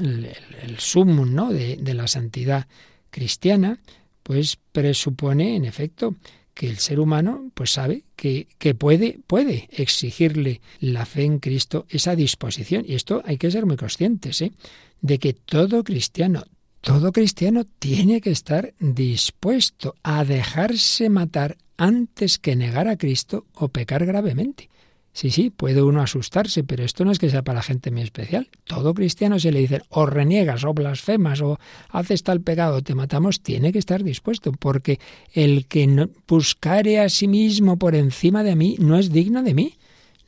el, 0.00 0.28
el, 0.62 0.80
sumum 0.80 1.32
¿no? 1.32 1.52
de, 1.52 1.94
la 1.94 2.08
santidad 2.08 2.66
cristiana, 3.10 3.78
pues 4.24 4.58
presupone, 4.72 5.54
en 5.54 5.64
efecto, 5.64 6.16
que 6.54 6.68
el 6.68 6.78
ser 6.78 6.98
humano 6.98 7.52
pues 7.54 7.70
sabe 7.70 8.02
que, 8.16 8.48
que, 8.58 8.74
puede, 8.74 9.20
puede 9.28 9.68
exigirle 9.70 10.60
la 10.80 11.06
fe 11.06 11.22
en 11.22 11.38
Cristo 11.38 11.86
esa 11.88 12.16
disposición. 12.16 12.84
Y 12.84 12.96
esto 12.96 13.22
hay 13.24 13.38
que 13.38 13.52
ser 13.52 13.64
muy 13.64 13.76
conscientes, 13.76 14.42
¿eh? 14.42 14.50
de 15.00 15.20
que 15.20 15.34
todo 15.34 15.84
cristiano, 15.84 16.42
todo 16.80 17.12
cristiano 17.12 17.64
tiene 17.78 18.20
que 18.20 18.32
estar 18.32 18.74
dispuesto 18.80 19.94
a 20.02 20.24
dejarse 20.24 21.10
matar 21.10 21.58
antes 21.76 22.40
que 22.40 22.56
negar 22.56 22.88
a 22.88 22.96
Cristo 22.96 23.46
o 23.54 23.68
pecar 23.68 24.04
gravemente. 24.04 24.68
Sí, 25.12 25.30
sí, 25.30 25.50
puede 25.50 25.82
uno 25.82 26.02
asustarse, 26.02 26.62
pero 26.62 26.84
esto 26.84 27.04
no 27.04 27.10
es 27.10 27.18
que 27.18 27.30
sea 27.30 27.42
para 27.42 27.62
gente 27.62 27.90
muy 27.90 28.02
especial. 28.02 28.48
Todo 28.64 28.94
cristiano 28.94 29.40
se 29.40 29.50
le 29.50 29.58
dice 29.58 29.82
o 29.88 30.06
reniegas 30.06 30.64
o 30.64 30.72
blasfemas 30.72 31.40
o 31.40 31.58
haces 31.88 32.22
tal 32.22 32.40
pecado, 32.40 32.82
te 32.82 32.94
matamos, 32.94 33.40
tiene 33.40 33.72
que 33.72 33.80
estar 33.80 34.04
dispuesto, 34.04 34.52
porque 34.52 35.00
el 35.32 35.66
que 35.66 35.88
no 35.88 36.08
buscare 36.28 37.00
a 37.00 37.08
sí 37.08 37.26
mismo 37.26 37.76
por 37.76 37.96
encima 37.96 38.44
de 38.44 38.54
mí 38.54 38.76
no 38.78 38.98
es 38.98 39.10
digno 39.12 39.42
de 39.42 39.54
mí. 39.54 39.74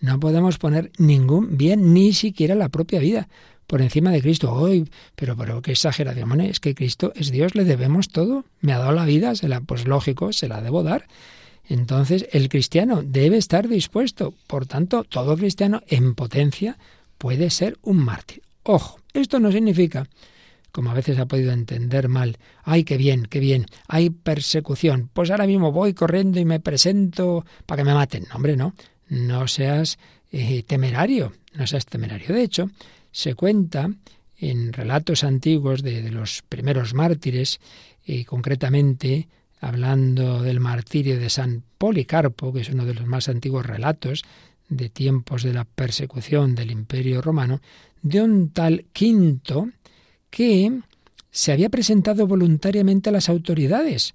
No 0.01 0.19
podemos 0.19 0.59
poner 0.59 0.91
ningún 0.99 1.57
bien, 1.57 1.95
ni 1.95 2.13
siquiera 2.13 2.57
la 2.57 2.69
propia 2.69 2.99
vida, 2.99 3.29
por 3.69 3.83
encima 3.83 4.11
de 4.11 4.21
Cristo. 4.21 4.67
¡Ay! 4.67 4.91
Pero, 5.15 5.37
pero 5.37 5.63
qué 5.63 5.71
exageración, 5.71 6.41
es 6.41 6.59
que 6.59 6.75
Cristo 6.75 7.13
es 7.15 7.31
Dios, 7.31 7.55
le 7.55 7.65
debemos 7.65 8.09
todo. 8.09 8.45
Me 8.61 8.73
ha 8.73 8.79
dado 8.79 8.91
la 8.91 9.05
vida, 9.05 9.37
se 9.37 9.49
la, 9.49 9.61
pues 9.61 9.87
lógico, 9.87 10.33
se 10.33 10.49
la 10.49 10.61
debo 10.61 10.83
dar. 10.83 11.07
Entonces, 11.73 12.27
el 12.33 12.51
cristiano 12.51 13.03
debe 13.03 13.39
estar 13.39 13.67
dispuesto. 13.67 14.35
Por 14.47 14.67
tanto, 14.67 15.05
todo 15.05 15.39
cristiano 15.39 15.83
en 15.89 16.15
potencia 16.15 16.77
puede 17.17 17.49
ser 17.49 17.79
un 17.81 17.97
mártir. 17.97 18.43
Ojo, 18.65 19.01
esto 19.15 19.41
no 19.41 19.51
significa, 19.51 20.07
como 20.71 20.91
a 20.91 20.95
veces 20.95 21.19
ha 21.19 21.25
podido 21.25 21.51
entender 21.51 22.09
mal, 22.09 22.37
ay, 22.63 22.85
qué 22.85 22.99
bien, 22.99 23.25
qué 23.25 23.41
bien, 23.41 23.65
hay 23.89 24.11
persecución, 24.11 25.09
pues 25.15 25.31
ahora 25.31 25.47
mismo 25.47 25.73
voy 25.73 25.95
corriendo 25.95 26.39
y 26.39 26.45
me 26.45 26.61
presento 26.61 27.47
para 27.65 27.81
que 27.81 27.87
me 27.87 27.95
maten. 27.95 28.27
No, 28.29 28.37
hombre, 28.37 28.55
no, 28.55 28.75
no 29.09 29.49
seas 29.49 29.99
eh, 30.31 30.65
temerario, 30.65 31.33
no 31.55 31.67
seas 31.67 31.87
temerario. 31.87 32.35
De 32.35 32.43
hecho, 32.43 32.71
se 33.13 33.35
cuenta 33.35 33.91
en 34.37 34.75
relatos 34.75 35.25
antiguos 35.25 35.83
de, 35.83 36.03
de 36.03 36.11
los 36.11 36.43
primeros 36.43 36.93
mártires, 36.93 37.61
y 38.05 38.25
concretamente 38.25 39.29
hablando 39.63 40.43
del 40.43 40.59
martirio 40.59 41.19
de 41.19 41.31
San 41.31 41.63
Policarpo, 41.79 42.53
que 42.53 42.63
es 42.63 42.69
uno 42.69 42.85
de 42.85 42.95
los 42.95 43.07
más 43.07 43.29
antiguos 43.29 43.65
relatos 43.65 44.25
de 44.69 44.91
tiempos 44.91 45.45
de 45.45 45.53
la 45.53 45.65
persecución 45.65 46.57
del 46.57 46.73
Imperio 46.73 47.23
Romano, 47.23 47.61
de 48.03 48.21
un 48.21 48.51
tal 48.51 48.87
Quinto 48.93 49.71
que 50.31 50.81
se 51.31 51.53
había 51.53 51.69
presentado 51.69 52.27
voluntariamente 52.27 53.11
a 53.11 53.13
las 53.13 53.29
autoridades, 53.29 54.15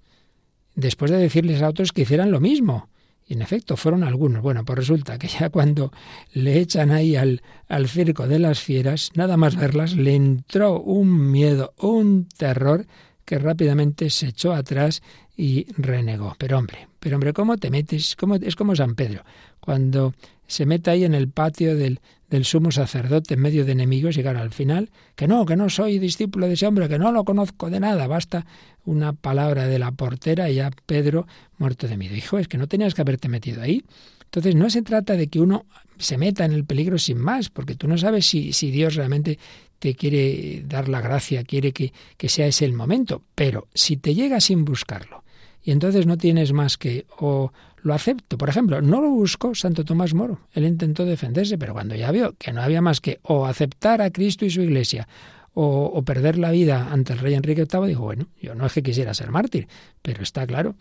después 0.76 1.12
de 1.12 1.18
decirles 1.18 1.62
a 1.62 1.70
otros 1.70 1.94
que 1.94 2.02
hicieran 2.02 2.30
lo 2.30 2.42
mismo. 2.42 2.90
Y 3.26 3.34
en 3.34 3.42
efecto, 3.42 3.78
fueron 3.78 4.04
algunos. 4.04 4.42
Bueno, 4.42 4.66
pues 4.66 4.80
resulta 4.80 5.18
que 5.18 5.28
ya 5.30 5.50
cuando 5.50 5.94
le 6.34 6.60
echan 6.60 6.92
ahí 6.92 7.16
al, 7.16 7.42
al 7.70 7.88
circo 7.88 8.28
de 8.28 8.40
las 8.40 8.60
fieras, 8.60 9.12
nada 9.16 9.38
más 9.38 9.56
verlas, 9.56 9.96
le 9.96 10.14
entró 10.16 10.82
un 10.82 11.32
miedo, 11.32 11.74
un 11.78 12.28
terror, 12.38 12.86
que 13.28 13.38
rápidamente 13.38 14.10
se 14.10 14.28
echó 14.28 14.54
atrás 14.54 15.04
y 15.36 15.68
renegó. 15.74 16.34
Pero 16.40 16.58
hombre, 16.58 16.88
pero 16.98 17.18
hombre, 17.18 17.34
¿cómo 17.34 17.58
te 17.58 17.70
metes? 17.70 18.16
¿Cómo, 18.16 18.36
es 18.36 18.56
como 18.56 18.74
San 18.74 18.96
Pedro, 18.96 19.26
cuando 19.60 20.14
se 20.48 20.66
mete 20.66 20.92
ahí 20.92 21.04
en 21.04 21.14
el 21.14 21.28
patio 21.28 21.76
del, 21.76 22.00
del 22.30 22.46
sumo 22.46 22.72
sacerdote 22.72 23.36
en 23.36 23.42
medio 23.42 23.66
de 23.66 23.72
enemigos 23.72 24.18
claro, 24.18 24.40
al 24.40 24.52
final, 24.52 24.90
que 25.16 25.28
no, 25.28 25.46
que 25.46 25.56
no 25.56 25.70
soy 25.70 26.00
discípulo 26.00 26.48
de 26.48 26.54
ese 26.54 26.68
hombre, 26.68 26.90
que 26.90 27.00
no 27.00 27.12
lo 27.12 27.24
conozco 27.24 27.70
de 27.70 27.80
nada, 27.80 28.08
basta 28.08 28.46
una 28.86 29.14
palabra 29.14 29.68
de 29.68 29.80
la 29.80 29.92
portera 29.92 30.50
y 30.50 30.56
ya 30.56 30.72
Pedro 30.86 31.28
muerto 31.58 31.88
de 31.88 31.98
miedo. 31.98 32.16
Hijo, 32.16 32.38
es 32.38 32.48
que 32.48 32.58
no 32.58 32.68
tenías 32.68 32.94
que 32.94 33.02
haberte 33.02 33.30
metido 33.30 33.62
ahí. 33.62 33.84
Entonces 34.26 34.56
no 34.56 34.70
se 34.70 34.82
trata 34.82 35.16
de 35.16 35.28
que 35.28 35.40
uno 35.40 35.66
se 35.98 36.18
meta 36.18 36.44
en 36.44 36.52
el 36.52 36.66
peligro 36.66 36.98
sin 36.98 37.18
más, 37.18 37.50
porque 37.50 37.76
tú 37.76 37.88
no 37.88 37.98
sabes 37.98 38.26
si, 38.26 38.52
si 38.52 38.72
Dios 38.72 38.96
realmente 38.96 39.40
te 39.80 39.96
quiere 39.96 40.64
dar 40.66 40.90
la 40.90 41.02
gracia, 41.02 41.44
quiere 41.44 41.72
que, 41.72 41.94
que 42.18 42.28
sea 42.28 42.48
ese 42.48 42.66
el 42.66 42.74
momento, 42.74 43.24
pero 43.36 43.68
si 43.74 43.98
te 43.98 44.14
llega 44.14 44.42
sin 44.42 44.66
buscarlo, 44.66 45.24
y 45.64 45.72
entonces 45.72 46.06
no 46.06 46.18
tienes 46.18 46.54
más 46.54 46.78
que 46.78 47.06
o 47.20 47.52
lo 47.88 47.96
acepto. 47.96 48.38
Por 48.38 48.50
ejemplo, 48.50 48.82
no 48.82 49.02
lo 49.02 49.10
buscó 49.10 49.56
Santo 49.56 49.84
Tomás 49.84 50.14
Moro. 50.14 50.42
Él 50.54 50.66
intentó 50.66 51.06
defenderse, 51.06 51.58
pero 51.58 51.74
cuando 51.74 51.96
ya 51.96 52.12
vio 52.12 52.36
que 52.38 52.54
no 52.54 52.62
había 52.62 52.82
más 52.82 53.02
que 53.02 53.20
o 53.24 53.48
aceptar 53.48 54.02
a 54.02 54.12
Cristo 54.12 54.46
y 54.46 54.52
su 54.52 54.62
iglesia 54.62 55.08
o, 55.54 55.86
o 55.86 56.04
perder 56.04 56.38
la 56.38 56.52
vida 56.52 56.90
ante 56.92 57.14
el 57.14 57.20
rey 57.20 57.34
Enrique 57.34 57.66
VIII, 57.72 57.88
dijo, 57.88 58.04
bueno, 58.04 58.28
yo 58.40 58.54
no 58.54 58.68
es 58.68 58.74
que 58.74 58.84
quisiera 58.84 59.16
ser 59.16 59.32
mártir, 59.32 59.68
pero 60.04 60.22
está 60.22 60.46
claro 60.46 60.76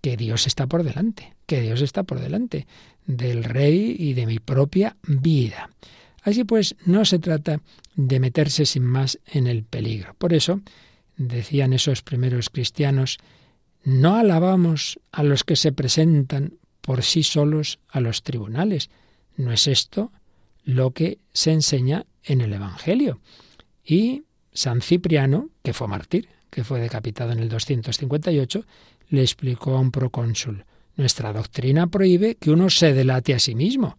que 0.00 0.16
Dios 0.16 0.46
está 0.46 0.66
por 0.66 0.82
delante, 0.82 1.34
que 1.46 1.60
Dios 1.60 1.82
está 1.82 2.02
por 2.02 2.20
delante 2.20 2.66
del 3.06 3.44
rey 3.44 3.94
y 3.98 4.14
de 4.14 4.26
mi 4.26 4.38
propia 4.38 4.96
vida. 5.06 5.70
Así 6.22 6.44
pues, 6.44 6.76
no 6.86 7.04
se 7.04 7.18
trata 7.18 7.60
de 7.94 8.20
meterse 8.20 8.64
sin 8.64 8.84
más 8.84 9.18
en 9.26 9.46
el 9.46 9.64
peligro. 9.64 10.14
Por 10.18 10.32
eso, 10.32 10.60
decían 11.16 11.72
esos 11.72 12.02
primeros 12.02 12.50
cristianos, 12.50 13.18
no 13.84 14.16
alabamos 14.16 15.00
a 15.10 15.22
los 15.22 15.44
que 15.44 15.56
se 15.56 15.72
presentan 15.72 16.54
por 16.80 17.02
sí 17.02 17.22
solos 17.22 17.78
a 17.88 18.00
los 18.00 18.22
tribunales. 18.22 18.90
¿No 19.36 19.52
es 19.52 19.66
esto 19.66 20.12
lo 20.64 20.92
que 20.92 21.18
se 21.32 21.52
enseña 21.52 22.06
en 22.24 22.40
el 22.40 22.52
Evangelio? 22.52 23.20
Y 23.84 24.24
San 24.52 24.82
Cipriano, 24.82 25.48
que 25.62 25.72
fue 25.72 25.88
mártir, 25.88 26.28
que 26.50 26.64
fue 26.64 26.80
decapitado 26.80 27.32
en 27.32 27.38
el 27.38 27.48
258, 27.48 28.64
le 29.08 29.22
explicó 29.22 29.76
a 29.76 29.80
un 29.80 29.90
procónsul, 29.90 30.64
nuestra 30.96 31.32
doctrina 31.32 31.86
prohíbe 31.86 32.34
que 32.34 32.50
uno 32.50 32.68
se 32.68 32.92
delate 32.92 33.34
a 33.34 33.38
sí 33.38 33.54
mismo. 33.54 33.96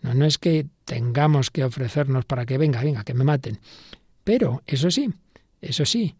No, 0.00 0.14
no 0.14 0.24
es 0.24 0.38
que 0.38 0.66
tengamos 0.84 1.50
que 1.50 1.64
ofrecernos 1.64 2.24
para 2.24 2.44
que 2.44 2.58
venga, 2.58 2.82
venga, 2.82 3.04
que 3.04 3.14
me 3.14 3.24
maten. 3.24 3.60
Pero, 4.24 4.62
eso 4.66 4.90
sí, 4.90 5.08
eso 5.60 5.84
sí, 5.84 6.16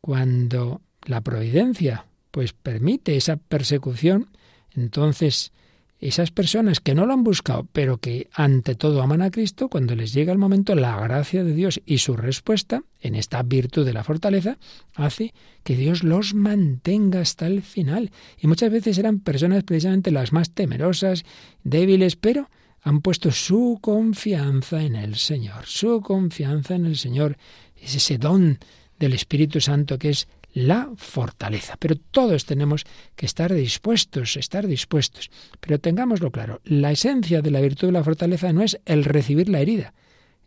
cuando 0.00 0.82
la 1.06 1.22
providencia 1.22 2.06
pues 2.34 2.52
permite 2.52 3.14
esa 3.14 3.36
persecución, 3.36 4.26
entonces 4.74 5.52
esas 6.00 6.32
personas 6.32 6.80
que 6.80 6.92
no 6.92 7.06
lo 7.06 7.12
han 7.12 7.22
buscado, 7.22 7.68
pero 7.72 7.98
que 7.98 8.28
ante 8.34 8.74
todo 8.74 9.02
aman 9.02 9.22
a 9.22 9.30
Cristo, 9.30 9.68
cuando 9.68 9.94
les 9.94 10.12
llega 10.12 10.32
el 10.32 10.38
momento, 10.38 10.74
la 10.74 11.00
gracia 11.00 11.44
de 11.44 11.54
Dios 11.54 11.80
y 11.86 11.98
su 11.98 12.16
respuesta, 12.16 12.82
en 13.00 13.14
esta 13.14 13.40
virtud 13.44 13.86
de 13.86 13.92
la 13.92 14.02
fortaleza, 14.02 14.58
hace 14.96 15.32
que 15.62 15.76
Dios 15.76 16.02
los 16.02 16.34
mantenga 16.34 17.20
hasta 17.20 17.46
el 17.46 17.62
final. 17.62 18.10
Y 18.36 18.48
muchas 18.48 18.72
veces 18.72 18.98
eran 18.98 19.20
personas 19.20 19.62
precisamente 19.62 20.10
las 20.10 20.32
más 20.32 20.50
temerosas, 20.50 21.24
débiles, 21.62 22.16
pero 22.16 22.50
han 22.82 23.00
puesto 23.00 23.30
su 23.30 23.78
confianza 23.80 24.82
en 24.82 24.96
el 24.96 25.14
Señor, 25.14 25.66
su 25.66 26.00
confianza 26.00 26.74
en 26.74 26.86
el 26.86 26.96
Señor. 26.96 27.38
Es 27.80 27.94
ese 27.94 28.18
don 28.18 28.58
del 28.98 29.12
Espíritu 29.12 29.60
Santo 29.60 30.00
que 30.00 30.10
es 30.10 30.26
la 30.54 30.90
fortaleza. 30.96 31.76
Pero 31.78 31.96
todos 31.96 32.46
tenemos 32.46 32.86
que 33.16 33.26
estar 33.26 33.52
dispuestos, 33.52 34.36
estar 34.36 34.66
dispuestos. 34.66 35.30
Pero 35.60 35.78
tengámoslo 35.78 36.30
claro, 36.30 36.60
la 36.64 36.92
esencia 36.92 37.42
de 37.42 37.50
la 37.50 37.60
virtud 37.60 37.88
de 37.88 37.92
la 37.92 38.04
fortaleza 38.04 38.52
no 38.52 38.62
es 38.62 38.80
el 38.86 39.04
recibir 39.04 39.48
la 39.48 39.60
herida. 39.60 39.92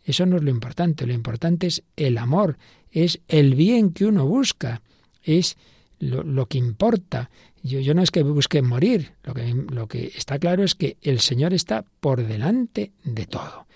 Eso 0.04 0.24
no 0.24 0.38
es 0.38 0.42
lo 0.42 0.50
importante, 0.50 1.06
lo 1.06 1.12
importante 1.12 1.66
es 1.66 1.82
el 1.96 2.16
amor, 2.16 2.56
es 2.90 3.20
el 3.28 3.54
bien 3.54 3.92
que 3.92 4.06
uno 4.06 4.26
busca, 4.26 4.80
es 5.22 5.58
lo, 5.98 6.46
que 6.46 6.56
importa. 6.56 7.28
Yo, 7.62 7.80
yo, 7.80 7.92
no 7.92 8.02
es 8.02 8.10
que 8.10 8.22
busque 8.22 8.62
morir, 8.62 9.12
lo 9.24 9.34
que, 9.34 9.54
lo 9.70 9.86
que 9.86 10.06
está 10.16 10.38
claro 10.38 10.64
es 10.64 10.74
que 10.74 10.96
el 11.02 11.20
Señor 11.20 11.52
está 11.52 11.84
por 12.00 12.26
delante 12.26 12.92
de 13.04 13.26
todo. 13.26 13.66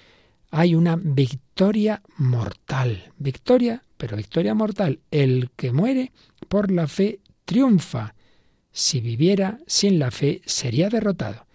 Hay 0.52 0.74
una 0.74 0.96
victoria 0.96 2.02
mortal, 2.18 3.12
victoria 3.18 3.82
pero 4.02 4.16
victoria 4.16 4.52
mortal, 4.52 4.98
el 5.12 5.50
que 5.54 5.70
muere 5.70 6.10
por 6.48 6.72
la 6.72 6.88
fe 6.88 7.20
triunfa. 7.44 8.16
Si 8.72 9.00
viviera 9.00 9.60
sin 9.68 10.00
la 10.00 10.10
fe, 10.10 10.40
sería 10.44 10.88
derrotado. 10.88 11.46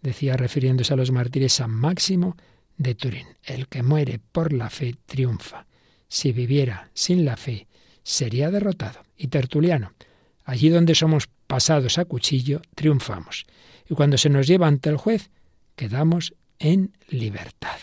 Decía 0.00 0.38
refiriéndose 0.38 0.94
a 0.94 0.96
los 0.96 1.10
mártires 1.10 1.52
San 1.52 1.70
Máximo 1.70 2.38
de 2.78 2.94
Turín. 2.94 3.26
El 3.44 3.68
que 3.68 3.82
muere 3.82 4.18
por 4.32 4.54
la 4.54 4.70
fe 4.70 4.94
triunfa. 5.04 5.66
Si 6.08 6.32
viviera 6.32 6.90
sin 6.94 7.26
la 7.26 7.36
fe, 7.36 7.68
sería 8.02 8.50
derrotado. 8.50 9.00
Y 9.14 9.26
Tertuliano. 9.26 9.92
Allí 10.46 10.70
donde 10.70 10.94
somos 10.94 11.28
pasados 11.46 11.98
a 11.98 12.06
cuchillo, 12.06 12.62
triunfamos. 12.74 13.44
Y 13.90 13.94
cuando 13.94 14.16
se 14.16 14.30
nos 14.30 14.46
lleva 14.46 14.68
ante 14.68 14.88
el 14.88 14.96
juez, 14.96 15.28
quedamos 15.76 16.32
en 16.58 16.96
libertad. 17.10 17.76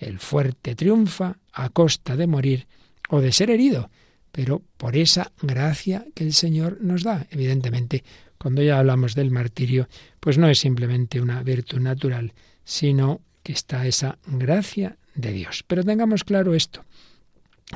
El 0.00 0.18
fuerte 0.18 0.74
triunfa 0.74 1.36
a 1.52 1.68
costa 1.68 2.16
de 2.16 2.26
morir 2.26 2.66
o 3.10 3.20
de 3.20 3.32
ser 3.32 3.50
herido, 3.50 3.90
pero 4.32 4.62
por 4.76 4.96
esa 4.96 5.30
gracia 5.42 6.06
que 6.14 6.24
el 6.24 6.32
Señor 6.32 6.78
nos 6.80 7.02
da. 7.02 7.26
Evidentemente, 7.30 8.02
cuando 8.38 8.62
ya 8.62 8.78
hablamos 8.78 9.14
del 9.14 9.30
martirio, 9.30 9.88
pues 10.18 10.38
no 10.38 10.48
es 10.48 10.58
simplemente 10.58 11.20
una 11.20 11.42
virtud 11.42 11.80
natural, 11.80 12.32
sino 12.64 13.20
que 13.42 13.52
está 13.52 13.86
esa 13.86 14.18
gracia 14.26 14.96
de 15.14 15.32
Dios. 15.32 15.64
Pero 15.66 15.84
tengamos 15.84 16.24
claro 16.24 16.54
esto, 16.54 16.84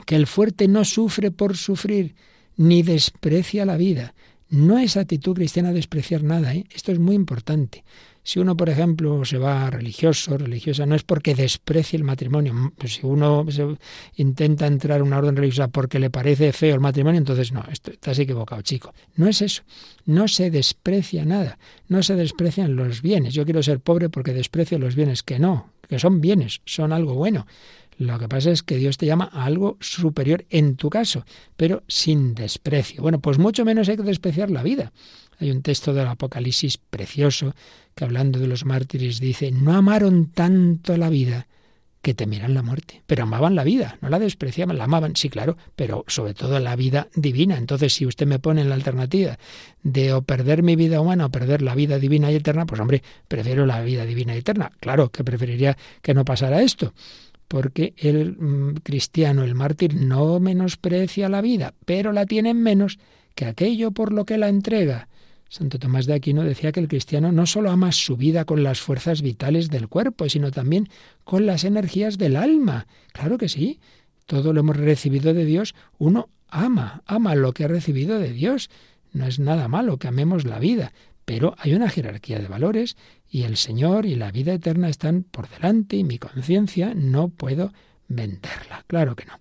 que 0.06 0.16
el 0.16 0.26
fuerte 0.26 0.66
no 0.66 0.86
sufre 0.86 1.30
por 1.30 1.58
sufrir, 1.58 2.14
ni 2.56 2.82
desprecia 2.82 3.66
la 3.66 3.76
vida. 3.76 4.14
No 4.48 4.78
es 4.78 4.96
actitud 4.96 5.34
cristiana 5.34 5.72
despreciar 5.72 6.22
nada, 6.22 6.54
¿eh? 6.54 6.64
esto 6.74 6.92
es 6.92 6.98
muy 6.98 7.14
importante. 7.14 7.84
Si 8.26 8.40
uno, 8.40 8.56
por 8.56 8.70
ejemplo, 8.70 9.22
se 9.26 9.36
va 9.36 9.68
religioso, 9.68 10.38
religiosa, 10.38 10.86
no 10.86 10.94
es 10.94 11.02
porque 11.02 11.34
desprecie 11.34 11.98
el 11.98 12.04
matrimonio. 12.04 12.72
Pues 12.78 12.94
si 12.94 13.06
uno 13.06 13.46
intenta 14.16 14.66
entrar 14.66 15.00
en 15.00 15.06
una 15.06 15.18
orden 15.18 15.36
religiosa 15.36 15.68
porque 15.68 15.98
le 15.98 16.08
parece 16.08 16.52
feo 16.54 16.74
el 16.74 16.80
matrimonio, 16.80 17.18
entonces 17.18 17.52
no, 17.52 17.62
estás 17.70 18.18
equivocado, 18.18 18.62
chico. 18.62 18.94
No 19.16 19.28
es 19.28 19.42
eso. 19.42 19.62
No 20.06 20.26
se 20.26 20.50
desprecia 20.50 21.26
nada. 21.26 21.58
No 21.88 22.02
se 22.02 22.14
desprecian 22.14 22.76
los 22.76 23.02
bienes. 23.02 23.34
Yo 23.34 23.44
quiero 23.44 23.62
ser 23.62 23.80
pobre 23.80 24.08
porque 24.08 24.32
desprecio 24.32 24.78
los 24.78 24.96
bienes. 24.96 25.22
Que 25.22 25.38
no, 25.38 25.70
que 25.86 25.98
son 25.98 26.22
bienes, 26.22 26.62
son 26.64 26.94
algo 26.94 27.14
bueno. 27.14 27.46
Lo 27.98 28.18
que 28.18 28.28
pasa 28.28 28.50
es 28.50 28.62
que 28.62 28.76
Dios 28.76 28.96
te 28.96 29.06
llama 29.06 29.30
a 29.32 29.44
algo 29.44 29.76
superior 29.80 30.44
en 30.50 30.76
tu 30.76 30.90
caso, 30.90 31.24
pero 31.56 31.82
sin 31.88 32.34
desprecio. 32.34 33.02
Bueno, 33.02 33.20
pues 33.20 33.38
mucho 33.38 33.64
menos 33.64 33.88
hay 33.88 33.96
que 33.96 34.02
despreciar 34.02 34.50
la 34.50 34.62
vida. 34.62 34.92
Hay 35.38 35.50
un 35.50 35.62
texto 35.62 35.94
del 35.94 36.06
Apocalipsis 36.06 36.78
precioso 36.78 37.54
que 37.94 38.04
hablando 38.04 38.38
de 38.38 38.46
los 38.46 38.64
mártires 38.64 39.20
dice, 39.20 39.52
no 39.52 39.74
amaron 39.74 40.26
tanto 40.26 40.96
la 40.96 41.08
vida 41.08 41.46
que 42.04 42.14
temieran 42.14 42.52
la 42.52 42.62
muerte, 42.62 43.02
pero 43.06 43.22
amaban 43.22 43.54
la 43.54 43.64
vida, 43.64 43.96
no 44.02 44.10
la 44.10 44.18
despreciaban, 44.18 44.76
la 44.76 44.84
amaban, 44.84 45.16
sí, 45.16 45.30
claro, 45.30 45.56
pero 45.74 46.04
sobre 46.06 46.34
todo 46.34 46.60
la 46.60 46.76
vida 46.76 47.08
divina. 47.14 47.56
Entonces, 47.56 47.94
si 47.94 48.04
usted 48.04 48.26
me 48.26 48.38
pone 48.38 48.60
en 48.60 48.68
la 48.68 48.74
alternativa 48.74 49.38
de 49.82 50.12
o 50.12 50.20
perder 50.20 50.62
mi 50.62 50.76
vida 50.76 51.00
humana 51.00 51.26
o 51.26 51.30
perder 51.30 51.62
la 51.62 51.74
vida 51.74 51.98
divina 51.98 52.30
y 52.30 52.34
eterna, 52.36 52.66
pues 52.66 52.78
hombre, 52.78 53.02
prefiero 53.26 53.64
la 53.64 53.80
vida 53.80 54.04
divina 54.04 54.34
y 54.34 54.38
eterna. 54.38 54.70
Claro 54.80 55.10
que 55.10 55.24
preferiría 55.24 55.78
que 56.02 56.12
no 56.12 56.26
pasara 56.26 56.60
esto, 56.60 56.92
porque 57.48 57.94
el 57.96 58.36
mm, 58.36 58.74
cristiano, 58.82 59.44
el 59.44 59.54
mártir, 59.54 59.94
no 59.94 60.40
menosprecia 60.40 61.28
la 61.28 61.40
vida, 61.40 61.74
pero 61.84 62.12
la 62.12 62.26
tiene 62.26 62.54
menos 62.54 62.98
que 63.34 63.44
aquello 63.44 63.90
por 63.90 64.12
lo 64.12 64.24
que 64.24 64.38
la 64.38 64.48
entrega. 64.48 65.08
Santo 65.48 65.78
Tomás 65.78 66.06
de 66.06 66.14
Aquino 66.14 66.42
decía 66.42 66.72
que 66.72 66.80
el 66.80 66.88
cristiano 66.88 67.30
no 67.30 67.46
solo 67.46 67.70
ama 67.70 67.92
su 67.92 68.16
vida 68.16 68.44
con 68.44 68.64
las 68.64 68.80
fuerzas 68.80 69.22
vitales 69.22 69.70
del 69.70 69.88
cuerpo, 69.88 70.28
sino 70.28 70.50
también 70.50 70.88
con 71.22 71.46
las 71.46 71.64
energías 71.64 72.18
del 72.18 72.36
alma. 72.36 72.86
Claro 73.12 73.38
que 73.38 73.48
sí, 73.48 73.78
todo 74.26 74.52
lo 74.52 74.60
hemos 74.60 74.76
recibido 74.76 75.32
de 75.34 75.44
Dios, 75.44 75.74
uno 75.98 76.28
ama, 76.48 77.02
ama 77.06 77.34
lo 77.34 77.52
que 77.52 77.64
ha 77.64 77.68
recibido 77.68 78.18
de 78.18 78.32
Dios. 78.32 78.70
No 79.12 79.26
es 79.26 79.38
nada 79.38 79.68
malo 79.68 79.98
que 79.98 80.08
amemos 80.08 80.44
la 80.44 80.58
vida, 80.58 80.92
pero 81.24 81.54
hay 81.58 81.74
una 81.74 81.88
jerarquía 81.88 82.38
de 82.38 82.48
valores 82.48 82.96
y 83.28 83.42
el 83.42 83.56
Señor 83.56 84.06
y 84.06 84.14
la 84.14 84.30
vida 84.30 84.52
eterna 84.52 84.88
están 84.88 85.22
por 85.22 85.48
delante 85.48 85.96
y 85.96 86.04
mi 86.04 86.18
conciencia 86.18 86.92
no 86.94 87.28
puedo 87.28 87.72
venderla. 88.08 88.84
Claro 88.86 89.16
que 89.16 89.24
no. 89.24 89.38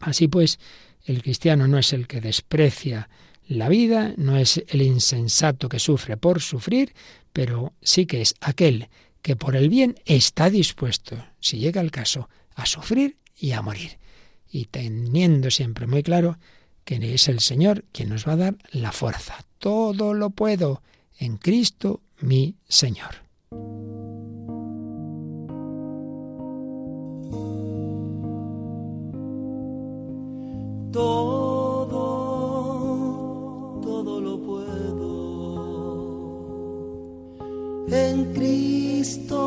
Así 0.00 0.28
pues, 0.28 0.58
el 1.04 1.22
cristiano 1.22 1.68
no 1.68 1.78
es 1.78 1.92
el 1.92 2.06
que 2.06 2.20
desprecia 2.20 3.08
la 3.48 3.68
vida 3.68 4.14
no 4.16 4.36
es 4.36 4.62
el 4.68 4.82
insensato 4.82 5.68
que 5.68 5.78
sufre 5.78 6.16
por 6.16 6.40
sufrir, 6.40 6.94
pero 7.32 7.74
sí 7.82 8.06
que 8.06 8.22
es 8.22 8.34
aquel 8.40 8.88
que 9.20 9.36
por 9.36 9.56
el 9.56 9.68
bien 9.68 9.96
está 10.06 10.48
dispuesto, 10.48 11.22
si 11.40 11.58
llega 11.58 11.80
el 11.80 11.90
caso, 11.90 12.28
a 12.54 12.66
sufrir 12.66 13.18
y 13.36 13.52
a 13.52 13.62
morir. 13.62 13.98
Y 14.50 14.66
teniendo 14.66 15.50
siempre 15.50 15.86
muy 15.86 16.02
claro 16.02 16.38
que 16.84 16.96
es 17.14 17.28
el 17.28 17.40
Señor 17.40 17.84
quien 17.92 18.08
nos 18.10 18.26
va 18.26 18.32
a 18.32 18.36
dar 18.36 18.56
la 18.70 18.92
fuerza. 18.92 19.44
Todo 19.58 20.14
lo 20.14 20.30
puedo 20.30 20.82
en 21.18 21.36
Cristo 21.36 22.00
mi 22.20 22.56
Señor. 22.68 23.22
en 37.92 38.32
Cristo 38.32 39.38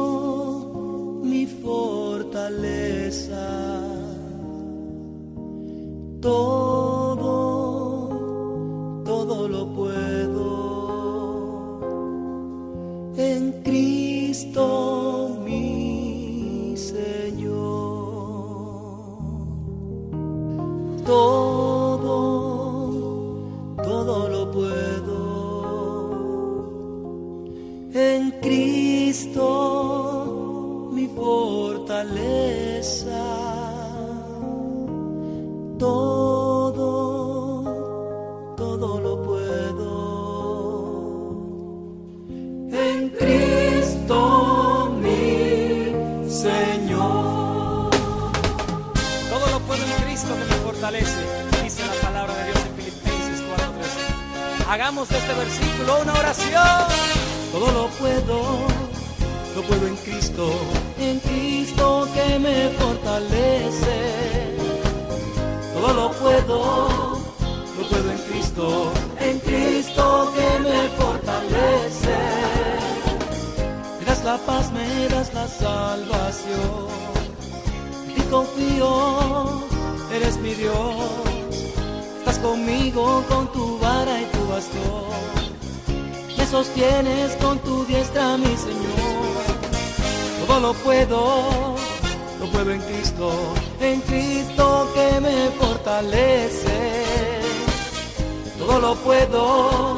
mi 1.24 1.46
fortaleza. 1.48 2.62
Todo, 6.22 7.55
en 13.18 13.64
Cristo 13.64 15.05
versículo 55.46 56.02
una 56.02 56.14
oración. 56.14 56.88
Todo 57.52 57.72
lo 57.72 57.88
puedo, 58.02 58.38
lo 59.56 59.62
puedo 59.64 59.88
en 59.88 59.96
Cristo, 59.98 60.46
en 61.00 61.20
Cristo 61.20 62.08
que 62.14 62.40
me 62.40 62.70
fortalece. 62.80 63.98
Todo 65.74 65.94
lo 65.94 66.12
puedo, 66.12 66.60
lo 67.78 67.90
puedo 67.90 68.12
en 68.12 68.18
Cristo, 68.30 68.92
en 69.20 69.40
Cristo 69.40 70.34
que 70.36 70.50
me 70.68 70.80
fortalece. 71.00 72.18
Me 74.00 74.06
das 74.06 74.24
la 74.24 74.38
paz, 74.38 74.72
me 74.72 75.08
das 75.10 75.34
la 75.34 75.48
salvación. 75.48 76.88
Y 78.18 78.22
confío, 78.34 79.62
eres 80.12 80.38
mi 80.38 80.54
Dios 80.56 81.36
Estás 82.28 82.40
conmigo 82.40 83.24
con 83.30 83.52
tu 83.52 83.78
vara 83.78 84.20
y 84.20 84.26
tu 84.26 84.48
bastón. 84.48 85.35
Me 86.56 86.64
sostienes 86.64 87.36
con 87.42 87.60
tu 87.60 87.84
diestra, 87.84 88.38
mi 88.38 88.56
Señor. 88.56 89.44
Todo 90.48 90.60
lo 90.62 90.74
puedo, 90.74 91.76
lo 92.40 92.46
puedo 92.50 92.72
en 92.72 92.80
Cristo, 92.80 93.30
en 93.82 94.00
Cristo 94.00 94.90
que 94.96 95.20
me 95.20 95.50
fortalece. 95.60 97.04
Todo 98.58 98.80
lo 98.80 98.96
puedo, 98.96 99.96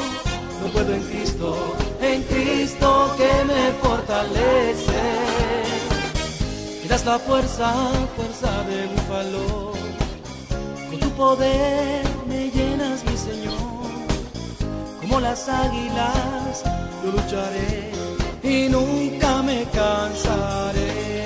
lo 0.63 0.67
puedo 0.73 0.95
en 0.95 1.03
Cristo, 1.03 1.75
en 2.01 2.23
Cristo 2.23 3.13
que 3.17 3.45
me 3.45 3.71
fortalece. 3.73 5.03
Y 6.83 6.87
das 6.87 7.05
la 7.05 7.19
fuerza, 7.19 7.71
fuerza 8.15 8.63
de 8.63 8.87
búfalo. 8.87 9.73
Con 10.89 10.99
tu 10.99 11.09
poder 11.11 12.06
Como 15.07 15.21
las 15.21 15.47
águilas, 15.47 16.63
yo 17.01 17.11
lucharé 17.13 17.91
y 18.43 18.67
nunca 18.67 19.41
me 19.41 19.63
cansaré. 19.73 21.23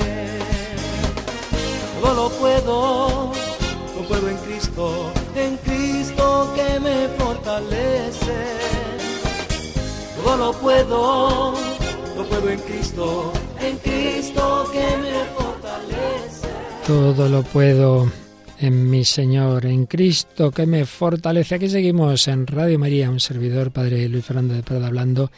Todo 1.99 2.13
lo 2.13 2.29
puedo, 2.29 3.31
lo 3.95 4.07
puedo 4.07 4.29
en 4.29 4.37
Cristo, 4.37 5.11
en 5.35 5.57
Cristo 5.57 6.53
que 6.55 6.79
me 6.79 7.07
fortalece. 7.17 8.37
Todo 10.23 10.37
lo 10.37 10.53
puedo, 10.53 11.53
lo 12.17 12.25
puedo 12.25 12.49
en 12.51 12.59
Cristo, 12.59 13.33
en 13.59 13.77
Cristo 13.77 14.69
que 14.71 14.97
me 14.97 15.25
fortalece. 15.35 16.47
Todo 16.85 17.27
lo 17.27 17.41
puedo 17.41 18.11
en 18.61 18.91
mi 18.91 19.03
Señor, 19.05 19.65
en 19.65 19.87
Cristo 19.87 20.51
que 20.51 20.67
me 20.67 20.85
fortalece. 20.85 21.55
Aquí 21.55 21.67
seguimos 21.67 22.27
en 22.27 22.45
Radio 22.45 22.77
María, 22.77 23.09
un 23.09 23.19
servidor, 23.19 23.71
Padre 23.71 24.07
Luis 24.07 24.23
Fernando 24.23 24.53
de 24.53 24.61
Prada, 24.61 24.85
hablando 24.85 25.31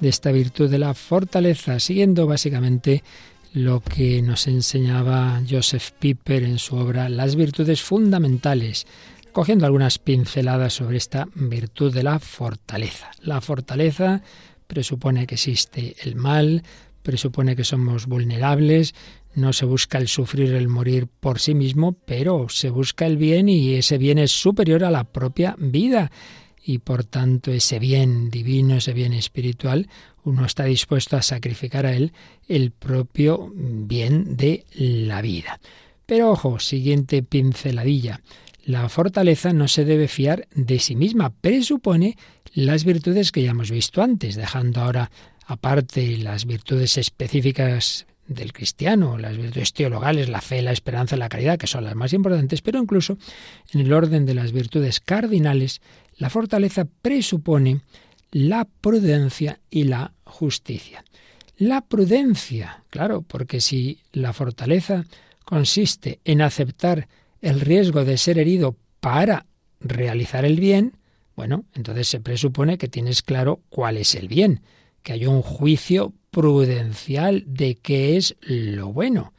de 0.00 0.08
esta 0.08 0.32
virtud 0.32 0.70
de 0.70 0.78
la 0.78 0.94
fortaleza, 0.94 1.78
siguiendo 1.78 2.26
básicamente 2.26 3.04
lo 3.52 3.80
que 3.80 4.22
nos 4.22 4.46
enseñaba 4.46 5.42
Joseph 5.48 5.90
Piper 5.98 6.42
en 6.42 6.58
su 6.58 6.76
obra 6.76 7.10
Las 7.10 7.36
virtudes 7.36 7.82
fundamentales, 7.82 8.86
cogiendo 9.32 9.66
algunas 9.66 9.98
pinceladas 9.98 10.72
sobre 10.72 10.96
esta 10.96 11.28
virtud 11.34 11.92
de 11.92 12.02
la 12.02 12.18
fortaleza. 12.18 13.10
La 13.20 13.42
fortaleza 13.42 14.22
presupone 14.66 15.26
que 15.26 15.34
existe 15.34 15.96
el 16.02 16.16
mal, 16.16 16.62
presupone 17.02 17.56
que 17.56 17.64
somos 17.64 18.06
vulnerables, 18.06 18.94
no 19.34 19.52
se 19.52 19.64
busca 19.64 19.98
el 19.98 20.08
sufrir, 20.08 20.54
el 20.54 20.68
morir 20.68 21.06
por 21.06 21.38
sí 21.38 21.54
mismo, 21.54 21.92
pero 21.92 22.48
se 22.48 22.70
busca 22.70 23.06
el 23.06 23.16
bien 23.16 23.48
y 23.48 23.74
ese 23.74 23.98
bien 23.98 24.18
es 24.18 24.32
superior 24.32 24.84
a 24.84 24.90
la 24.90 25.04
propia 25.04 25.56
vida. 25.58 26.10
Y 26.62 26.78
por 26.78 27.04
tanto 27.04 27.52
ese 27.52 27.78
bien 27.78 28.30
divino, 28.30 28.76
ese 28.76 28.92
bien 28.92 29.12
espiritual, 29.12 29.88
uno 30.24 30.44
está 30.44 30.64
dispuesto 30.64 31.16
a 31.16 31.22
sacrificar 31.22 31.86
a 31.86 31.94
él 31.94 32.12
el 32.48 32.70
propio 32.70 33.52
bien 33.54 34.36
de 34.36 34.64
la 34.74 35.22
vida. 35.22 35.60
Pero 36.06 36.30
ojo, 36.30 36.58
siguiente 36.58 37.22
pinceladilla. 37.22 38.20
La 38.64 38.88
fortaleza 38.88 39.52
no 39.52 39.68
se 39.68 39.84
debe 39.84 40.06
fiar 40.06 40.48
de 40.54 40.78
sí 40.80 40.96
misma, 40.96 41.30
presupone 41.30 42.16
las 42.52 42.84
virtudes 42.84 43.32
que 43.32 43.42
ya 43.42 43.52
hemos 43.52 43.70
visto 43.70 44.02
antes, 44.02 44.36
dejando 44.36 44.80
ahora 44.80 45.10
aparte 45.46 46.18
las 46.18 46.44
virtudes 46.44 46.98
específicas 46.98 48.06
del 48.30 48.52
cristiano, 48.52 49.18
las 49.18 49.36
virtudes 49.36 49.72
teologales, 49.72 50.28
la 50.28 50.40
fe, 50.40 50.62
la 50.62 50.70
esperanza, 50.70 51.16
la 51.16 51.28
caridad, 51.28 51.58
que 51.58 51.66
son 51.66 51.84
las 51.84 51.96
más 51.96 52.12
importantes, 52.12 52.62
pero 52.62 52.78
incluso 52.78 53.18
en 53.72 53.80
el 53.80 53.92
orden 53.92 54.24
de 54.24 54.34
las 54.34 54.52
virtudes 54.52 55.00
cardinales, 55.00 55.82
la 56.16 56.30
fortaleza 56.30 56.86
presupone 57.02 57.80
la 58.30 58.66
prudencia 58.66 59.58
y 59.68 59.84
la 59.84 60.12
justicia. 60.24 61.04
La 61.56 61.80
prudencia, 61.80 62.84
claro, 62.88 63.22
porque 63.22 63.60
si 63.60 63.98
la 64.12 64.32
fortaleza 64.32 65.04
consiste 65.44 66.20
en 66.24 66.40
aceptar 66.40 67.08
el 67.42 67.60
riesgo 67.60 68.04
de 68.04 68.16
ser 68.16 68.38
herido 68.38 68.76
para 69.00 69.46
realizar 69.80 70.44
el 70.44 70.60
bien, 70.60 70.92
bueno, 71.34 71.64
entonces 71.74 72.06
se 72.06 72.20
presupone 72.20 72.78
que 72.78 72.86
tienes 72.86 73.22
claro 73.22 73.60
cuál 73.70 73.96
es 73.96 74.14
el 74.14 74.28
bien, 74.28 74.62
que 75.02 75.14
hay 75.14 75.26
un 75.26 75.42
juicio 75.42 76.12
prudencial 76.30 77.44
de 77.46 77.76
qué 77.76 78.16
es 78.16 78.36
lo 78.40 78.92
bueno. 78.92 79.32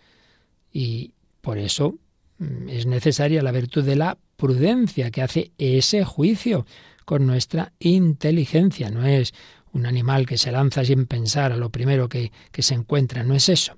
Y 0.71 1.13
por 1.41 1.57
eso 1.57 1.95
mm, 2.37 2.69
es 2.69 2.85
necesaria 2.85 3.41
la 3.41 3.51
virtud 3.51 3.83
de 3.83 3.95
la 3.95 4.17
prudencia 4.37 5.11
que 5.11 5.21
hace 5.21 5.51
ese 5.57 6.03
juicio 6.03 6.65
con 7.05 7.25
nuestra 7.25 7.73
inteligencia. 7.79 8.89
No 8.89 9.05
es 9.05 9.33
un 9.73 9.85
animal 9.85 10.25
que 10.25 10.37
se 10.37 10.51
lanza 10.51 10.83
sin 10.83 11.05
pensar 11.05 11.51
a 11.51 11.57
lo 11.57 11.69
primero 11.69 12.09
que, 12.09 12.31
que 12.51 12.61
se 12.61 12.73
encuentra, 12.73 13.23
no 13.23 13.35
es 13.35 13.49
eso. 13.49 13.73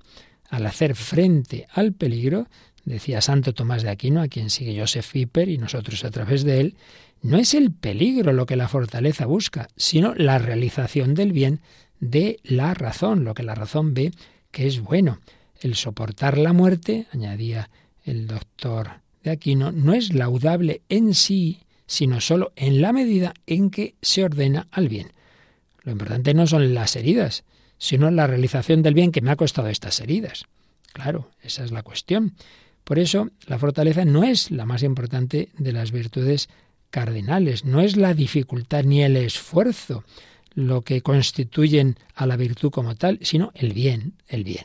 Al 0.50 0.66
hacer 0.66 0.94
frente 0.94 1.66
al 1.72 1.92
peligro, 1.92 2.48
decía 2.84 3.20
Santo 3.20 3.54
Tomás 3.54 3.82
de 3.82 3.90
Aquino, 3.90 4.20
a 4.20 4.28
quien 4.28 4.50
sigue 4.50 4.78
Joseph 4.78 5.10
Piper 5.12 5.48
y 5.48 5.58
nosotros 5.58 6.04
a 6.04 6.10
través 6.10 6.44
de 6.44 6.60
él, 6.60 6.76
no 7.22 7.38
es 7.38 7.54
el 7.54 7.72
peligro 7.72 8.32
lo 8.32 8.44
que 8.44 8.56
la 8.56 8.68
fortaleza 8.68 9.24
busca, 9.24 9.68
sino 9.76 10.14
la 10.14 10.38
realización 10.38 11.14
del 11.14 11.32
bien 11.32 11.60
de 12.04 12.38
la 12.42 12.74
razón, 12.74 13.24
lo 13.24 13.34
que 13.34 13.42
la 13.42 13.54
razón 13.54 13.94
ve 13.94 14.12
que 14.50 14.66
es 14.66 14.80
bueno. 14.80 15.20
El 15.60 15.74
soportar 15.74 16.36
la 16.36 16.52
muerte, 16.52 17.06
añadía 17.12 17.70
el 18.04 18.26
doctor 18.26 19.00
de 19.22 19.30
Aquino, 19.30 19.72
no 19.72 19.94
es 19.94 20.12
laudable 20.12 20.82
en 20.88 21.14
sí, 21.14 21.60
sino 21.86 22.20
sólo 22.20 22.52
en 22.56 22.82
la 22.82 22.92
medida 22.92 23.32
en 23.46 23.70
que 23.70 23.94
se 24.02 24.22
ordena 24.22 24.68
al 24.70 24.88
bien. 24.88 25.12
Lo 25.82 25.92
importante 25.92 26.34
no 26.34 26.46
son 26.46 26.74
las 26.74 26.94
heridas, 26.96 27.44
sino 27.78 28.10
la 28.10 28.26
realización 28.26 28.82
del 28.82 28.94
bien 28.94 29.10
que 29.10 29.22
me 29.22 29.30
ha 29.30 29.36
costado 29.36 29.68
estas 29.68 30.00
heridas. 30.00 30.44
Claro, 30.92 31.30
esa 31.42 31.64
es 31.64 31.72
la 31.72 31.82
cuestión. 31.82 32.34
Por 32.84 32.98
eso, 32.98 33.30
la 33.46 33.58
fortaleza 33.58 34.04
no 34.04 34.24
es 34.24 34.50
la 34.50 34.66
más 34.66 34.82
importante 34.82 35.48
de 35.56 35.72
las 35.72 35.90
virtudes 35.90 36.48
cardinales, 36.90 37.64
no 37.64 37.80
es 37.80 37.96
la 37.96 38.12
dificultad 38.12 38.84
ni 38.84 39.02
el 39.02 39.16
esfuerzo, 39.16 40.04
lo 40.54 40.82
que 40.82 41.02
constituyen 41.02 41.96
a 42.14 42.26
la 42.26 42.36
virtud 42.36 42.70
como 42.70 42.94
tal, 42.94 43.18
sino 43.22 43.52
el 43.54 43.72
bien, 43.72 44.14
el 44.28 44.44
bien. 44.44 44.64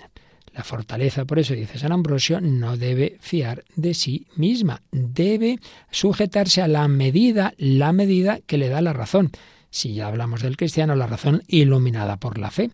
La 0.54 0.64
fortaleza, 0.64 1.26
por 1.26 1.40
eso 1.40 1.54
dice 1.54 1.78
San 1.78 1.92
Ambrosio, 1.92 2.42
no 2.42 2.76
debe 2.76 3.18
fiar 3.20 3.64
de 3.76 3.94
sí 3.94 4.28
misma, 4.36 4.82
debe 4.92 5.60
sujetarse 5.92 6.62
a 6.62 6.68
la 6.68 6.88
medida, 6.88 7.54
la 7.58 7.94
medida 7.94 8.40
que 8.46 8.58
le 8.58 8.70
da 8.70 8.82
la 8.82 8.94
razón. 8.94 9.32
Si 9.70 9.94
ya 9.94 10.08
hablamos 10.08 10.42
del 10.42 10.58
cristiano, 10.58 10.96
la 10.96 11.08
razón 11.08 11.44
iluminada 11.48 12.18
por 12.18 12.40
la 12.40 12.52
fe. 12.52 12.72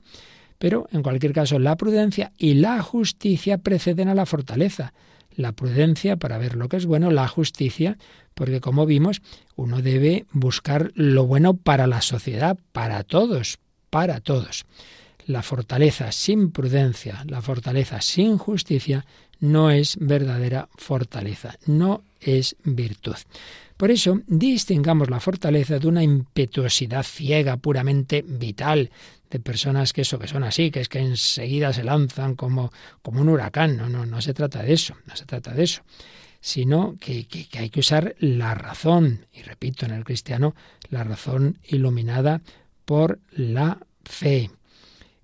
Pero, 0.57 0.87
en 0.91 1.03
cualquier 1.03 1.33
caso, 1.33 1.59
la 1.59 1.75
prudencia 1.75 2.31
y 2.37 2.53
la 2.55 2.81
justicia 2.81 3.57
preceden 3.57 4.07
a 4.07 4.15
la 4.15 4.25
fortaleza. 4.25 4.93
La 5.35 5.51
prudencia 5.51 6.17
para 6.17 6.37
ver 6.37 6.55
lo 6.55 6.69
que 6.69 6.77
es 6.77 6.85
bueno, 6.85 7.11
la 7.11 7.27
justicia 7.27 7.97
porque 8.35 8.61
como 8.61 8.85
vimos, 8.85 9.21
uno 9.55 9.81
debe 9.81 10.25
buscar 10.31 10.91
lo 10.93 11.25
bueno 11.25 11.55
para 11.55 11.87
la 11.87 12.01
sociedad, 12.01 12.59
para 12.73 13.03
todos, 13.03 13.57
para 13.89 14.19
todos. 14.19 14.65
La 15.25 15.41
fortaleza 15.41 16.11
sin 16.11 16.51
prudencia, 16.51 17.23
la 17.27 17.41
fortaleza 17.41 18.01
sin 18.01 18.37
justicia, 18.37 19.05
no 19.39 19.71
es 19.71 19.97
verdadera 19.99 20.69
fortaleza, 20.75 21.57
no 21.65 22.03
es 22.19 22.55
virtud. 22.63 23.15
Por 23.77 23.89
eso, 23.89 24.21
distingamos 24.27 25.09
la 25.09 25.19
fortaleza 25.19 25.79
de 25.79 25.87
una 25.87 26.03
impetuosidad 26.03 27.03
ciega, 27.03 27.57
puramente 27.57 28.23
vital, 28.25 28.91
de 29.35 29.39
personas 29.39 29.93
que 29.93 30.01
eso, 30.01 30.19
que 30.19 30.27
son 30.27 30.43
así, 30.43 30.71
que 30.71 30.81
es 30.81 30.89
que 30.89 30.99
enseguida 30.99 31.73
se 31.73 31.83
lanzan 31.83 32.35
como, 32.35 32.71
como 33.01 33.21
un 33.21 33.29
huracán. 33.29 33.77
No, 33.77 33.89
no, 33.89 34.05
no 34.05 34.21
se 34.21 34.33
trata 34.33 34.63
de 34.63 34.73
eso, 34.73 34.95
no 35.05 35.15
se 35.15 35.25
trata 35.25 35.53
de 35.53 35.63
eso 35.63 35.83
sino 36.45 36.95
que, 36.99 37.25
hay 37.57 37.71
que 37.71 37.79
usar 37.79 38.15
la 38.19 38.53
razón, 38.53 39.25
y 39.33 39.41
repito, 39.41 39.87
en 39.87 39.93
el 39.93 40.03
cristiano, 40.03 40.53
la 40.91 41.03
razón 41.03 41.57
iluminada 41.63 42.43
por 42.85 43.19
la 43.31 43.79
fe. 44.03 44.51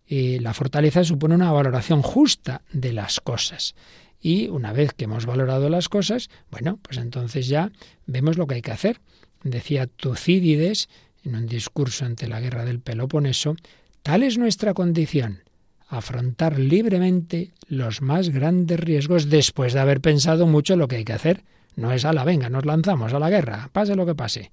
la 0.09 0.55
fortaleza 0.55 1.03
supone 1.03 1.35
una 1.35 1.51
valoración 1.51 2.01
justa 2.01 2.63
de 2.73 2.91
las 2.91 3.19
cosas. 3.21 3.75
Y 4.19 4.47
una 4.47 4.73
vez 4.73 4.93
que 4.95 5.03
hemos 5.03 5.27
valorado 5.27 5.69
las 5.69 5.89
cosas, 5.89 6.31
bueno, 6.49 6.79
pues 6.81 6.97
entonces 6.97 7.47
ya 7.47 7.71
vemos 8.07 8.39
lo 8.39 8.47
que 8.47 8.55
hay 8.55 8.63
que 8.63 8.71
hacer. 8.71 8.99
Decía 9.43 9.85
Tucídides 9.85 10.89
en 11.23 11.35
un 11.35 11.45
discurso 11.45 12.03
ante 12.03 12.27
la 12.27 12.39
guerra 12.39 12.65
del 12.65 12.79
Peloponeso, 12.79 13.55
tal 14.03 14.23
es 14.23 14.37
nuestra 14.37 14.73
condición, 14.73 15.43
afrontar 15.87 16.57
libremente 16.59 17.51
los 17.67 18.01
más 18.01 18.29
grandes 18.29 18.79
riesgos 18.79 19.29
después 19.29 19.73
de 19.73 19.79
haber 19.79 20.01
pensado 20.01 20.47
mucho 20.47 20.75
lo 20.75 20.87
que 20.87 20.97
hay 20.97 21.05
que 21.05 21.13
hacer. 21.13 21.43
No 21.75 21.91
es 21.91 22.05
a 22.05 22.13
la 22.13 22.23
venga, 22.23 22.49
nos 22.49 22.65
lanzamos 22.65 23.13
a 23.13 23.19
la 23.19 23.29
guerra, 23.29 23.69
pase 23.71 23.95
lo 23.95 24.05
que 24.05 24.15
pase. 24.15 24.51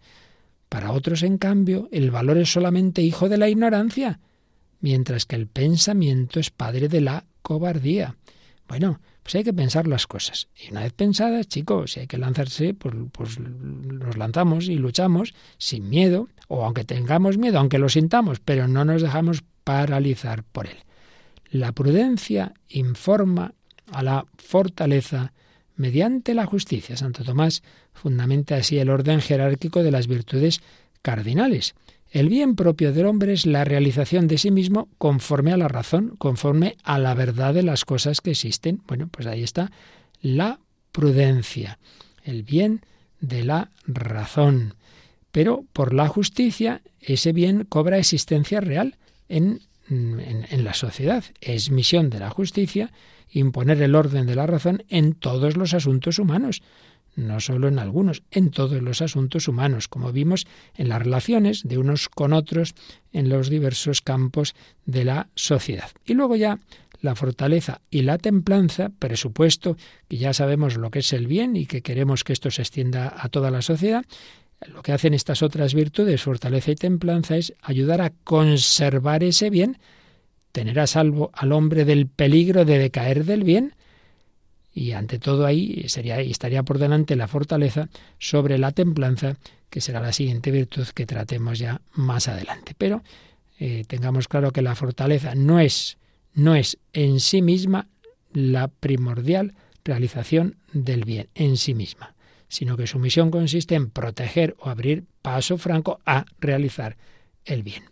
Para 0.68 0.92
otros, 0.92 1.22
en 1.22 1.38
cambio, 1.38 1.88
el 1.92 2.10
valor 2.10 2.38
es 2.38 2.52
solamente 2.52 3.02
hijo 3.02 3.28
de 3.28 3.38
la 3.38 3.48
ignorancia, 3.48 4.20
mientras 4.80 5.26
que 5.26 5.36
el 5.36 5.46
pensamiento 5.46 6.40
es 6.40 6.50
padre 6.50 6.88
de 6.88 7.00
la 7.00 7.24
cobardía. 7.42 8.16
Bueno, 8.68 9.00
pues 9.28 9.34
hay 9.34 9.44
que 9.44 9.52
pensar 9.52 9.86
las 9.86 10.06
cosas. 10.06 10.48
Y 10.56 10.70
una 10.70 10.84
vez 10.84 10.94
pensadas, 10.94 11.48
chicos, 11.48 11.92
si 11.92 12.00
hay 12.00 12.06
que 12.06 12.16
lanzarse, 12.16 12.72
pues, 12.72 12.94
pues 13.12 13.38
nos 13.38 14.16
lanzamos 14.16 14.70
y 14.70 14.76
luchamos 14.76 15.34
sin 15.58 15.90
miedo, 15.90 16.30
o 16.48 16.64
aunque 16.64 16.84
tengamos 16.84 17.36
miedo, 17.36 17.58
aunque 17.58 17.78
lo 17.78 17.90
sintamos, 17.90 18.40
pero 18.40 18.68
no 18.68 18.86
nos 18.86 19.02
dejamos 19.02 19.44
paralizar 19.64 20.44
por 20.44 20.66
él. 20.66 20.78
La 21.50 21.72
prudencia 21.72 22.54
informa 22.70 23.52
a 23.92 24.02
la 24.02 24.24
fortaleza 24.38 25.34
mediante 25.76 26.32
la 26.32 26.46
justicia. 26.46 26.96
Santo 26.96 27.22
Tomás 27.22 27.62
fundamenta 27.92 28.56
así 28.56 28.78
el 28.78 28.88
orden 28.88 29.20
jerárquico 29.20 29.82
de 29.82 29.90
las 29.90 30.06
virtudes 30.06 30.62
cardinales. 31.02 31.74
El 32.10 32.28
bien 32.28 32.56
propio 32.56 32.92
del 32.92 33.06
hombre 33.06 33.34
es 33.34 33.44
la 33.44 33.64
realización 33.64 34.28
de 34.28 34.38
sí 34.38 34.50
mismo 34.50 34.88
conforme 34.96 35.52
a 35.52 35.58
la 35.58 35.68
razón, 35.68 36.14
conforme 36.16 36.76
a 36.82 36.98
la 36.98 37.14
verdad 37.14 37.52
de 37.52 37.62
las 37.62 37.84
cosas 37.84 38.20
que 38.20 38.30
existen. 38.30 38.82
Bueno, 38.86 39.08
pues 39.08 39.26
ahí 39.26 39.42
está 39.42 39.70
la 40.22 40.58
prudencia, 40.92 41.78
el 42.24 42.42
bien 42.42 42.80
de 43.20 43.44
la 43.44 43.70
razón. 43.86 44.74
Pero 45.32 45.64
por 45.72 45.92
la 45.92 46.08
justicia 46.08 46.80
ese 47.00 47.32
bien 47.32 47.64
cobra 47.64 47.98
existencia 47.98 48.60
real 48.60 48.96
en, 49.28 49.60
en, 49.88 50.64
la 50.64 50.74
sociedad. 50.74 51.24
Es 51.40 51.70
misión 51.70 52.10
de 52.10 52.20
la 52.20 52.30
justicia 52.30 52.90
imponer 53.30 53.80
el 53.82 53.94
orden 53.94 54.26
de 54.26 54.34
la 54.34 54.46
razón 54.46 54.84
en 54.88 55.14
todos 55.14 55.56
los 55.56 55.74
asuntos 55.74 56.18
humanos, 56.18 56.62
no 57.18 57.40
solo 57.40 57.68
en 57.68 57.78
algunos, 57.78 58.22
en 58.30 58.50
todos 58.50 58.80
los 58.80 59.02
asuntos 59.02 59.48
humanos, 59.48 59.88
como 59.88 60.12
vimos 60.12 60.46
en 60.76 60.88
las 60.88 61.02
relaciones 61.02 61.62
de 61.64 61.76
unos 61.76 62.08
con 62.08 62.32
otros 62.32 62.74
en 63.12 63.28
los 63.28 63.50
diversos 63.50 64.00
campos 64.00 64.54
de 64.86 65.04
la 65.04 65.28
sociedad. 65.34 65.90
Y 66.04 66.14
luego 66.14 66.36
ya 66.36 66.58
la 67.00 67.16
fortaleza 67.16 67.80
y 67.90 68.02
la 68.02 68.18
templanza, 68.18 68.90
presupuesto 68.98 69.76
que 70.08 70.16
ya 70.16 70.32
sabemos 70.32 70.76
lo 70.76 70.90
que 70.90 71.00
es 71.00 71.12
el 71.12 71.26
bien 71.26 71.56
y 71.56 71.66
que 71.66 71.82
queremos 71.82 72.22
que 72.22 72.32
esto 72.32 72.50
se 72.50 72.62
extienda 72.62 73.12
a 73.16 73.28
toda 73.28 73.50
la 73.50 73.62
sociedad, 73.62 74.04
lo 74.66 74.82
que 74.82 74.92
hacen 74.92 75.14
estas 75.14 75.42
otras 75.42 75.74
virtudes, 75.74 76.22
fortaleza 76.22 76.70
y 76.70 76.76
templanza, 76.76 77.36
es 77.36 77.52
ayudar 77.62 78.00
a 78.00 78.10
conservar 78.10 79.22
ese 79.24 79.50
bien, 79.50 79.78
tener 80.52 80.78
a 80.80 80.86
salvo 80.86 81.30
al 81.34 81.52
hombre 81.52 81.84
del 81.84 82.06
peligro 82.06 82.64
de 82.64 82.78
decaer 82.78 83.24
del 83.24 83.44
bien, 83.44 83.74
y 84.78 84.92
ante 84.92 85.18
todo 85.18 85.44
ahí 85.44 85.84
sería, 85.88 86.20
estaría 86.20 86.62
por 86.62 86.78
delante 86.78 87.16
la 87.16 87.26
fortaleza 87.26 87.88
sobre 88.20 88.58
la 88.58 88.70
templanza, 88.70 89.36
que 89.70 89.80
será 89.80 90.00
la 90.00 90.12
siguiente 90.12 90.52
virtud 90.52 90.86
que 90.94 91.04
tratemos 91.04 91.58
ya 91.58 91.80
más 91.94 92.28
adelante. 92.28 92.76
Pero 92.78 93.02
eh, 93.58 93.82
tengamos 93.88 94.28
claro 94.28 94.52
que 94.52 94.62
la 94.62 94.76
fortaleza 94.76 95.34
no 95.34 95.58
es, 95.58 95.98
no 96.32 96.54
es 96.54 96.78
en 96.92 97.18
sí 97.18 97.42
misma 97.42 97.88
la 98.32 98.68
primordial 98.68 99.54
realización 99.84 100.54
del 100.72 101.04
bien, 101.04 101.28
en 101.34 101.56
sí 101.56 101.74
misma, 101.74 102.14
sino 102.46 102.76
que 102.76 102.86
su 102.86 103.00
misión 103.00 103.32
consiste 103.32 103.74
en 103.74 103.90
proteger 103.90 104.54
o 104.60 104.68
abrir 104.68 105.06
paso 105.22 105.58
franco 105.58 105.98
a 106.06 106.24
realizar 106.38 106.96
el 107.44 107.64
bien. 107.64 107.82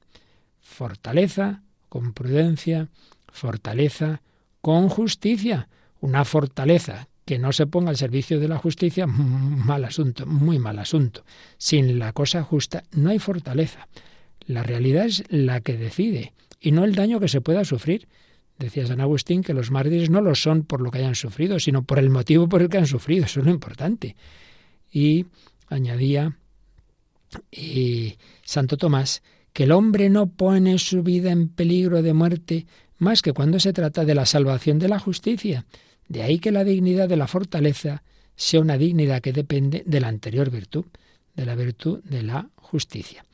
Fortaleza 0.61 1.63
con 1.89 2.13
prudencia, 2.13 2.87
fortaleza 3.33 4.23
con 4.61 4.89
justicia, 4.89 5.69
una 6.07 6.25
fortaleza 6.25 7.09
que 7.25 7.39
no 7.39 7.53
se 7.53 7.67
ponga 7.67 7.91
al 7.91 7.97
servicio 7.97 8.39
de 8.39 8.49
la 8.49 8.59
justicia, 8.59 9.07
mal 9.09 9.85
asunto, 9.85 10.27
muy 10.27 10.59
mal 10.59 10.79
asunto. 10.79 11.25
Sin 11.59 11.99
la 11.99 12.13
cosa 12.13 12.43
justa 12.43 12.85
no 12.93 13.11
hay 13.11 13.19
fortaleza. 13.19 13.89
La 14.47 14.63
realidad 14.63 15.07
es 15.07 15.25
la 15.29 15.61
que 15.61 15.77
decide 15.77 16.33
y 16.61 16.71
no 16.73 16.85
el 16.85 16.95
daño 16.95 17.21
que 17.21 17.29
se 17.29 17.41
pueda 17.41 17.65
sufrir. 17.65 18.09
Decía 18.59 18.87
San 18.87 19.01
Agustín 19.01 19.43
que 19.43 19.53
los 19.53 19.71
mártires 19.71 20.09
no 20.09 20.23
lo 20.23 20.35
son 20.35 20.63
por 20.63 20.81
lo 20.81 20.91
que 20.91 20.99
hayan 20.99 21.15
sufrido, 21.15 21.59
sino 21.59 21.83
por 21.83 21.99
el 21.99 22.11
motivo 22.11 22.49
por 22.49 22.63
el 22.63 22.69
que 22.69 22.79
han 22.79 22.87
sufrido. 22.87 23.25
Eso 23.25 23.41
es 23.41 23.47
lo 23.47 23.53
importante. 23.53 24.17
Y 24.91 25.27
añadía 25.69 26.39
y 27.51 28.17
Santo 28.45 28.77
Tomás 28.77 29.23
que 29.53 29.65
el 29.65 29.73
hombre 29.73 30.11
no 30.11 30.29
pone 30.29 30.79
su 30.79 31.03
vida 31.03 31.33
en 31.33 31.49
peligro 31.49 32.03
de 32.03 32.13
muerte 32.13 32.67
más 32.99 33.21
que 33.23 33.33
cuando 33.33 33.59
se 33.59 33.73
trata 33.73 34.05
de 34.05 34.15
la 34.15 34.27
salvación 34.27 34.79
de 34.79 34.89
la 34.89 34.99
justicia. 34.99 35.67
De 36.09 36.23
ahí 36.23 36.39
que 36.39 36.53
la 36.53 36.65
dignidad 36.65 37.09
de 37.09 37.17
la 37.17 37.27
fortaleza 37.27 38.03
sea 38.37 38.61
una 38.61 38.79
dignidad 38.79 39.21
que 39.21 39.33
depende 39.33 39.83
de 39.87 40.01
la 40.01 40.09
anterior 40.09 40.51
virtud, 40.51 40.85
de 41.35 41.47
la 41.47 41.55
virtud 41.55 42.03
de 42.05 42.23
la 42.23 42.49
justicia. 42.57 43.25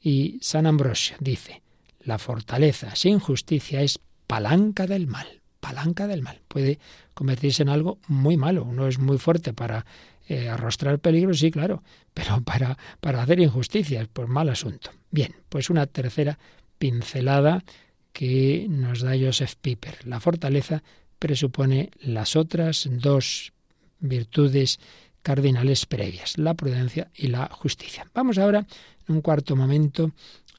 Y 0.00 0.38
San 0.40 0.66
Ambrosio 0.66 1.16
dice, 1.20 1.62
la 2.00 2.18
fortaleza 2.18 2.94
sin 2.96 3.18
justicia 3.18 3.82
es 3.82 3.98
palanca 4.26 4.86
del 4.86 5.06
mal, 5.06 5.42
palanca 5.60 6.06
del 6.06 6.22
mal. 6.22 6.40
Puede 6.48 6.78
convertirse 7.14 7.62
en 7.62 7.68
algo 7.68 7.98
muy 8.08 8.36
malo. 8.36 8.64
Uno 8.64 8.86
es 8.86 8.98
muy 8.98 9.18
fuerte 9.18 9.52
para 9.52 9.84
eh, 10.28 10.48
arrostrar 10.48 10.98
peligros, 10.98 11.38
sí, 11.38 11.50
claro, 11.50 11.82
pero 12.14 12.40
para, 12.42 12.78
para 13.00 13.22
hacer 13.22 13.40
injusticias, 13.40 14.08
por 14.08 14.28
mal 14.28 14.48
asunto. 14.48 14.90
Bien, 15.10 15.34
pues 15.48 15.70
una 15.70 15.86
tercera 15.86 16.38
pincelada 16.78 17.62
que 18.12 18.66
nos 18.68 19.00
da 19.00 19.12
Joseph 19.18 19.54
Piper. 19.60 20.06
La 20.06 20.20
fortaleza 20.20 20.82
presupone 21.22 21.90
las 22.00 22.34
otras 22.34 22.88
dos 22.90 23.52
virtudes 24.00 24.80
cardinales 25.22 25.86
previas, 25.86 26.36
la 26.36 26.54
prudencia 26.54 27.12
y 27.14 27.28
la 27.28 27.46
justicia. 27.46 28.08
Vamos 28.12 28.38
ahora, 28.38 28.66
en 29.08 29.14
un 29.14 29.20
cuarto 29.20 29.54
momento, 29.54 30.10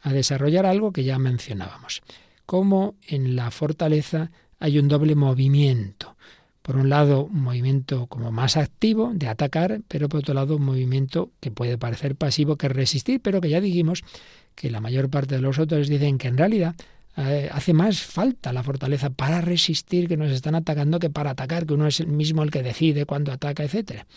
a 0.03 0.13
desarrollar 0.13 0.65
algo 0.65 0.93
que 0.93 1.03
ya 1.03 1.19
mencionábamos, 1.19 2.01
cómo 2.45 2.95
en 3.05 3.35
la 3.35 3.51
fortaleza 3.51 4.31
hay 4.57 4.79
un 4.79 4.87
doble 4.87 5.15
movimiento. 5.15 6.15
Por 6.61 6.77
un 6.77 6.87
lado, 6.87 7.25
un 7.25 7.41
movimiento 7.41 8.07
como 8.07 8.31
más 8.31 8.55
activo 8.55 9.11
de 9.13 9.27
atacar, 9.27 9.81
pero 9.89 10.07
por 10.07 10.21
otro 10.21 10.33
lado, 10.33 10.55
un 10.55 10.63
movimiento 10.63 11.29
que 11.41 11.51
puede 11.51 11.77
parecer 11.77 12.15
pasivo, 12.15 12.55
que 12.55 12.67
es 12.67 12.71
resistir, 12.71 13.19
pero 13.21 13.41
que 13.41 13.49
ya 13.49 13.59
dijimos 13.59 14.01
que 14.55 14.71
la 14.71 14.79
mayor 14.79 15.09
parte 15.09 15.35
de 15.35 15.41
los 15.41 15.59
autores 15.59 15.89
dicen 15.89 16.17
que 16.17 16.29
en 16.29 16.37
realidad 16.37 16.73
eh, 17.17 17.49
hace 17.51 17.73
más 17.73 18.01
falta 18.01 18.51
la 18.51 18.63
fortaleza 18.63 19.09
para 19.09 19.41
resistir 19.41 20.07
que 20.07 20.17
nos 20.17 20.31
están 20.31 20.55
atacando 20.55 20.99
que 20.99 21.09
para 21.09 21.31
atacar, 21.31 21.65
que 21.65 21.73
uno 21.73 21.87
es 21.87 21.99
el 21.99 22.07
mismo 22.07 22.43
el 22.43 22.51
que 22.51 22.63
decide 22.63 23.05
cuándo 23.05 23.31
ataca, 23.31 23.63
etcétera. 23.63 24.07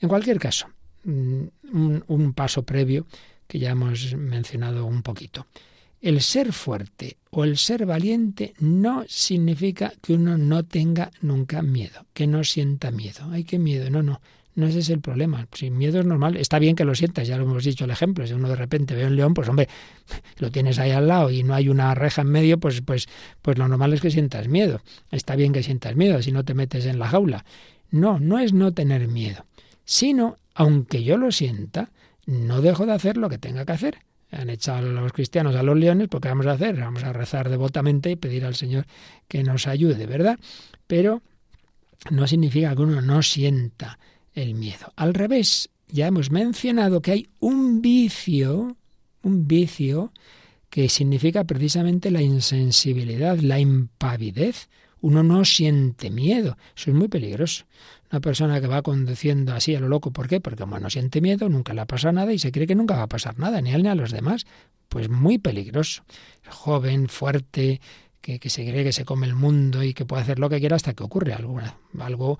En 0.00 0.08
cualquier 0.08 0.38
caso, 0.38 0.66
mm, 1.04 1.42
un, 1.72 2.04
un 2.06 2.32
paso 2.32 2.62
previo 2.64 3.06
que 3.46 3.58
ya 3.58 3.70
hemos 3.70 4.14
mencionado 4.14 4.86
un 4.86 5.02
poquito. 5.02 5.46
El 6.00 6.20
ser 6.20 6.52
fuerte 6.52 7.16
o 7.30 7.44
el 7.44 7.56
ser 7.56 7.86
valiente 7.86 8.54
no 8.58 9.04
significa 9.08 9.92
que 10.02 10.14
uno 10.14 10.36
no 10.36 10.64
tenga 10.64 11.10
nunca 11.20 11.62
miedo, 11.62 12.06
que 12.12 12.26
no 12.26 12.44
sienta 12.44 12.90
miedo. 12.90 13.30
Hay 13.30 13.44
que 13.44 13.58
miedo, 13.58 13.88
no, 13.88 14.02
no. 14.02 14.20
No 14.56 14.66
ese 14.66 14.78
es 14.78 14.88
el 14.88 15.00
problema. 15.00 15.46
Sin 15.52 15.76
miedo 15.76 16.00
es 16.00 16.06
normal. 16.06 16.36
Está 16.38 16.58
bien 16.58 16.74
que 16.76 16.84
lo 16.84 16.94
sientas, 16.94 17.28
ya 17.28 17.36
lo 17.36 17.44
hemos 17.44 17.62
dicho 17.62 17.84
el 17.84 17.90
ejemplo. 17.90 18.26
Si 18.26 18.32
uno 18.32 18.48
de 18.48 18.56
repente 18.56 18.94
ve 18.94 19.04
un 19.04 19.14
león, 19.14 19.34
pues 19.34 19.48
hombre, 19.50 19.68
lo 20.38 20.50
tienes 20.50 20.78
ahí 20.78 20.92
al 20.92 21.06
lado 21.06 21.30
y 21.30 21.42
no 21.42 21.54
hay 21.54 21.68
una 21.68 21.94
reja 21.94 22.22
en 22.22 22.28
medio, 22.28 22.58
pues, 22.58 22.80
pues, 22.80 23.06
pues 23.42 23.58
lo 23.58 23.68
normal 23.68 23.92
es 23.92 24.00
que 24.00 24.10
sientas 24.10 24.48
miedo. 24.48 24.80
Está 25.10 25.36
bien 25.36 25.52
que 25.52 25.62
sientas 25.62 25.94
miedo 25.94 26.22
si 26.22 26.32
no 26.32 26.42
te 26.42 26.54
metes 26.54 26.86
en 26.86 26.98
la 26.98 27.06
jaula. 27.06 27.44
No, 27.90 28.18
no 28.18 28.38
es 28.38 28.54
no 28.54 28.72
tener 28.72 29.08
miedo, 29.08 29.44
sino, 29.84 30.38
aunque 30.54 31.04
yo 31.04 31.18
lo 31.18 31.30
sienta, 31.32 31.90
no 32.24 32.62
dejo 32.62 32.86
de 32.86 32.92
hacer 32.92 33.18
lo 33.18 33.28
que 33.28 33.38
tenga 33.38 33.66
que 33.66 33.72
hacer. 33.72 33.98
Han 34.30 34.48
echado 34.48 34.78
a 34.78 35.02
los 35.02 35.12
cristianos 35.12 35.54
a 35.54 35.62
los 35.62 35.76
leones, 35.76 36.08
pues 36.08 36.22
¿qué 36.22 36.28
vamos 36.28 36.46
a 36.46 36.52
hacer? 36.52 36.80
Vamos 36.80 37.04
a 37.04 37.12
rezar 37.12 37.50
devotamente 37.50 38.10
y 38.10 38.16
pedir 38.16 38.46
al 38.46 38.54
Señor 38.54 38.86
que 39.28 39.44
nos 39.44 39.66
ayude, 39.66 40.06
¿verdad? 40.06 40.38
Pero 40.86 41.22
no 42.10 42.26
significa 42.26 42.74
que 42.74 42.82
uno 42.82 43.02
no 43.02 43.22
sienta 43.22 43.98
el 44.36 44.54
miedo. 44.54 44.92
Al 44.94 45.14
revés, 45.14 45.70
ya 45.88 46.06
hemos 46.06 46.30
mencionado 46.30 47.02
que 47.02 47.12
hay 47.12 47.28
un 47.40 47.82
vicio, 47.82 48.76
un 49.22 49.48
vicio 49.48 50.12
que 50.70 50.88
significa 50.88 51.44
precisamente 51.44 52.10
la 52.10 52.22
insensibilidad, 52.22 53.38
la 53.38 53.58
impavidez. 53.58 54.68
Uno 55.00 55.22
no 55.22 55.44
siente 55.44 56.10
miedo. 56.10 56.56
Eso 56.76 56.90
es 56.90 56.96
muy 56.96 57.08
peligroso. 57.08 57.64
Una 58.10 58.20
persona 58.20 58.60
que 58.60 58.66
va 58.66 58.82
conduciendo 58.82 59.52
así 59.52 59.74
a 59.74 59.80
lo 59.80 59.88
loco, 59.88 60.12
¿por 60.12 60.28
qué? 60.28 60.40
Porque 60.40 60.64
no 60.66 60.90
siente 60.90 61.20
miedo, 61.20 61.48
nunca 61.48 61.74
le 61.74 61.80
ha 61.80 61.86
pasado 61.86 62.12
nada 62.12 62.32
y 62.32 62.38
se 62.38 62.52
cree 62.52 62.66
que 62.66 62.74
nunca 62.74 62.96
va 62.96 63.02
a 63.02 63.08
pasar 63.08 63.38
nada, 63.38 63.60
ni 63.60 63.72
a 63.72 63.76
él 63.76 63.82
ni 63.82 63.88
a 63.88 63.94
los 63.94 64.12
demás. 64.12 64.46
Pues 64.88 65.08
muy 65.08 65.38
peligroso. 65.38 66.04
joven, 66.48 67.08
fuerte, 67.08 67.80
que, 68.20 68.38
que, 68.38 68.50
se 68.50 68.64
cree 68.68 68.84
que 68.84 68.92
se 68.92 69.04
come 69.04 69.26
el 69.26 69.34
mundo 69.34 69.82
y 69.82 69.94
que 69.94 70.04
puede 70.04 70.22
hacer 70.22 70.38
lo 70.38 70.48
que 70.48 70.60
quiera 70.60 70.76
hasta 70.76 70.94
que 70.94 71.04
ocurre 71.04 71.32
algo, 71.32 72.38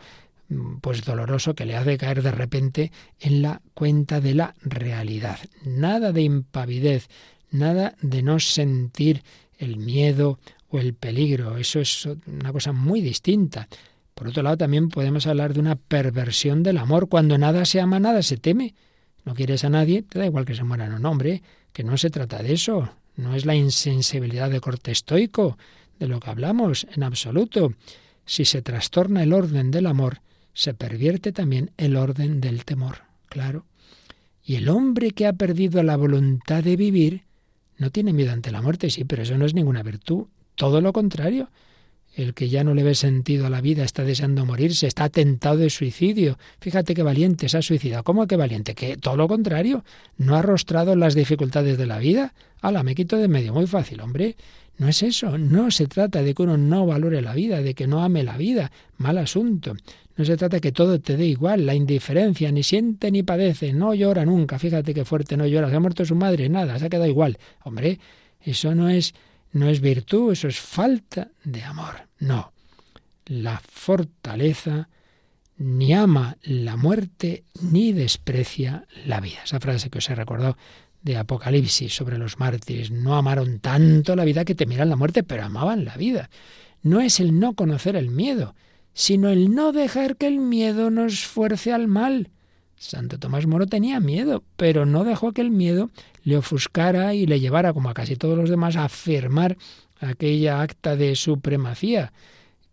pues 0.80 1.04
doloroso 1.04 1.54
que 1.54 1.64
le 1.64 1.76
hace 1.76 1.98
caer 1.98 2.22
de 2.22 2.30
repente 2.30 2.92
en 3.20 3.42
la 3.42 3.60
cuenta 3.74 4.20
de 4.20 4.34
la 4.34 4.54
realidad. 4.62 5.38
Nada 5.64 6.12
de 6.12 6.22
impavidez, 6.22 7.08
nada 7.50 7.94
de 8.00 8.22
no 8.22 8.38
sentir 8.38 9.22
el 9.58 9.76
miedo 9.76 10.38
o 10.68 10.78
el 10.78 10.94
peligro. 10.94 11.56
Eso 11.56 11.80
es 11.80 12.06
una 12.26 12.52
cosa 12.52 12.72
muy 12.72 13.00
distinta. 13.00 13.68
Por 14.14 14.28
otro 14.28 14.42
lado, 14.42 14.56
también 14.56 14.88
podemos 14.88 15.26
hablar 15.26 15.52
de 15.52 15.60
una 15.60 15.76
perversión 15.76 16.62
del 16.62 16.78
amor. 16.78 17.08
Cuando 17.08 17.36
nada 17.38 17.64
se 17.64 17.80
ama, 17.80 18.00
nada 18.00 18.22
se 18.22 18.36
teme. 18.36 18.74
No 19.24 19.34
quieres 19.34 19.64
a 19.64 19.70
nadie, 19.70 20.02
te 20.02 20.18
da 20.18 20.26
igual 20.26 20.44
que 20.44 20.54
se 20.54 20.64
muera 20.64 20.86
un 20.86 21.04
hombre, 21.04 21.42
que 21.72 21.84
no 21.84 21.98
se 21.98 22.10
trata 22.10 22.42
de 22.42 22.54
eso. 22.54 22.88
No 23.16 23.34
es 23.34 23.44
la 23.44 23.54
insensibilidad 23.54 24.50
de 24.50 24.60
corte 24.60 24.92
estoico 24.92 25.58
de 25.98 26.08
lo 26.08 26.20
que 26.20 26.30
hablamos, 26.30 26.86
en 26.94 27.02
absoluto. 27.02 27.74
Si 28.24 28.44
se 28.44 28.62
trastorna 28.62 29.22
el 29.22 29.32
orden 29.32 29.70
del 29.70 29.86
amor, 29.86 30.20
se 30.56 30.72
pervierte 30.72 31.32
también 31.32 31.70
el 31.76 31.96
orden 31.96 32.40
del 32.40 32.64
temor, 32.64 33.02
claro. 33.28 33.66
Y 34.42 34.54
el 34.54 34.70
hombre 34.70 35.10
que 35.10 35.26
ha 35.26 35.34
perdido 35.34 35.82
la 35.82 35.98
voluntad 35.98 36.64
de 36.64 36.76
vivir 36.76 37.24
no 37.76 37.90
tiene 37.90 38.14
miedo 38.14 38.32
ante 38.32 38.50
la 38.50 38.62
muerte, 38.62 38.88
sí, 38.88 39.04
pero 39.04 39.22
eso 39.22 39.36
no 39.36 39.44
es 39.44 39.52
ninguna 39.52 39.82
virtud. 39.82 40.28
Todo 40.54 40.80
lo 40.80 40.94
contrario. 40.94 41.50
El 42.14 42.32
que 42.32 42.48
ya 42.48 42.64
no 42.64 42.72
le 42.72 42.82
ve 42.82 42.94
sentido 42.94 43.46
a 43.46 43.50
la 43.50 43.60
vida 43.60 43.84
está 43.84 44.02
deseando 44.02 44.46
morirse, 44.46 44.86
está 44.86 45.10
tentado 45.10 45.58
de 45.58 45.68
suicidio. 45.68 46.38
Fíjate 46.58 46.94
qué 46.94 47.02
valiente 47.02 47.50
se 47.50 47.58
ha 47.58 47.62
suicidado. 47.62 48.02
¿Cómo 48.02 48.26
que 48.26 48.36
valiente? 48.36 48.74
Que 48.74 48.96
todo 48.96 49.16
lo 49.16 49.28
contrario. 49.28 49.84
No 50.16 50.36
ha 50.36 50.38
arrostrado 50.38 50.96
las 50.96 51.14
dificultades 51.14 51.76
de 51.76 51.84
la 51.84 51.98
vida. 51.98 52.32
Ala, 52.62 52.82
me 52.82 52.94
quito 52.94 53.18
de 53.18 53.28
medio. 53.28 53.52
Muy 53.52 53.66
fácil, 53.66 54.00
hombre. 54.00 54.36
No 54.78 54.88
es 54.88 55.02
eso. 55.02 55.38
No 55.38 55.70
se 55.70 55.86
trata 55.86 56.22
de 56.22 56.34
que 56.34 56.42
uno 56.42 56.56
no 56.56 56.86
valore 56.86 57.22
la 57.22 57.34
vida, 57.34 57.62
de 57.62 57.74
que 57.74 57.86
no 57.86 58.02
ame 58.02 58.22
la 58.22 58.36
vida. 58.36 58.70
Mal 58.98 59.18
asunto. 59.18 59.74
No 60.16 60.24
se 60.24 60.36
trata 60.36 60.56
de 60.56 60.60
que 60.60 60.72
todo 60.72 61.00
te 61.00 61.16
dé 61.16 61.26
igual, 61.26 61.66
la 61.66 61.74
indiferencia, 61.74 62.50
ni 62.50 62.62
siente 62.62 63.10
ni 63.10 63.22
padece, 63.22 63.72
no 63.72 63.94
llora 63.94 64.24
nunca. 64.24 64.58
Fíjate 64.58 64.94
qué 64.94 65.04
fuerte 65.04 65.36
no 65.36 65.46
llora. 65.46 65.68
Se 65.68 65.76
ha 65.76 65.80
muerto 65.80 66.04
su 66.04 66.14
madre, 66.14 66.48
nada, 66.48 66.78
se 66.78 66.86
ha 66.86 66.88
quedado 66.88 67.08
igual. 67.08 67.38
Hombre, 67.64 68.00
eso 68.40 68.74
no 68.74 68.88
es 68.88 69.14
no 69.52 69.68
es 69.68 69.80
virtud, 69.80 70.32
eso 70.32 70.48
es 70.48 70.60
falta 70.60 71.28
de 71.44 71.62
amor. 71.62 72.08
No. 72.18 72.52
La 73.26 73.60
fortaleza 73.66 74.88
ni 75.58 75.94
ama 75.94 76.36
la 76.42 76.76
muerte 76.76 77.44
ni 77.62 77.92
desprecia 77.92 78.86
la 79.06 79.20
vida. 79.20 79.38
Esa 79.44 79.60
frase 79.60 79.88
que 79.88 79.98
os 79.98 80.10
he 80.10 80.14
recordado 80.14 80.58
de 81.06 81.16
Apocalipsis 81.16 81.94
sobre 81.94 82.18
los 82.18 82.38
mártires. 82.38 82.90
No 82.90 83.16
amaron 83.16 83.60
tanto 83.60 84.16
la 84.16 84.24
vida 84.24 84.44
que 84.44 84.56
temieran 84.56 84.90
la 84.90 84.96
muerte, 84.96 85.22
pero 85.22 85.44
amaban 85.44 85.84
la 85.84 85.96
vida. 85.96 86.28
No 86.82 87.00
es 87.00 87.20
el 87.20 87.38
no 87.38 87.54
conocer 87.54 87.94
el 87.94 88.10
miedo, 88.10 88.56
sino 88.92 89.30
el 89.30 89.54
no 89.54 89.70
dejar 89.70 90.16
que 90.16 90.26
el 90.26 90.40
miedo 90.40 90.90
nos 90.90 91.24
fuerce 91.24 91.72
al 91.72 91.86
mal. 91.86 92.30
Santo 92.76 93.18
Tomás 93.18 93.46
Moro 93.46 93.66
tenía 93.66 94.00
miedo, 94.00 94.42
pero 94.56 94.84
no 94.84 95.04
dejó 95.04 95.32
que 95.32 95.42
el 95.42 95.52
miedo 95.52 95.90
le 96.24 96.36
ofuscara 96.36 97.14
y 97.14 97.24
le 97.26 97.38
llevara, 97.38 97.72
como 97.72 97.88
a 97.88 97.94
casi 97.94 98.16
todos 98.16 98.36
los 98.36 98.50
demás, 98.50 98.74
a 98.74 98.84
afirmar 98.84 99.56
aquella 100.00 100.60
acta 100.60 100.96
de 100.96 101.14
supremacía 101.14 102.12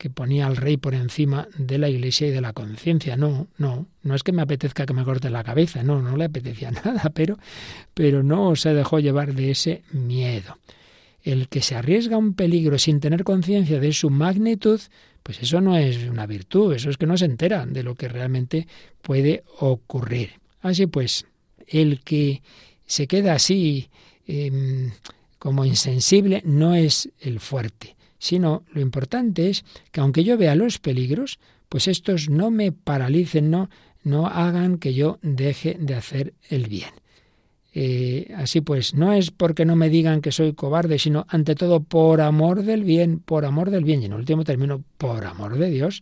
que 0.04 0.10
ponía 0.10 0.48
al 0.48 0.58
rey 0.58 0.76
por 0.76 0.96
encima 0.96 1.48
de 1.58 1.78
la 1.78 1.88
iglesia 1.88 2.28
y 2.28 2.32
de 2.32 2.42
la 2.42 2.52
conciencia. 2.52 3.16
No, 3.16 3.48
no, 3.58 3.88
no 4.02 4.16
es 4.16 4.22
que 4.22 4.34
me 4.34 4.42
apetezca 4.42 4.86
que 4.86 4.94
me 4.94 5.06
corte 5.06 5.30
la 5.30 5.46
cabeza, 5.46 5.82
no, 5.82 6.02
no 6.02 6.18
le 6.18 6.26
apetecía 6.26 6.72
nada, 6.86 7.10
pero, 7.14 7.40
pero 7.94 8.22
no 8.22 8.54
se 8.58 8.74
dejó 8.74 9.00
llevar 9.00 9.34
de 9.34 9.52
ese 9.52 9.84
miedo. 9.94 10.58
El 11.22 11.48
que 11.48 11.62
se 11.62 11.78
arriesga 11.78 12.18
a 12.18 12.20
un 12.20 12.34
peligro 12.34 12.78
sin 12.80 13.00
tener 13.00 13.24
conciencia 13.24 13.80
de 13.80 13.94
su 13.94 14.10
magnitud, 14.10 14.82
pues 15.24 15.42
eso 15.42 15.62
no 15.62 15.78
es 15.78 16.04
una 16.10 16.26
virtud, 16.26 16.74
eso 16.74 16.90
es 16.90 16.98
que 16.98 17.08
no 17.08 17.18
se 17.18 17.24
entera 17.24 17.66
de 17.66 17.84
lo 17.84 17.96
que 17.96 18.10
realmente 18.10 18.68
puede 19.02 19.46
ocurrir. 19.60 20.32
Así 20.60 20.86
pues, 20.86 21.28
el 21.66 22.02
que 22.02 22.42
se 22.86 23.08
queda 23.08 23.36
así 23.36 23.88
em, 24.28 24.92
como 25.40 25.64
insensible 25.64 26.42
no 26.44 26.76
es 26.76 27.10
el 27.22 27.40
fuerte, 27.40 27.96
sino 28.24 28.64
lo 28.72 28.80
importante 28.80 29.50
es 29.50 29.66
que 29.92 30.00
aunque 30.00 30.24
yo 30.24 30.38
vea 30.38 30.56
los 30.56 30.80
peligros, 30.80 31.40
pues 31.68 31.90
estos 31.90 32.30
no 32.30 32.52
me 32.52 32.72
paralicen, 32.72 33.52
no, 33.52 33.70
no 34.02 34.28
hagan 34.28 34.78
que 34.78 34.94
yo 34.94 35.20
deje 35.22 35.76
de 35.78 35.94
hacer 35.94 36.34
el 36.48 36.70
bien. 36.70 36.92
Eh, 37.74 38.34
así 38.38 38.62
pues, 38.62 38.94
no 38.94 39.12
es 39.12 39.32
porque 39.32 39.66
no 39.66 39.76
me 39.76 39.90
digan 39.90 40.22
que 40.22 40.32
soy 40.32 40.54
cobarde, 40.54 41.00
sino 41.00 41.26
ante 41.28 41.54
todo 41.54 41.82
por 41.82 42.22
amor 42.22 42.64
del 42.64 42.86
bien, 42.86 43.20
por 43.20 43.44
amor 43.44 43.72
del 43.72 43.84
bien, 43.84 44.02
y 44.02 44.06
en 44.06 44.14
último 44.14 44.46
término, 44.46 44.86
por 44.98 45.26
amor 45.26 45.58
de 45.58 45.70
Dios, 45.70 46.02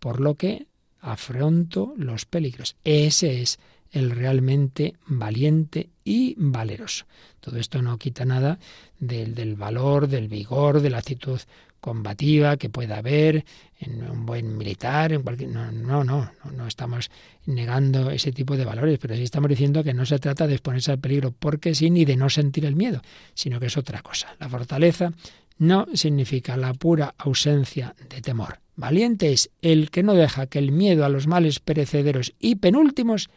por 0.00 0.18
lo 0.18 0.34
que 0.34 0.66
afronto 1.00 1.94
los 1.96 2.24
peligros. 2.24 2.74
Ese 2.82 3.42
es 3.42 3.60
el 3.94 4.10
realmente 4.10 4.94
valiente 5.06 5.90
y 6.04 6.34
valeroso. 6.36 7.06
Todo 7.40 7.58
esto 7.58 7.80
no 7.80 7.98
quita 7.98 8.24
nada 8.24 8.58
del, 8.98 9.34
del 9.34 9.54
valor, 9.54 10.08
del 10.08 10.28
vigor, 10.28 10.80
de 10.80 10.90
la 10.90 10.98
actitud 10.98 11.40
combativa 11.84 12.56
que 12.56 12.70
pueda 12.70 12.96
haber 12.96 13.44
en 13.78 14.10
un 14.10 14.24
buen 14.24 14.56
militar, 14.56 15.12
en 15.12 15.22
cualquier 15.22 15.50
no, 15.50 15.70
no, 15.70 16.02
no, 16.02 16.30
no, 16.50 16.66
estamos 16.66 17.10
negando 17.44 18.10
ese 18.10 18.32
tipo 18.32 18.56
de 18.56 18.64
valores, 18.64 18.98
pero 18.98 19.14
sí 19.14 19.22
estamos 19.22 19.50
diciendo 19.50 19.84
que 19.84 19.92
no 19.92 20.06
se 20.06 20.18
trata 20.18 20.46
de 20.46 20.54
exponerse 20.54 20.92
al 20.92 20.98
peligro 20.98 21.30
porque 21.38 21.74
sí 21.74 21.90
ni 21.90 22.06
de 22.06 22.16
no 22.16 22.30
sentir 22.30 22.64
el 22.64 22.74
miedo, 22.74 23.02
sino 23.34 23.60
que 23.60 23.66
es 23.66 23.76
otra 23.76 24.00
cosa. 24.00 24.34
La 24.40 24.48
fortaleza 24.48 25.12
no 25.58 25.86
significa 25.92 26.56
la 26.56 26.72
pura 26.72 27.14
ausencia 27.18 27.94
de 28.08 28.22
temor. 28.22 28.60
Valiente 28.76 29.32
es 29.32 29.50
el 29.60 29.90
que 29.90 30.02
no 30.02 30.14
deja 30.14 30.46
que 30.46 30.58
el 30.58 30.72
miedo 30.72 31.04
a 31.04 31.10
los 31.10 31.26
males 31.26 31.60
perecederos 31.60 32.32
y 32.40 32.56
penúltimos 32.56 33.28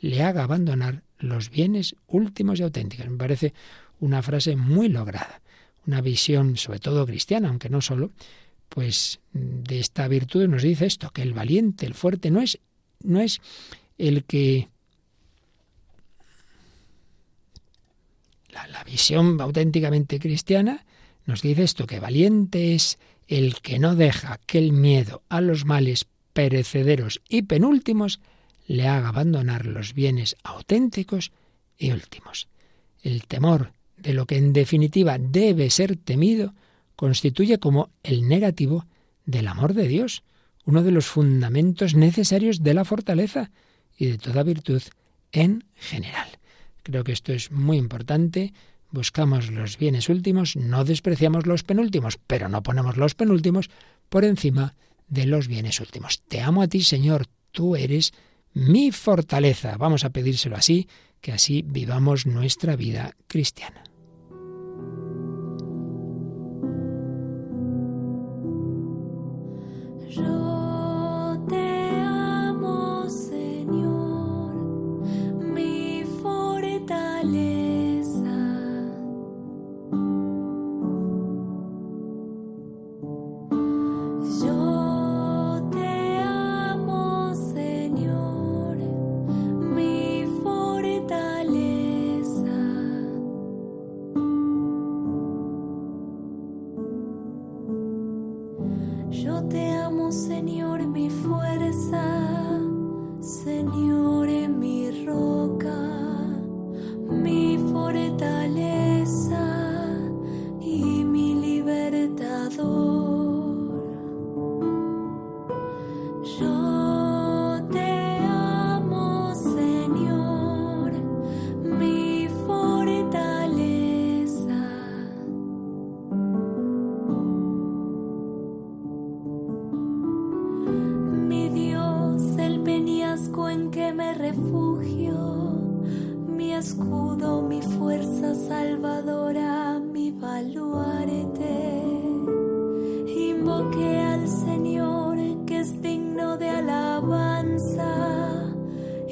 le 0.00 0.22
haga 0.22 0.44
abandonar 0.44 1.02
los 1.18 1.50
bienes 1.50 1.96
últimos 2.06 2.60
y 2.60 2.62
auténticos. 2.62 3.08
Me 3.08 3.16
parece 3.16 3.54
una 4.00 4.22
frase 4.22 4.56
muy 4.56 4.88
lograda 4.88 5.40
una 5.86 6.00
visión, 6.00 6.56
sobre 6.56 6.80
todo 6.80 7.06
cristiana, 7.06 7.48
aunque 7.48 7.70
no 7.70 7.80
solo, 7.80 8.10
pues 8.68 9.20
de 9.32 9.78
esta 9.78 10.08
virtud 10.08 10.48
nos 10.48 10.62
dice 10.62 10.86
esto, 10.86 11.10
que 11.10 11.22
el 11.22 11.32
valiente, 11.32 11.86
el 11.86 11.94
fuerte, 11.94 12.30
no 12.30 12.40
es, 12.40 12.58
no 13.02 13.20
es 13.20 13.40
el 13.98 14.24
que... 14.24 14.68
La, 18.48 18.66
la 18.68 18.84
visión 18.84 19.40
auténticamente 19.40 20.18
cristiana 20.18 20.84
nos 21.24 21.42
dice 21.42 21.62
esto, 21.62 21.86
que 21.86 22.00
valiente 22.00 22.74
es 22.74 22.98
el 23.28 23.60
que 23.60 23.78
no 23.78 23.94
deja 23.94 24.38
que 24.46 24.58
el 24.58 24.72
miedo 24.72 25.22
a 25.28 25.40
los 25.40 25.64
males 25.64 26.06
perecederos 26.32 27.20
y 27.28 27.42
penúltimos 27.42 28.20
le 28.66 28.88
haga 28.88 29.08
abandonar 29.08 29.66
los 29.66 29.94
bienes 29.94 30.36
auténticos 30.42 31.32
y 31.78 31.92
últimos. 31.92 32.48
El 33.02 33.26
temor 33.26 33.72
de 33.96 34.12
lo 34.12 34.26
que 34.26 34.36
en 34.36 34.52
definitiva 34.52 35.18
debe 35.18 35.70
ser 35.70 35.96
temido, 35.96 36.54
constituye 36.96 37.58
como 37.58 37.90
el 38.02 38.28
negativo 38.28 38.86
del 39.24 39.48
amor 39.48 39.74
de 39.74 39.88
Dios, 39.88 40.22
uno 40.64 40.82
de 40.82 40.90
los 40.90 41.06
fundamentos 41.06 41.94
necesarios 41.94 42.62
de 42.62 42.74
la 42.74 42.84
fortaleza 42.84 43.50
y 43.96 44.06
de 44.06 44.18
toda 44.18 44.42
virtud 44.42 44.82
en 45.32 45.64
general. 45.74 46.28
Creo 46.82 47.04
que 47.04 47.12
esto 47.12 47.32
es 47.32 47.50
muy 47.50 47.76
importante. 47.76 48.52
Buscamos 48.90 49.50
los 49.50 49.78
bienes 49.78 50.08
últimos, 50.08 50.56
no 50.56 50.84
despreciamos 50.84 51.46
los 51.46 51.62
penúltimos, 51.62 52.18
pero 52.26 52.48
no 52.48 52.62
ponemos 52.62 52.96
los 52.96 53.14
penúltimos 53.14 53.70
por 54.08 54.24
encima 54.24 54.74
de 55.08 55.26
los 55.26 55.48
bienes 55.48 55.80
últimos. 55.80 56.22
Te 56.28 56.40
amo 56.40 56.62
a 56.62 56.68
ti, 56.68 56.82
Señor, 56.82 57.26
tú 57.52 57.76
eres 57.76 58.12
mi 58.56 58.90
fortaleza. 58.90 59.76
Vamos 59.76 60.04
a 60.04 60.10
pedírselo 60.10 60.56
así, 60.56 60.88
que 61.20 61.32
así 61.32 61.62
vivamos 61.66 62.24
nuestra 62.24 62.74
vida 62.74 63.14
cristiana. 63.28 63.84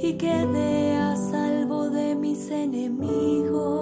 Y 0.07 0.13
quedé 0.19 0.97
a 0.97 1.17
salvo 1.17 1.89
de 1.89 2.15
mis 2.15 2.51
enemigos. 2.51 3.74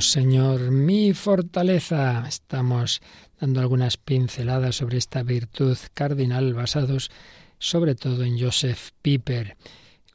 Señor, 0.00 0.70
mi 0.70 1.12
fortaleza. 1.14 2.24
Estamos 2.26 3.00
dando 3.40 3.60
algunas 3.60 3.96
pinceladas 3.96 4.76
sobre 4.76 4.98
esta 4.98 5.22
virtud 5.22 5.76
cardinal 5.94 6.54
basados 6.54 7.10
sobre 7.58 7.94
todo 7.94 8.24
en 8.24 8.38
Joseph 8.38 8.90
Pieper, 9.02 9.56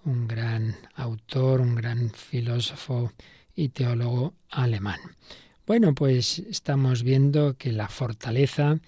un 0.06 0.28
gran 0.28 0.76
autor, 0.96 1.62
un 1.62 1.76
gran 1.76 2.12
filósofo 2.12 3.12
y 3.56 3.70
teólogo 3.70 4.34
alemán. 4.50 5.00
Bueno, 5.66 5.94
pues 5.96 6.40
estamos 6.40 7.04
viendo 7.04 7.56
que 7.58 7.72
la 7.72 7.88
fortaleza 7.88 8.80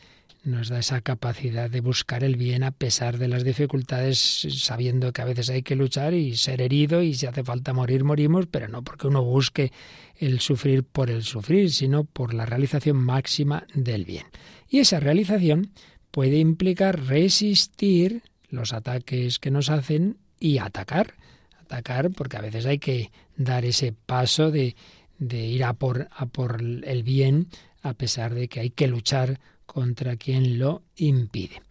nos 0.44 0.70
da 0.70 0.80
esa 0.80 1.02
capacidad 1.02 1.70
de 1.70 1.82
buscar 1.82 2.24
el 2.24 2.36
bien 2.36 2.64
a 2.64 2.72
pesar 2.72 3.18
de 3.20 3.28
las 3.28 3.44
dificultades, 3.44 4.48
sabiendo 4.50 5.14
que 5.14 5.22
a 5.22 5.26
veces 5.26 5.50
hay 5.50 5.62
que 5.62 5.76
luchar 5.76 6.14
y 6.14 6.36
ser 6.36 6.62
herido 6.62 7.04
y 7.04 7.14
si 7.14 7.28
hace 7.28 7.44
falta 7.44 7.74
morir, 7.74 8.04
morimos, 8.04 8.48
pero 8.48 8.68
no 8.68 8.84
porque 8.84 9.08
uno 9.08 9.24
busque 9.24 9.72
el 10.18 10.40
sufrir 10.40 10.84
por 10.84 11.12
el 11.12 11.24
sufrir, 11.24 11.72
sino 11.72 12.06
por 12.06 12.34
la 12.34 12.46
realización 12.46 12.98
máxima 12.98 13.68
del 13.74 14.06
bien. 14.06 14.26
Y 14.68 14.80
esa 14.80 15.00
realización 15.00 15.72
puede 16.10 16.40
implicar 16.40 17.06
resistir 17.06 18.24
los 18.50 18.74
ataques 18.74 19.38
que 19.38 19.52
nos 19.52 19.70
hacen 19.70 20.18
y 20.40 20.58
atacar. 20.58 21.14
Atacar 21.62 22.10
porque 22.12 22.38
a 22.38 22.42
veces 22.42 22.66
hay 22.66 22.80
que 22.80 23.12
dar 23.38 23.64
ese 23.64 23.94
paso 23.94 24.50
de, 24.50 24.76
de 25.20 25.46
ir 25.46 25.64
a 25.64 25.74
por, 25.74 26.10
a 26.12 26.26
por 26.26 26.62
el 26.62 27.04
bien 27.04 27.48
a 27.84 27.94
pesar 27.94 28.34
de 28.34 28.48
que 28.48 28.60
hay 28.60 28.70
que 28.70 28.88
luchar 28.88 29.40
contra 29.72 30.18
quien 30.18 30.60
lo 30.60 30.82
impide. 30.98 31.62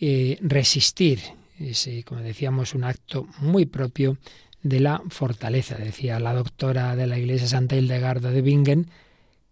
Eh, 0.00 0.36
resistir 0.42 1.20
es, 1.60 1.88
como 2.04 2.22
decíamos, 2.22 2.74
un 2.74 2.82
acto 2.82 3.28
muy 3.38 3.66
propio 3.66 4.18
de 4.64 4.80
la 4.80 5.00
fortaleza. 5.10 5.76
Decía 5.76 6.18
la 6.18 6.34
doctora 6.34 6.96
de 6.96 7.06
la 7.06 7.18
Iglesia 7.18 7.46
Santa 7.46 7.76
Hildegarda 7.76 8.32
de 8.32 8.42
Bingen 8.42 8.90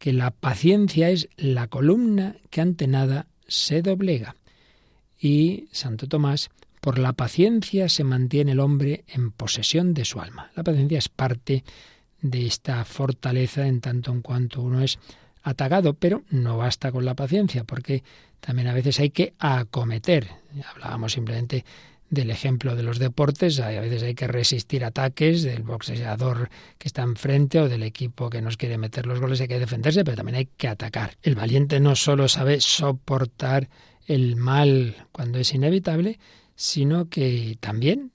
que 0.00 0.12
la 0.12 0.32
paciencia 0.32 1.08
es 1.10 1.28
la 1.36 1.68
columna 1.68 2.34
que 2.50 2.62
ante 2.62 2.88
nada 2.88 3.28
se 3.46 3.80
doblega. 3.80 4.34
Y 5.16 5.68
Santo 5.70 6.08
Tomás, 6.08 6.50
por 6.80 6.98
la 6.98 7.12
paciencia 7.12 7.88
se 7.88 8.02
mantiene 8.02 8.52
el 8.52 8.60
hombre 8.60 9.04
en 9.06 9.30
posesión 9.30 9.94
de 9.94 10.04
su 10.04 10.20
alma. 10.20 10.50
La 10.56 10.64
paciencia 10.64 10.98
es 10.98 11.08
parte 11.08 11.62
de 12.22 12.44
esta 12.44 12.84
fortaleza 12.84 13.68
en 13.68 13.80
tanto 13.80 14.10
en 14.10 14.22
cuanto 14.22 14.62
uno 14.62 14.82
es 14.82 14.98
atacado, 15.48 15.94
pero 15.94 16.22
no 16.30 16.56
basta 16.58 16.92
con 16.92 17.04
la 17.04 17.14
paciencia, 17.14 17.64
porque 17.64 18.02
también 18.40 18.68
a 18.68 18.74
veces 18.74 19.00
hay 19.00 19.10
que 19.10 19.34
acometer. 19.38 20.28
Hablábamos 20.74 21.12
simplemente 21.12 21.64
del 22.10 22.30
ejemplo 22.30 22.74
de 22.74 22.82
los 22.82 22.98
deportes, 22.98 23.60
a 23.60 23.68
veces 23.68 24.02
hay 24.02 24.14
que 24.14 24.26
resistir 24.26 24.84
ataques 24.84 25.42
del 25.42 25.62
boxeador 25.62 26.48
que 26.78 26.88
está 26.88 27.02
enfrente 27.02 27.60
o 27.60 27.68
del 27.68 27.82
equipo 27.82 28.30
que 28.30 28.40
nos 28.40 28.56
quiere 28.56 28.78
meter 28.78 29.06
los 29.06 29.20
goles, 29.20 29.40
hay 29.40 29.48
que 29.48 29.58
defenderse, 29.58 30.04
pero 30.04 30.16
también 30.16 30.36
hay 30.36 30.48
que 30.56 30.68
atacar. 30.68 31.16
El 31.22 31.34
valiente 31.34 31.80
no 31.80 31.96
solo 31.96 32.28
sabe 32.28 32.60
soportar 32.60 33.68
el 34.06 34.36
mal 34.36 34.96
cuando 35.12 35.38
es 35.38 35.52
inevitable, 35.52 36.18
sino 36.54 37.10
que 37.10 37.58
también 37.60 38.12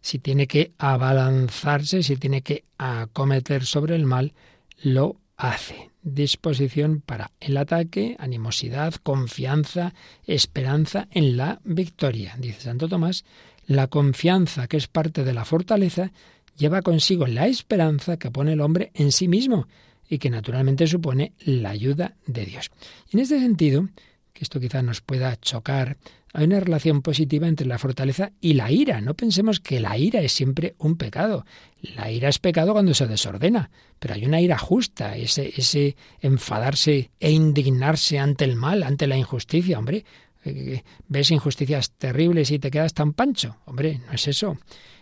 si 0.00 0.18
tiene 0.18 0.46
que 0.46 0.72
abalanzarse, 0.78 2.02
si 2.02 2.16
tiene 2.16 2.42
que 2.42 2.64
acometer 2.78 3.64
sobre 3.64 3.96
el 3.96 4.04
mal, 4.04 4.34
lo 4.82 5.16
hace. 5.36 5.89
Disposición 6.02 7.02
para 7.04 7.30
el 7.40 7.56
ataque, 7.56 8.16
animosidad, 8.18 8.94
confianza, 8.94 9.94
esperanza 10.26 11.08
en 11.10 11.36
la 11.36 11.60
victoria. 11.64 12.36
Dice 12.38 12.62
Santo 12.62 12.88
Tomás, 12.88 13.24
la 13.66 13.86
confianza, 13.86 14.66
que 14.66 14.78
es 14.78 14.88
parte 14.88 15.24
de 15.24 15.34
la 15.34 15.44
fortaleza, 15.44 16.12
lleva 16.56 16.82
consigo 16.82 17.26
la 17.26 17.46
esperanza 17.46 18.18
que 18.18 18.30
pone 18.30 18.54
el 18.54 18.60
hombre 18.60 18.90
en 18.94 19.12
sí 19.12 19.28
mismo 19.28 19.68
y 20.08 20.18
que 20.18 20.30
naturalmente 20.30 20.86
supone 20.86 21.32
la 21.44 21.70
ayuda 21.70 22.14
de 22.26 22.46
Dios. 22.46 22.70
En 23.12 23.20
este 23.20 23.38
sentido, 23.38 23.88
que 24.32 24.44
esto 24.44 24.60
quizá 24.60 24.82
nos 24.82 25.00
pueda 25.00 25.36
chocar, 25.36 25.96
hay 26.32 26.44
una 26.46 26.60
relación 26.60 27.02
positiva 27.02 27.48
entre 27.48 27.66
la 27.66 27.78
fortaleza 27.78 28.32
y 28.40 28.54
la 28.54 28.70
ira. 28.70 29.00
No 29.00 29.14
pensemos 29.14 29.58
que 29.58 29.80
la 29.80 29.98
ira 29.98 30.20
es 30.20 30.32
siempre 30.32 30.74
un 30.78 30.96
pecado. 30.96 31.44
La 31.82 32.10
ira 32.10 32.28
es 32.28 32.38
pecado 32.38 32.72
cuando 32.72 32.94
se 32.94 33.08
desordena, 33.08 33.70
pero 33.98 34.14
hay 34.14 34.24
una 34.24 34.40
ira 34.40 34.56
justa, 34.56 35.16
ese, 35.16 35.52
ese 35.56 35.96
enfadarse 36.20 37.10
e 37.18 37.32
indignarse 37.32 38.18
ante 38.18 38.44
el 38.44 38.54
mal, 38.54 38.84
ante 38.84 39.08
la 39.08 39.16
injusticia. 39.16 39.78
Hombre, 39.78 40.04
eh, 40.44 40.82
ves 41.08 41.30
injusticias 41.32 41.92
terribles 41.92 42.50
y 42.52 42.58
te 42.58 42.70
quedas 42.70 42.94
tan 42.94 43.12
pancho. 43.12 43.56
Hombre, 43.64 44.00
no 44.06 44.12
es 44.12 44.28
eso. 44.28 44.58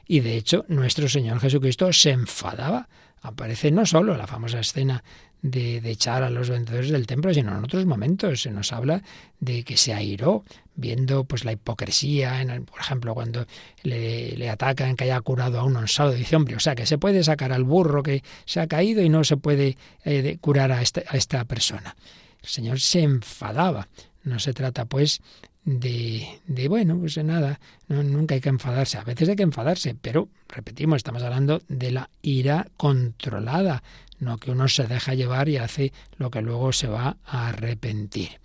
Y 0.06 0.20
de 0.20 0.36
hecho, 0.36 0.64
nuestro 0.68 1.08
Señor 1.08 1.40
Jesucristo 1.40 1.92
se 1.92 2.10
enfadaba. 2.10 2.88
Aparece 3.20 3.70
no 3.70 3.84
solo 3.84 4.16
la 4.16 4.26
famosa 4.26 4.60
escena 4.60 5.02
de, 5.42 5.78
echar 5.90 6.22
a 6.22 6.30
los 6.30 6.50
vencedores 6.50 6.90
del 6.90 7.06
templo, 7.06 7.32
sino 7.32 7.56
en 7.56 7.64
otros 7.64 7.86
momentos. 7.86 8.42
Se 8.42 8.50
nos 8.50 8.72
habla 8.72 9.02
de 9.40 9.64
que 9.64 9.76
se 9.76 9.94
airó 9.94 10.44
viendo 10.74 11.24
pues 11.24 11.44
la 11.44 11.52
hipocresía, 11.52 12.40
en 12.40 12.50
el, 12.50 12.62
por 12.62 12.80
ejemplo, 12.80 13.14
cuando 13.14 13.46
le, 13.82 14.36
le, 14.36 14.48
atacan 14.48 14.96
que 14.96 15.04
haya 15.04 15.20
curado 15.20 15.58
a 15.58 15.64
un 15.64 15.88
sábado, 15.88 16.14
dice, 16.14 16.36
hombre, 16.36 16.56
o 16.56 16.60
sea, 16.60 16.74
que 16.74 16.86
se 16.86 16.98
puede 16.98 17.24
sacar 17.24 17.52
al 17.52 17.64
burro 17.64 18.02
que 18.02 18.22
se 18.44 18.60
ha 18.60 18.66
caído 18.66 19.02
y 19.02 19.08
no 19.08 19.24
se 19.24 19.36
puede 19.36 19.76
eh, 20.04 20.22
de, 20.22 20.38
curar 20.38 20.70
a, 20.70 20.80
este, 20.80 21.04
a 21.08 21.16
esta 21.16 21.44
persona. 21.44 21.96
El 22.42 22.48
Señor 22.48 22.80
se 22.80 23.00
enfadaba. 23.00 23.88
No 24.22 24.38
se 24.38 24.52
trata, 24.52 24.84
pues, 24.84 25.20
de, 25.64 26.40
de, 26.46 26.68
bueno, 26.68 26.98
pues 26.98 27.14
de 27.14 27.24
nada, 27.24 27.60
nunca 27.88 28.34
hay 28.34 28.40
que 28.40 28.48
enfadarse, 28.48 28.96
a 28.96 29.04
veces 29.04 29.28
hay 29.28 29.36
que 29.36 29.42
enfadarse, 29.42 29.94
pero 30.00 30.28
repetimos, 30.48 30.96
estamos 30.96 31.22
hablando 31.22 31.60
de 31.68 31.90
la 31.90 32.10
ira 32.22 32.68
controlada, 32.76 33.82
no 34.20 34.38
que 34.38 34.50
uno 34.50 34.68
se 34.68 34.86
deja 34.86 35.14
llevar 35.14 35.48
y 35.48 35.56
hace 35.56 35.92
lo 36.16 36.30
que 36.30 36.42
luego 36.42 36.72
se 36.72 36.88
va 36.88 37.16
a 37.24 37.48
arrepentir. 37.48 38.40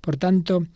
Por 0.00 0.16
tanto, 0.16 0.66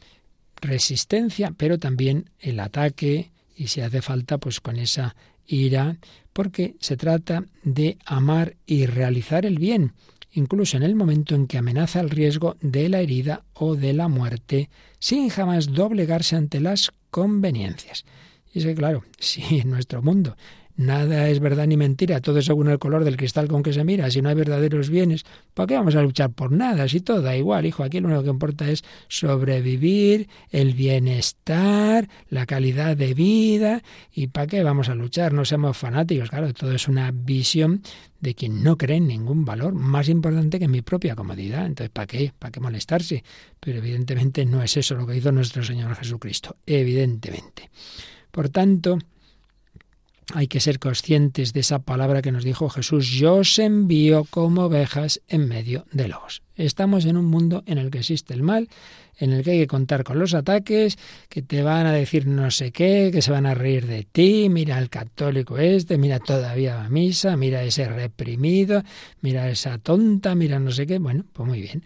resistencia, 0.60 1.52
pero 1.56 1.78
también 1.78 2.30
el 2.40 2.60
ataque 2.60 3.30
y 3.56 3.68
si 3.68 3.80
hace 3.80 4.02
falta, 4.02 4.38
pues 4.38 4.60
con 4.60 4.76
esa 4.76 5.14
ira, 5.46 5.98
porque 6.32 6.76
se 6.80 6.96
trata 6.96 7.44
de 7.62 7.98
amar 8.04 8.56
y 8.66 8.86
realizar 8.86 9.46
el 9.46 9.58
bien, 9.58 9.92
incluso 10.32 10.76
en 10.76 10.82
el 10.82 10.96
momento 10.96 11.34
en 11.34 11.46
que 11.46 11.58
amenaza 11.58 12.00
el 12.00 12.10
riesgo 12.10 12.56
de 12.60 12.88
la 12.88 13.00
herida 13.00 13.44
o 13.52 13.76
de 13.76 13.92
la 13.92 14.08
muerte, 14.08 14.70
sin 14.98 15.28
jamás 15.28 15.72
doblegarse 15.72 16.36
ante 16.36 16.60
las 16.60 16.92
conveniencias. 17.10 18.04
Y 18.52 18.58
es 18.58 18.64
que, 18.64 18.74
claro, 18.74 19.04
si 19.18 19.60
en 19.60 19.70
nuestro 19.70 20.02
mundo 20.02 20.36
nada 20.76 21.28
es 21.28 21.40
verdad 21.40 21.66
ni 21.66 21.76
mentira, 21.76 22.20
todo 22.20 22.38
es 22.38 22.46
según 22.46 22.68
el 22.68 22.78
color 22.78 23.04
del 23.04 23.16
cristal 23.16 23.48
con 23.48 23.62
que 23.62 23.72
se 23.72 23.84
mira, 23.84 24.10
si 24.10 24.22
no 24.22 24.28
hay 24.28 24.34
verdaderos 24.34 24.90
bienes, 24.90 25.24
¿para 25.54 25.66
qué 25.66 25.74
vamos 25.74 25.94
a 25.94 26.02
luchar 26.02 26.30
por 26.30 26.52
nada? 26.52 26.88
Si 26.88 27.00
todo 27.00 27.22
da 27.22 27.36
igual, 27.36 27.66
hijo, 27.66 27.84
aquí 27.84 28.00
lo 28.00 28.08
único 28.08 28.22
que 28.22 28.30
importa 28.30 28.70
es 28.70 28.84
sobrevivir, 29.08 30.28
el 30.50 30.74
bienestar, 30.74 32.08
la 32.28 32.46
calidad 32.46 32.96
de 32.96 33.14
vida, 33.14 33.82
¿y 34.12 34.28
para 34.28 34.46
qué 34.46 34.62
vamos 34.62 34.88
a 34.88 34.94
luchar? 34.94 35.32
No 35.32 35.44
seamos 35.44 35.76
fanáticos, 35.76 36.30
claro, 36.30 36.52
todo 36.52 36.72
es 36.72 36.88
una 36.88 37.10
visión 37.12 37.82
de 38.20 38.34
quien 38.34 38.62
no 38.62 38.78
cree 38.78 38.96
en 38.96 39.06
ningún 39.06 39.44
valor 39.44 39.74
más 39.74 40.08
importante 40.08 40.58
que 40.58 40.66
mi 40.66 40.80
propia 40.80 41.14
comodidad. 41.14 41.66
Entonces, 41.66 41.90
¿para 41.90 42.06
qué? 42.06 42.32
¿Para 42.38 42.50
qué 42.50 42.58
molestarse? 42.58 43.22
Pero 43.60 43.78
evidentemente 43.78 44.46
no 44.46 44.62
es 44.62 44.76
eso 44.78 44.94
lo 44.94 45.06
que 45.06 45.16
hizo 45.16 45.30
nuestro 45.30 45.62
Señor 45.62 45.94
Jesucristo. 45.94 46.56
Evidentemente. 46.64 47.70
Por 48.30 48.48
tanto, 48.48 48.98
hay 50.32 50.48
que 50.48 50.60
ser 50.60 50.78
conscientes 50.78 51.52
de 51.52 51.60
esa 51.60 51.80
palabra 51.80 52.22
que 52.22 52.32
nos 52.32 52.44
dijo 52.44 52.68
Jesús, 52.68 53.08
yo 53.08 53.36
os 53.36 53.58
envío 53.58 54.24
como 54.30 54.62
ovejas 54.62 55.20
en 55.28 55.48
medio 55.48 55.86
de 55.92 56.08
lobos. 56.08 56.42
Estamos 56.56 57.04
en 57.04 57.16
un 57.16 57.26
mundo 57.26 57.62
en 57.66 57.78
el 57.78 57.90
que 57.90 57.98
existe 57.98 58.32
el 58.32 58.42
mal, 58.42 58.68
en 59.18 59.32
el 59.32 59.44
que 59.44 59.52
hay 59.52 59.58
que 59.58 59.66
contar 59.66 60.04
con 60.04 60.18
los 60.18 60.34
ataques, 60.34 60.98
que 61.28 61.42
te 61.42 61.62
van 61.62 61.86
a 61.86 61.92
decir 61.92 62.26
no 62.26 62.50
sé 62.50 62.72
qué, 62.72 63.10
que 63.12 63.22
se 63.22 63.30
van 63.30 63.46
a 63.46 63.54
reír 63.54 63.86
de 63.86 64.04
ti, 64.04 64.48
mira 64.48 64.76
al 64.76 64.88
católico 64.88 65.58
este, 65.58 65.98
mira 65.98 66.18
todavía 66.20 66.82
a 66.82 66.88
misa, 66.88 67.36
mira 67.36 67.62
ese 67.62 67.88
reprimido, 67.88 68.82
mira 69.20 69.48
esa 69.50 69.78
tonta, 69.78 70.34
mira 70.34 70.58
no 70.58 70.70
sé 70.70 70.86
qué. 70.86 70.98
Bueno, 70.98 71.24
pues 71.32 71.48
muy 71.48 71.60
bien. 71.60 71.84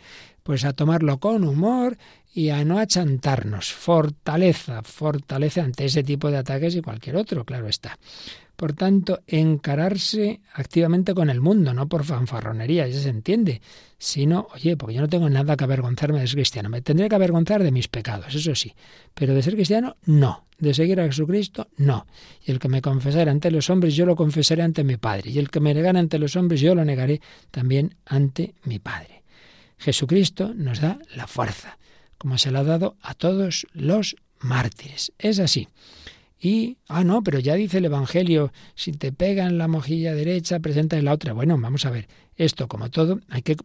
Pues 0.49 0.65
a 0.65 0.73
tomarlo 0.73 1.21
con 1.21 1.45
humor 1.45 1.99
y 2.33 2.49
a 2.49 2.65
no 2.65 2.79
achantarnos. 2.79 3.71
Fortaleza, 3.71 4.83
fortaleza 4.83 5.63
ante 5.63 5.85
ese 5.85 6.03
tipo 6.03 6.31
de 6.31 6.39
ataques 6.39 6.75
y 6.75 6.81
cualquier 6.81 7.17
otro, 7.17 7.45
claro 7.45 7.69
está. 7.69 7.99
Por 8.57 8.73
tanto, 8.73 9.21
encararse 9.27 10.41
activamente 10.55 11.13
con 11.13 11.29
el 11.29 11.43
mundo, 11.43 11.75
no 11.75 11.87
por 11.87 12.03
fanfarronería, 12.03 12.89
ya 12.89 12.99
se 12.99 13.11
entiende, 13.11 13.61
sino, 13.99 14.49
oye, 14.55 14.79
porque 14.79 14.95
yo 14.95 15.03
no 15.03 15.09
tengo 15.11 15.29
nada 15.29 15.55
que 15.55 15.65
avergonzarme 15.65 16.21
de 16.21 16.27
ser 16.27 16.37
cristiano, 16.37 16.71
me 16.71 16.81
tendré 16.81 17.11
que 17.11 17.17
avergonzar 17.17 17.63
de 17.63 17.71
mis 17.71 17.89
pecados, 17.89 18.35
eso 18.35 18.55
sí, 18.55 18.73
pero 19.13 19.35
de 19.35 19.43
ser 19.43 19.53
cristiano, 19.53 19.99
no, 20.07 20.47
de 20.59 20.73
seguir 20.73 20.99
a 20.99 21.05
Jesucristo, 21.05 21.69
no. 21.77 22.07
Y 22.43 22.53
el 22.53 22.59
que 22.59 22.71
me 22.71 22.81
confesara 22.81 23.31
ante 23.31 23.51
los 23.51 23.69
hombres, 23.69 23.95
yo 23.95 24.07
lo 24.07 24.17
confesaré 24.17 24.63
ante 24.63 24.83
mi 24.83 24.97
Padre, 24.97 25.31
y 25.31 25.39
el 25.39 25.51
que 25.51 25.61
me 25.61 25.75
negara 25.75 26.01
ante 26.01 26.19
los 26.19 26.37
hombres, 26.37 26.63
yo 26.63 26.75
lo 26.75 26.87
negaré 26.87 27.21
también 27.51 27.97
ante 28.07 28.55
mi 28.65 28.79
Padre. 28.79 29.18
Jesucristo 29.79 30.53
nos 30.55 30.81
da 30.81 30.99
la 31.15 31.27
fuerza, 31.27 31.79
como 32.19 32.39
se 32.39 32.51
la 32.51 32.61
ha 32.61 32.65
dado 32.65 32.97
a 33.03 33.15
todos 33.15 33.67
los 33.73 34.17
mártires. 34.41 35.13
Es 35.19 35.39
así. 35.39 35.69
Y, 36.41 36.77
ah, 36.87 37.03
no, 37.03 37.23
pero 37.23 37.41
ya 37.41 37.55
dice 37.55 37.79
el 37.79 37.87
Evangelio, 37.87 38.53
si 38.77 38.93
te 38.93 39.11
pegan 39.11 39.59
la 39.59 39.67
mojilla 39.67 40.15
derecha, 40.15 40.61
presenta 40.61 41.01
la 41.03 41.13
otra. 41.13 41.33
Bueno, 41.33 41.59
vamos 41.59 41.85
a 41.85 41.91
ver, 41.91 42.07
esto 42.37 42.69
como 42.69 42.91
todo, 42.91 43.21
hay 43.29 43.43
que 43.43 43.57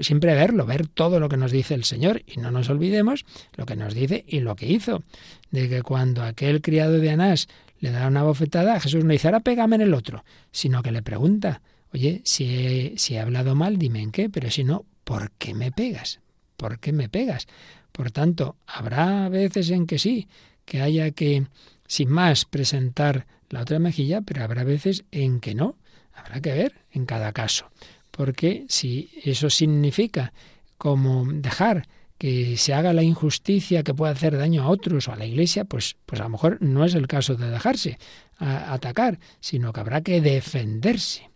siempre 0.00 0.34
verlo, 0.34 0.64
ver 0.64 0.86
todo 0.86 1.20
lo 1.20 1.28
que 1.28 1.36
nos 1.36 1.52
dice 1.52 1.74
el 1.74 1.84
Señor 1.84 2.22
y 2.26 2.40
no 2.40 2.50
nos 2.50 2.70
olvidemos 2.70 3.26
lo 3.56 3.66
que 3.66 3.76
nos 3.76 3.92
dice 3.92 4.24
y 4.26 4.40
lo 4.40 4.56
que 4.56 4.66
hizo. 4.66 5.02
De 5.50 5.68
que 5.68 5.82
cuando 5.82 6.22
aquel 6.22 6.62
criado 6.62 6.98
de 6.98 7.10
Anás 7.10 7.48
le 7.80 7.90
da 7.90 8.06
una 8.06 8.22
bofetada, 8.22 8.80
Jesús 8.80 9.04
no 9.04 9.12
dice, 9.12 9.28
ahora 9.28 9.40
pégame 9.40 9.76
en 9.76 9.82
el 9.82 9.92
otro, 9.94 10.24
sino 10.50 10.82
que 10.82 10.92
le 10.92 11.02
pregunta, 11.02 11.60
oye, 11.92 12.22
si 12.24 12.44
he, 12.44 12.94
si 12.96 13.14
he 13.14 13.20
hablado 13.20 13.54
mal, 13.54 13.76
dime 13.76 14.00
en 14.00 14.10
qué, 14.10 14.30
pero 14.30 14.50
si 14.50 14.64
no, 14.64 14.86
¿por 15.06 15.30
qué 15.38 15.54
me 15.54 15.70
pegas? 15.70 16.18
¿Por 16.56 16.80
qué 16.80 16.92
me 16.92 17.08
pegas? 17.08 17.46
Por 17.92 18.10
tanto, 18.10 18.56
habrá 18.66 19.28
veces 19.28 19.70
en 19.70 19.86
que 19.86 20.00
sí, 20.00 20.26
que 20.64 20.82
haya 20.82 21.12
que 21.12 21.46
sin 21.86 22.10
más 22.10 22.44
presentar 22.44 23.28
la 23.48 23.60
otra 23.60 23.78
mejilla, 23.78 24.22
pero 24.22 24.42
habrá 24.42 24.64
veces 24.64 25.04
en 25.12 25.38
que 25.38 25.54
no. 25.54 25.76
Habrá 26.12 26.40
que 26.40 26.52
ver 26.52 26.84
en 26.90 27.06
cada 27.06 27.32
caso. 27.32 27.70
Porque 28.10 28.66
si 28.68 29.08
eso 29.22 29.48
significa 29.48 30.32
como 30.76 31.24
dejar 31.24 31.86
que 32.18 32.56
se 32.56 32.74
haga 32.74 32.92
la 32.92 33.04
injusticia 33.04 33.84
que 33.84 33.94
puede 33.94 34.12
hacer 34.12 34.36
daño 34.36 34.64
a 34.64 34.68
otros 34.70 35.06
o 35.06 35.12
a 35.12 35.16
la 35.16 35.26
iglesia, 35.26 35.66
pues, 35.66 35.96
pues 36.04 36.20
a 36.20 36.24
lo 36.24 36.30
mejor 36.30 36.58
no 36.60 36.84
es 36.84 36.94
el 36.94 37.06
caso 37.06 37.36
de 37.36 37.48
dejarse 37.48 37.98
atacar, 38.38 39.20
sino 39.38 39.72
que 39.72 39.80
habrá 39.80 40.00
que 40.00 40.20
defenderse. 40.20 41.30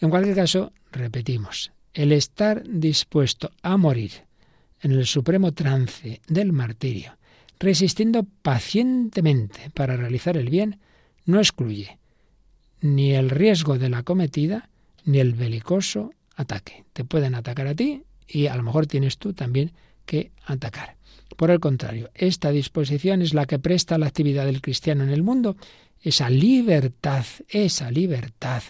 En 0.00 0.08
cualquier 0.08 0.36
caso, 0.36 0.72
repetimos, 0.92 1.72
el 1.96 2.12
estar 2.12 2.62
dispuesto 2.68 3.50
a 3.62 3.76
morir 3.76 4.12
en 4.82 4.92
el 4.92 5.06
supremo 5.06 5.52
trance 5.52 6.20
del 6.28 6.52
martirio 6.52 7.16
resistiendo 7.58 8.26
pacientemente 8.42 9.70
para 9.74 9.96
realizar 9.96 10.36
el 10.36 10.50
bien, 10.50 10.78
no 11.24 11.38
excluye 11.38 11.98
ni 12.80 13.12
el 13.12 13.30
riesgo 13.30 13.78
de 13.78 13.88
la 13.88 14.02
cometida 14.02 14.68
ni 15.04 15.18
el 15.18 15.32
belicoso 15.32 16.12
ataque. 16.36 16.84
Te 16.92 17.04
pueden 17.04 17.34
atacar 17.34 17.66
a 17.66 17.74
ti 17.74 18.02
y 18.28 18.46
a 18.46 18.56
lo 18.56 18.62
mejor 18.62 18.86
tienes 18.86 19.18
tú 19.18 19.32
también 19.32 19.72
que 20.04 20.32
atacar. 20.44 20.96
Por 21.36 21.50
el 21.50 21.60
contrario, 21.60 22.10
esta 22.14 22.50
disposición 22.50 23.22
es 23.22 23.34
la 23.34 23.46
que 23.46 23.58
presta 23.58 23.98
la 23.98 24.06
actividad 24.06 24.44
del 24.44 24.60
cristiano 24.60 25.02
en 25.02 25.10
el 25.10 25.22
mundo, 25.22 25.56
esa 26.02 26.28
libertad, 26.30 27.24
esa 27.48 27.90
libertad 27.90 28.62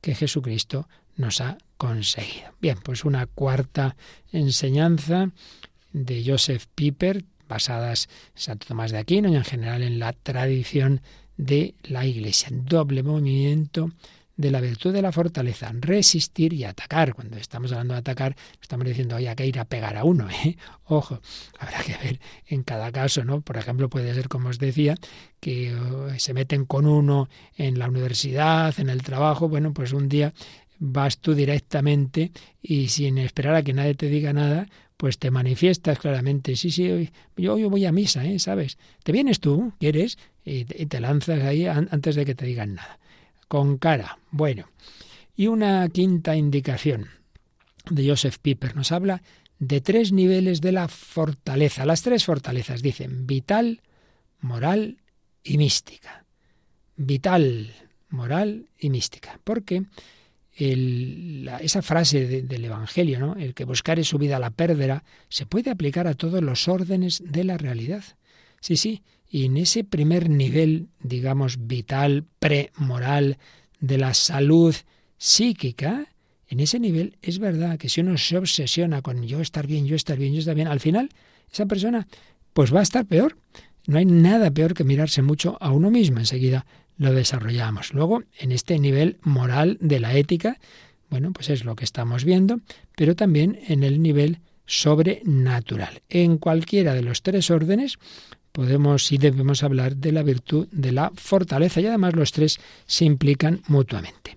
que 0.00 0.14
Jesucristo 0.14 0.88
nos 1.20 1.40
ha 1.40 1.58
conseguido. 1.76 2.52
Bien, 2.60 2.78
pues 2.82 3.04
una 3.04 3.26
cuarta 3.26 3.96
enseñanza 4.32 5.30
de 5.92 6.24
Joseph 6.24 6.66
Piper, 6.74 7.24
basadas 7.48 8.08
en 8.34 8.40
Santo 8.40 8.66
Tomás 8.68 8.92
de 8.92 8.98
Aquino 8.98 9.28
y 9.28 9.36
en 9.36 9.44
general 9.44 9.82
en 9.82 9.98
la 9.98 10.12
tradición 10.12 11.00
de 11.36 11.74
la 11.82 12.06
Iglesia. 12.06 12.48
Doble 12.50 13.02
movimiento 13.02 13.90
de 14.40 14.50
la 14.50 14.62
virtud 14.62 14.94
de 14.94 15.02
la 15.02 15.12
fortaleza, 15.12 15.70
resistir 15.74 16.54
y 16.54 16.64
atacar. 16.64 17.14
Cuando 17.14 17.36
estamos 17.36 17.72
hablando 17.72 17.92
de 17.92 18.00
atacar, 18.00 18.36
estamos 18.62 18.86
diciendo, 18.86 19.16
oye, 19.16 19.28
hay 19.28 19.36
que 19.36 19.46
ir 19.46 19.58
a 19.58 19.66
pegar 19.66 19.98
a 19.98 20.04
uno, 20.04 20.28
¿eh? 20.44 20.56
Ojo, 20.84 21.20
habrá 21.58 21.82
que 21.82 21.96
ver 22.02 22.20
en 22.46 22.62
cada 22.62 22.90
caso, 22.90 23.22
¿no? 23.22 23.42
Por 23.42 23.58
ejemplo, 23.58 23.90
puede 23.90 24.14
ser, 24.14 24.28
como 24.28 24.48
os 24.48 24.58
decía, 24.58 24.94
que 25.40 25.74
oh, 25.74 26.08
se 26.18 26.32
meten 26.32 26.64
con 26.64 26.86
uno 26.86 27.28
en 27.56 27.78
la 27.78 27.88
universidad, 27.88 28.78
en 28.80 28.88
el 28.88 29.02
trabajo, 29.02 29.48
bueno, 29.48 29.74
pues 29.74 29.92
un 29.92 30.08
día 30.08 30.32
vas 30.80 31.18
tú 31.18 31.34
directamente 31.34 32.32
y 32.60 32.88
sin 32.88 33.18
esperar 33.18 33.54
a 33.54 33.62
que 33.62 33.74
nadie 33.74 33.94
te 33.94 34.08
diga 34.08 34.32
nada, 34.32 34.66
pues 34.96 35.18
te 35.18 35.30
manifiestas 35.30 35.98
claramente, 35.98 36.56
sí, 36.56 36.70
sí, 36.70 37.10
yo, 37.36 37.58
yo 37.58 37.70
voy 37.70 37.84
a 37.86 37.92
misa, 37.92 38.24
¿eh? 38.24 38.38
¿sabes? 38.38 38.76
Te 39.04 39.12
vienes 39.12 39.40
tú, 39.40 39.72
quieres, 39.78 40.18
y 40.44 40.64
te, 40.64 41.00
lanzas 41.00 41.42
ahí 41.42 41.66
antes 41.66 42.16
de 42.16 42.24
que 42.24 42.34
te 42.34 42.46
digan 42.46 42.74
nada. 42.74 42.98
Con 43.46 43.78
cara, 43.78 44.18
bueno. 44.30 44.68
Y 45.36 45.46
una 45.46 45.88
quinta 45.88 46.34
indicación 46.36 47.08
de 47.90 48.08
Joseph 48.08 48.38
Piper 48.40 48.74
nos 48.74 48.92
habla 48.92 49.22
de 49.58 49.80
tres 49.80 50.12
niveles 50.12 50.60
de 50.60 50.72
la 50.72 50.88
fortaleza. 50.88 51.84
Las 51.84 52.02
tres 52.02 52.24
fortalezas 52.24 52.82
dicen 52.82 53.26
vital, 53.26 53.82
moral 54.40 54.98
y 55.44 55.58
mística. 55.58 56.24
Vital, 56.96 57.74
moral 58.08 58.68
y 58.78 58.90
mística. 58.90 59.40
Porque 59.44 59.84
esa 60.56 61.82
frase 61.82 62.42
del 62.42 62.64
Evangelio, 62.64 63.18
¿no? 63.18 63.34
el 63.34 63.54
que 63.54 63.64
buscare 63.64 64.04
su 64.04 64.18
vida 64.18 64.38
la 64.38 64.50
pérdida, 64.50 65.04
se 65.28 65.46
puede 65.46 65.70
aplicar 65.70 66.06
a 66.06 66.14
todos 66.14 66.42
los 66.42 66.68
órdenes 66.68 67.22
de 67.24 67.44
la 67.44 67.56
realidad. 67.56 68.04
Sí, 68.60 68.76
sí, 68.76 69.02
y 69.28 69.46
en 69.46 69.56
ese 69.56 69.84
primer 69.84 70.28
nivel, 70.28 70.88
digamos, 71.02 71.66
vital, 71.66 72.24
premoral, 72.38 73.38
de 73.80 73.96
la 73.96 74.12
salud 74.12 74.74
psíquica, 75.16 76.06
en 76.48 76.60
ese 76.60 76.80
nivel 76.80 77.16
es 77.22 77.38
verdad 77.38 77.78
que 77.78 77.88
si 77.88 78.00
uno 78.00 78.18
se 78.18 78.36
obsesiona 78.36 79.02
con 79.02 79.22
yo 79.22 79.40
estar 79.40 79.66
bien, 79.66 79.86
yo 79.86 79.96
estar 79.96 80.18
bien, 80.18 80.32
yo 80.34 80.40
estar 80.40 80.54
bien, 80.54 80.68
al 80.68 80.80
final 80.80 81.10
esa 81.50 81.66
persona 81.66 82.06
pues 82.52 82.74
va 82.74 82.80
a 82.80 82.82
estar 82.82 83.06
peor. 83.06 83.36
No 83.86 83.98
hay 83.98 84.04
nada 84.04 84.50
peor 84.50 84.74
que 84.74 84.84
mirarse 84.84 85.22
mucho 85.22 85.56
a 85.60 85.70
uno 85.72 85.90
mismo. 85.90 86.18
Enseguida 86.18 86.66
lo 87.00 87.14
desarrollamos. 87.14 87.94
Luego, 87.94 88.22
en 88.38 88.52
este 88.52 88.78
nivel 88.78 89.16
moral 89.22 89.78
de 89.80 90.00
la 90.00 90.14
ética, 90.14 90.58
bueno, 91.08 91.32
pues 91.32 91.48
es 91.48 91.64
lo 91.64 91.74
que 91.74 91.84
estamos 91.84 92.24
viendo, 92.24 92.60
pero 92.94 93.16
también 93.16 93.58
en 93.68 93.82
el 93.84 94.02
nivel 94.02 94.40
sobrenatural. 94.66 96.02
En 96.10 96.36
cualquiera 96.36 96.92
de 96.92 97.02
los 97.02 97.22
tres 97.22 97.50
órdenes 97.50 97.98
podemos 98.52 99.10
y 99.12 99.16
debemos 99.16 99.62
hablar 99.62 99.96
de 99.96 100.12
la 100.12 100.22
virtud 100.22 100.68
de 100.72 100.92
la 100.92 101.10
fortaleza 101.16 101.80
y 101.80 101.86
además 101.86 102.14
los 102.14 102.32
tres 102.32 102.60
se 102.84 103.06
implican 103.06 103.62
mutuamente. 103.66 104.36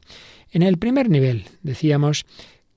En 0.50 0.62
el 0.62 0.78
primer 0.78 1.10
nivel 1.10 1.44
decíamos 1.64 2.26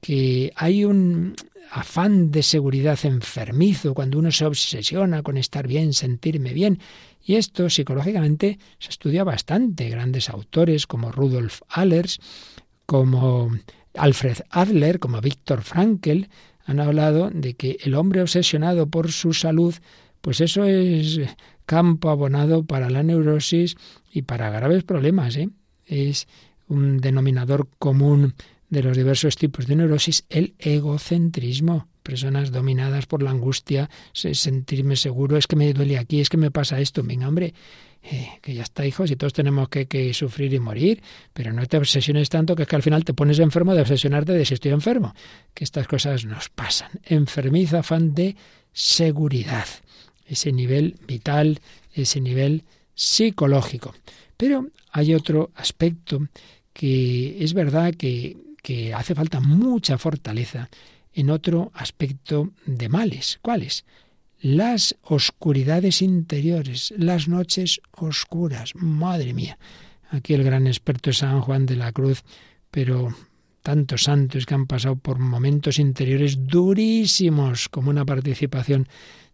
que 0.01 0.53
hay 0.57 0.85
un 0.85 1.35
afán 1.71 2.31
de 2.31 2.43
seguridad 2.43 2.99
enfermizo 3.05 3.95
cuando 3.95 4.19
uno 4.19 4.31
se 4.31 4.47
obsesiona 4.47 5.23
con 5.23 5.37
estar 5.37 5.67
bien, 5.67 5.93
sentirme 5.93 6.53
bien, 6.53 6.79
y 7.25 7.35
esto 7.35 7.69
psicológicamente 7.69 8.59
se 8.79 8.91
estudia 8.91 9.25
bastante. 9.25 9.89
Grandes 9.89 10.29
autores 10.29 10.87
como 10.87 11.11
Rudolf 11.11 11.63
Allers, 11.69 12.21
como 12.87 13.51
Alfred 13.95 14.39
Adler, 14.51 15.01
como 15.01 15.21
Viktor 15.21 15.63
Frankl, 15.63 16.29
han 16.65 16.81
hablado 16.81 17.31
de 17.31 17.55
que 17.55 17.79
el 17.83 17.95
hombre 17.95 18.23
obsesionado 18.23 18.89
por 18.89 19.11
su 19.11 19.33
salud, 19.33 19.75
pues 20.21 20.41
eso 20.41 20.65
es 20.65 21.21
campo 21.65 22.11
abonado 22.11 22.65
para 22.65 22.91
la 22.91 23.03
neurosis 23.03 23.77
y 24.13 24.23
para 24.23 24.51
graves 24.51 24.85
problemas. 24.85 25.37
¿eh? 25.37 25.49
es 25.87 26.27
un 26.69 26.99
denominador 26.99 27.69
común 27.79 28.35
de 28.69 28.83
los 28.83 28.97
diversos 28.97 29.37
tipos 29.37 29.67
de 29.67 29.77
neurosis, 29.77 30.25
el 30.29 30.55
egocentrismo. 30.59 31.89
Personas 32.03 32.53
dominadas 32.53 33.07
por 33.07 33.23
la 33.23 33.31
angustia, 33.31 33.91
sentirme 34.13 34.95
seguro, 34.95 35.37
es 35.37 35.49
que 35.49 35.57
me 35.57 35.73
duele 35.73 35.99
aquí, 35.99 36.21
es 36.21 36.29
que 36.29 36.37
me 36.37 36.53
pasa 36.53 36.81
esto. 36.81 37.03
Venga, 37.03 37.27
hombre, 37.27 37.53
eh, 38.03 38.29
que 38.43 38.55
ya 38.55 38.63
está, 38.63 38.87
hijos, 38.87 39.11
y 39.11 39.17
todos 39.17 39.33
tenemos 39.33 39.69
que, 39.69 39.87
que, 39.87 40.15
sufrir 40.15 40.55
y 40.55 40.61
morir, 40.61 41.03
pero 41.33 41.53
no 41.53 41.67
te 41.67 41.77
obsesiones 41.77 42.29
tanto 42.29 42.55
que 42.55 42.63
es 42.63 42.69
que 42.69 42.77
al 42.77 42.83
final 42.83 43.05
te 43.05 43.15
pones 43.15 43.41
enfermo 43.41 43.75
de 43.75 43.81
obsesionarte 43.81 44.33
de 44.33 44.45
si 44.45 44.55
estoy 44.55 44.71
enfermo. 44.71 45.15
Que 45.53 45.65
estas 45.65 45.89
cosas 45.89 46.25
nos 46.25 46.49
pasan. 46.49 46.91
Enfermiza 47.05 47.81
afán 47.81 48.15
de 48.15 48.37
seguridad, 48.73 49.67
ese 50.27 50.53
nivel 50.53 50.97
vital, 51.09 51.61
ese 51.93 52.21
nivel 52.21 52.63
psicológico. 52.95 53.95
Pero 54.37 54.69
hay 54.93 55.15
otro 55.15 55.51
aspecto 55.55 56.29
que 56.73 57.43
es 57.43 57.55
verdad 57.55 57.95
que, 57.95 58.37
que 58.67 58.93
hace 58.93 59.15
falta 59.15 59.39
mucha 59.39 59.97
fortaleza 59.97 60.69
en 61.13 61.31
otro 61.31 61.71
aspecto 61.73 62.51
de 62.67 62.89
males. 62.89 63.39
¿Cuáles? 63.41 63.85
Las 64.41 64.97
oscuridades 65.03 66.03
interiores, 66.03 66.93
las 66.99 67.29
noches 67.29 67.81
oscuras. 67.93 68.75
Madre 68.75 69.35
mía. 69.35 69.57
Aquí 70.11 70.35
el 70.35 70.43
gran 70.43 70.67
experto 70.67 71.11
es 71.11 71.19
San 71.19 71.43
Juan 71.43 71.65
de 71.65 71.77
la 71.77 71.93
Cruz, 71.93 72.25
pero 72.73 73.15
tantos 73.63 74.03
santos 74.03 74.47
que 74.47 74.55
han 74.55 74.67
pasado 74.67 74.97
por 74.97 75.21
momentos 75.21 75.79
interiores 75.79 76.49
durísimos, 76.49 77.69
como 77.69 77.91
una 77.91 78.05
participación 78.05 78.89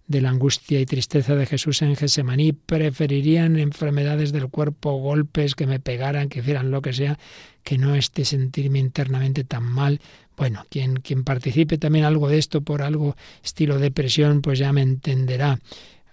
de 0.06 0.20
la 0.20 0.30
angustia 0.30 0.80
y 0.80 0.86
tristeza 0.86 1.34
de 1.34 1.46
Jesús 1.46 1.82
en 1.82 1.96
Gesemaní, 1.96 2.52
preferirían 2.52 3.58
enfermedades 3.58 4.32
del 4.32 4.48
cuerpo, 4.48 4.98
golpes 4.98 5.54
que 5.54 5.66
me 5.66 5.80
pegaran, 5.80 6.28
que 6.28 6.40
hicieran 6.40 6.70
lo 6.70 6.82
que 6.82 6.92
sea, 6.92 7.18
que 7.62 7.78
no 7.78 7.94
esté 7.94 8.24
sentirme 8.24 8.78
internamente 8.78 9.44
tan 9.44 9.64
mal. 9.64 10.00
Bueno, 10.36 10.66
quien, 10.68 10.96
quien 10.96 11.24
participe 11.24 11.78
también 11.78 12.04
algo 12.04 12.28
de 12.28 12.38
esto 12.38 12.62
por 12.62 12.82
algo 12.82 13.16
estilo 13.42 13.78
depresión, 13.78 14.42
pues 14.42 14.58
ya 14.58 14.72
me 14.72 14.82
entenderá. 14.82 15.58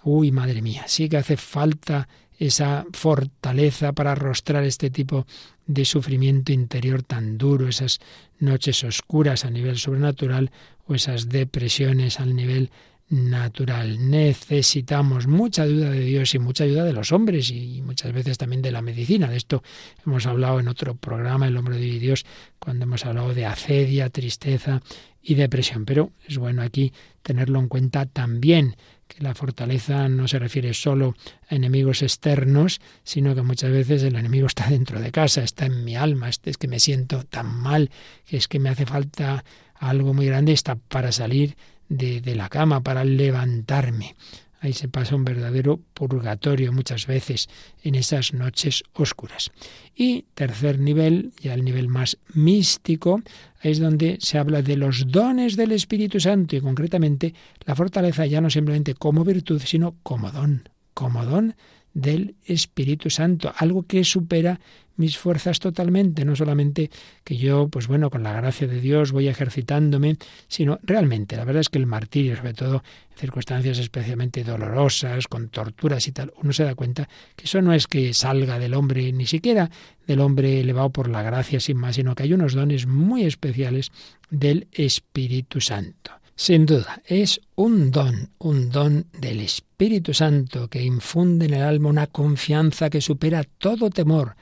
Uy, 0.04 0.32
madre 0.32 0.62
mía, 0.62 0.84
sí 0.88 1.10
que 1.10 1.18
hace 1.18 1.36
falta 1.36 2.08
esa 2.38 2.86
fortaleza 2.94 3.92
para 3.92 4.14
arrostrar 4.14 4.64
este 4.64 4.90
tipo 4.90 5.28
de 5.68 5.84
sufrimiento 5.84 6.54
interior 6.54 7.04
tan 7.04 7.38
duro, 7.38 7.68
esas 7.68 8.00
noches 8.40 8.84
oscuras 8.86 9.44
a 9.44 9.50
nivel 9.50 9.78
sobrenatural 9.78 10.52
o 10.88 10.96
esas 10.96 11.28
depresiones 11.28 12.20
al 12.20 12.36
nivel 12.36 12.72
natural. 13.10 14.10
Necesitamos 14.10 15.28
mucha 15.28 15.64
ayuda 15.64 15.90
de 15.90 16.02
Dios 16.02 16.34
y 16.36 16.40
mucha 16.40 16.64
ayuda 16.64 16.84
de 16.84 16.94
los 16.94 17.12
hombres 17.12 17.50
y 17.50 17.82
muchas 17.82 18.14
veces 18.14 18.38
también 18.38 18.62
de 18.62 18.72
la 18.72 18.82
medicina. 18.82 19.28
De 19.28 19.38
esto 19.38 19.64
hemos 20.06 20.26
hablado 20.26 20.60
en 20.60 20.68
otro 20.68 20.96
programa, 20.96 21.48
El 21.48 21.58
hombre 21.58 21.78
de 21.78 22.00
Dios, 22.00 22.26
cuando 22.60 22.84
hemos 22.84 23.06
hablado 23.06 23.34
de 23.34 23.46
acedia, 23.46 24.10
tristeza 24.10 24.82
y 25.22 25.36
depresión. 25.36 25.86
Pero 25.86 26.12
es 26.28 26.38
bueno 26.38 26.62
aquí 26.62 26.94
tenerlo 27.24 27.60
en 27.60 27.68
cuenta 27.68 28.06
también 28.06 28.76
que 29.08 29.24
la 29.24 29.34
fortaleza 29.34 30.08
no 30.08 30.28
se 30.28 30.38
refiere 30.38 30.76
solo 30.76 31.16
a 31.50 31.56
enemigos 31.56 32.04
externos, 32.04 32.80
sino 33.04 33.34
que 33.34 33.42
muchas 33.42 33.72
veces 33.72 34.04
el 34.04 34.16
enemigo 34.16 34.46
está 34.46 34.70
dentro 34.70 35.00
de 35.00 35.12
casa, 35.12 35.42
está 35.42 35.66
en 35.66 35.84
mi 35.84 35.96
alma, 35.96 36.30
es 36.30 36.58
que 36.58 36.68
me 36.68 36.80
siento 36.80 37.24
tan 37.24 37.48
mal, 37.48 37.90
que 38.26 38.38
es 38.38 38.48
que 38.48 38.60
me 38.60 38.70
hace 38.70 38.86
falta 38.86 39.44
algo 39.80 40.14
muy 40.14 40.26
grande 40.26 40.52
está 40.52 40.76
para 40.76 41.12
salir 41.12 41.56
de, 41.90 42.36
la 42.36 42.50
cama, 42.50 42.82
para 42.82 43.04
levantarme. 43.04 44.16
Ahí 44.62 44.74
se 44.74 44.90
pasa 44.90 45.16
un 45.16 45.24
verdadero 45.24 45.80
purgatorio 45.94 46.74
muchas 46.74 47.08
veces 47.08 47.48
en 47.82 47.96
esas 47.96 48.34
noches 48.34 48.84
oscuras. 48.94 49.52
Y 49.96 50.26
tercer 50.34 50.80
nivel, 50.80 51.32
ya 51.42 51.54
el 51.54 51.64
nivel 51.64 51.88
más 51.88 52.18
místico, 52.34 53.22
es 53.62 53.80
donde 53.80 54.18
se 54.20 54.38
habla 54.38 54.62
de 54.62 54.76
los 54.76 55.08
dones 55.08 55.56
del 55.56 55.72
Espíritu 55.72 56.20
Santo 56.20 56.56
y 56.56 56.62
concretamente 56.62 57.34
la 57.66 57.76
fortaleza 57.76 58.26
ya 58.26 58.42
no 58.42 58.50
simplemente 58.50 58.96
como 58.96 59.24
virtud, 59.24 59.62
sino 59.66 59.96
como 60.04 60.32
don, 60.32 60.68
como 60.94 61.26
don 61.26 61.56
del 61.94 62.36
Espíritu 62.46 63.10
Santo, 63.10 63.52
algo 63.58 63.84
que 63.84 64.04
supera 64.04 64.60
mis 65.00 65.18
fuerzas 65.18 65.60
totalmente, 65.60 66.26
no 66.26 66.36
solamente 66.36 66.92
que 67.24 67.38
yo, 67.38 67.70
pues 67.70 67.88
bueno, 67.88 68.10
con 68.10 68.22
la 68.22 68.34
gracia 68.34 68.68
de 68.68 68.82
Dios 68.82 69.14
voy 69.14 69.30
ejercitándome, 69.30 70.18
sino 70.50 70.78
realmente, 70.84 71.38
la 71.38 71.46
verdad 71.46 71.62
es 71.62 71.70
que 71.70 71.78
el 71.78 71.86
martirio, 71.86 72.36
sobre 72.36 72.54
todo 72.54 72.84
en 73.12 73.18
circunstancias 73.18 73.80
especialmente 73.80 74.44
dolorosas, 74.44 75.28
con 75.28 75.48
torturas 75.48 76.06
y 76.08 76.12
tal, 76.12 76.34
uno 76.44 76.52
se 76.52 76.66
da 76.66 76.76
cuenta 76.76 77.08
que 77.38 77.46
eso 77.46 77.62
no 77.62 77.74
es 77.74 77.88
que 77.88 78.14
salga 78.14 78.60
del 78.60 78.74
hombre, 78.74 79.14
ni 79.14 79.26
siquiera 79.26 79.72
del 80.06 80.20
hombre 80.20 80.60
elevado 80.60 80.90
por 80.90 81.08
la 81.08 81.24
gracia 81.24 81.62
sin 81.62 81.78
más, 81.78 81.96
sino 81.96 82.14
que 82.14 82.24
hay 82.24 82.34
unos 82.34 82.54
dones 82.54 82.86
muy 82.86 83.24
especiales 83.24 83.92
del 84.30 84.68
Espíritu 84.74 85.62
Santo. 85.62 86.19
Sin 86.42 86.66
duda, 86.66 87.02
es 87.06 87.42
un 87.56 87.92
don, 87.92 88.30
un 88.38 88.70
don 88.70 89.08
del 89.12 89.42
Espíritu 89.42 90.14
Santo 90.14 90.70
que 90.70 90.82
infunde 90.82 91.48
en 91.48 91.54
el 91.56 91.64
alma 91.64 91.90
una 91.90 92.08
confianza 92.08 92.90
que 92.90 93.02
supera 93.02 93.44
todo 93.44 93.90
temor, 93.90 94.38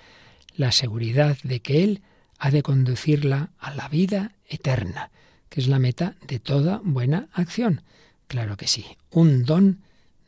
la 0.55 0.71
seguridad 0.71 1.39
de 1.41 1.59
que 1.59 1.83
Él 1.83 2.03
ha 2.37 2.51
de 2.51 2.61
conducirla 2.61 3.49
a 3.57 3.73
la 3.73 3.89
vida 3.89 4.33
eterna, 4.47 5.09
que 5.49 5.59
es 5.59 5.67
la 5.67 5.79
meta 5.79 6.13
de 6.27 6.37
toda 6.37 6.81
buena 6.83 7.29
acción. 7.33 7.81
Claro 8.27 8.57
que 8.57 8.67
sí, 8.67 8.85
un 9.09 9.43
don 9.43 9.79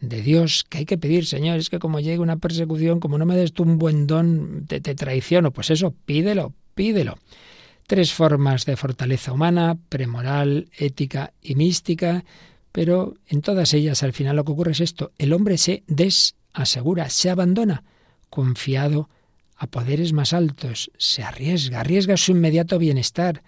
de 0.01 0.23
Dios 0.23 0.65
que 0.67 0.79
hay 0.79 0.85
que 0.85 0.97
pedir, 0.97 1.27
Señor, 1.27 1.59
es 1.59 1.69
que 1.69 1.77
como 1.77 1.99
llegue 1.99 2.17
una 2.17 2.37
persecución, 2.37 2.99
como 2.99 3.19
no 3.19 3.27
me 3.27 3.35
des 3.35 3.53
tú 3.53 3.61
un 3.61 3.77
buen 3.77 4.07
don, 4.07 4.65
te, 4.67 4.81
te 4.81 4.95
traiciono. 4.95 5.51
Pues 5.51 5.69
eso, 5.69 5.93
pídelo, 6.07 6.51
pídelo. 6.73 7.19
Tres 7.89 8.13
formas 8.13 8.67
de 8.67 8.77
fortaleza 8.77 9.33
humana, 9.33 9.75
premoral, 9.89 10.69
ética 10.77 11.33
y 11.41 11.55
mística, 11.55 12.23
pero 12.71 13.15
en 13.25 13.41
todas 13.41 13.73
ellas 13.73 14.03
al 14.03 14.13
final 14.13 14.35
lo 14.35 14.45
que 14.45 14.51
ocurre 14.51 14.73
es 14.73 14.79
esto, 14.79 15.11
el 15.17 15.33
hombre 15.33 15.57
se 15.57 15.81
desasegura, 15.87 17.09
se 17.09 17.31
abandona, 17.31 17.83
confiado 18.29 19.09
a 19.55 19.65
poderes 19.65 20.13
más 20.13 20.33
altos, 20.33 20.91
se 20.99 21.23
arriesga, 21.23 21.79
arriesga 21.79 22.15
su 22.15 22.33
inmediato 22.33 22.77
bienestar, 22.77 23.41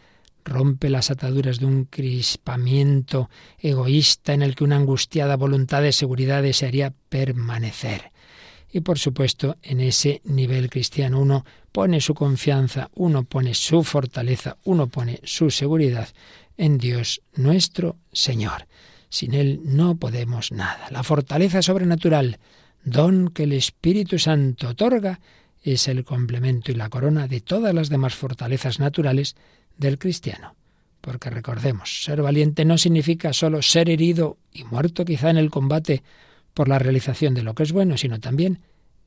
rompe 0.44 0.90
las 0.90 1.12
ataduras 1.12 1.60
de 1.60 1.68
un 1.68 1.86
crispamiento 1.86 3.30
egoísta 3.60 4.34
en 4.34 4.42
el 4.42 4.56
que 4.56 4.64
una 4.64 4.78
angustiada 4.78 5.38
voluntad 5.38 5.84
de 5.84 5.92
seguridad 5.92 6.42
desearía 6.42 6.96
permanecer. 7.10 8.11
Y 8.72 8.82
por 8.82 8.98
supuesto, 8.98 9.58
en 9.62 9.82
ese 9.82 10.22
nivel 10.24 10.70
cristiano 10.70 11.20
uno 11.20 11.46
pone 11.72 12.00
su 12.00 12.14
confianza, 12.14 12.90
uno 12.96 13.24
pone 13.24 13.54
su 13.54 13.84
fortaleza, 13.84 14.58
uno 14.64 14.88
pone 14.88 15.20
su 15.24 15.52
seguridad 15.52 16.08
en 16.58 16.78
Dios 16.78 17.22
nuestro 17.36 17.98
Señor. 18.14 18.68
Sin 19.10 19.34
Él 19.34 19.60
no 19.66 19.96
podemos 19.96 20.52
nada. 20.54 20.88
La 20.90 21.04
fortaleza 21.04 21.62
sobrenatural, 21.62 22.40
don 22.84 23.30
que 23.30 23.44
el 23.44 23.54
Espíritu 23.54 24.18
Santo 24.20 24.70
otorga, 24.70 25.20
es 25.64 25.88
el 25.88 26.06
complemento 26.06 26.72
y 26.72 26.76
la 26.76 26.90
corona 26.90 27.28
de 27.28 27.42
todas 27.42 27.74
las 27.74 27.90
demás 27.90 28.16
fortalezas 28.16 28.80
naturales 28.80 29.36
del 29.78 30.00
cristiano. 30.00 30.56
Porque 31.02 31.30
recordemos, 31.30 32.04
ser 32.04 32.22
valiente 32.22 32.64
no 32.64 32.78
significa 32.78 33.34
solo 33.34 33.62
ser 33.62 33.90
herido 33.90 34.38
y 34.54 34.64
muerto 34.64 35.04
quizá 35.04 35.30
en 35.30 35.38
el 35.38 35.50
combate 35.50 36.04
por 36.54 36.68
la 36.68 36.80
realización 36.80 37.34
de 37.34 37.44
lo 37.44 37.54
que 37.56 37.64
es 37.64 37.72
bueno, 37.72 37.98
sino 37.98 38.20
también 38.20 38.60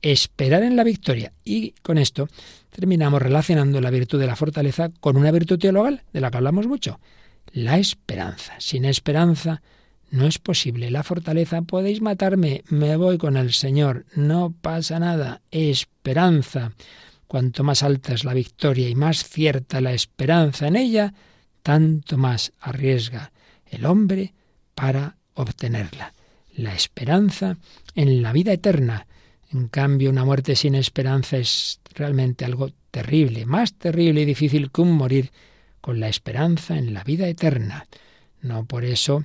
esperar 0.02 0.62
en 0.62 0.76
la 0.76 0.84
victoria. 0.84 1.32
Y 1.44 1.72
con 1.82 1.98
esto 1.98 2.28
terminamos 2.70 3.22
relacionando 3.22 3.80
la 3.80 3.90
virtud 3.90 4.20
de 4.20 4.26
la 4.26 4.36
fortaleza 4.36 4.90
con 5.00 5.16
una 5.16 5.30
virtud 5.30 5.58
teologal 5.58 6.02
de 6.12 6.20
la 6.20 6.30
que 6.30 6.36
hablamos 6.36 6.66
mucho, 6.66 7.00
la 7.52 7.78
esperanza. 7.78 8.54
Sin 8.58 8.84
esperanza 8.84 9.62
no 10.10 10.26
es 10.26 10.38
posible. 10.38 10.90
La 10.90 11.02
fortaleza, 11.02 11.62
podéis 11.62 12.00
matarme, 12.00 12.62
me 12.68 12.96
voy 12.96 13.18
con 13.18 13.36
el 13.36 13.52
Señor, 13.52 14.06
no 14.14 14.54
pasa 14.60 14.98
nada. 14.98 15.40
Esperanza. 15.50 16.72
Cuanto 17.26 17.64
más 17.64 17.82
alta 17.82 18.14
es 18.14 18.24
la 18.24 18.34
victoria 18.34 18.88
y 18.88 18.94
más 18.94 19.24
cierta 19.24 19.80
la 19.80 19.92
esperanza 19.92 20.68
en 20.68 20.76
ella, 20.76 21.14
tanto 21.62 22.16
más 22.16 22.52
arriesga 22.60 23.32
el 23.66 23.86
hombre 23.86 24.34
para 24.74 25.16
obtenerla. 25.34 26.13
La 26.56 26.74
esperanza 26.74 27.58
en 27.94 28.22
la 28.22 28.32
vida 28.32 28.52
eterna. 28.52 29.06
En 29.52 29.68
cambio, 29.68 30.10
una 30.10 30.24
muerte 30.24 30.56
sin 30.56 30.74
esperanza 30.74 31.36
es 31.36 31.80
realmente 31.94 32.44
algo 32.44 32.70
terrible, 32.90 33.46
más 33.46 33.74
terrible 33.74 34.22
y 34.22 34.24
difícil 34.24 34.70
que 34.70 34.80
un 34.80 34.92
morir 34.92 35.30
con 35.80 36.00
la 36.00 36.08
esperanza 36.08 36.76
en 36.76 36.94
la 36.94 37.04
vida 37.04 37.28
eterna. 37.28 37.86
No 38.40 38.64
por 38.64 38.84
eso 38.84 39.24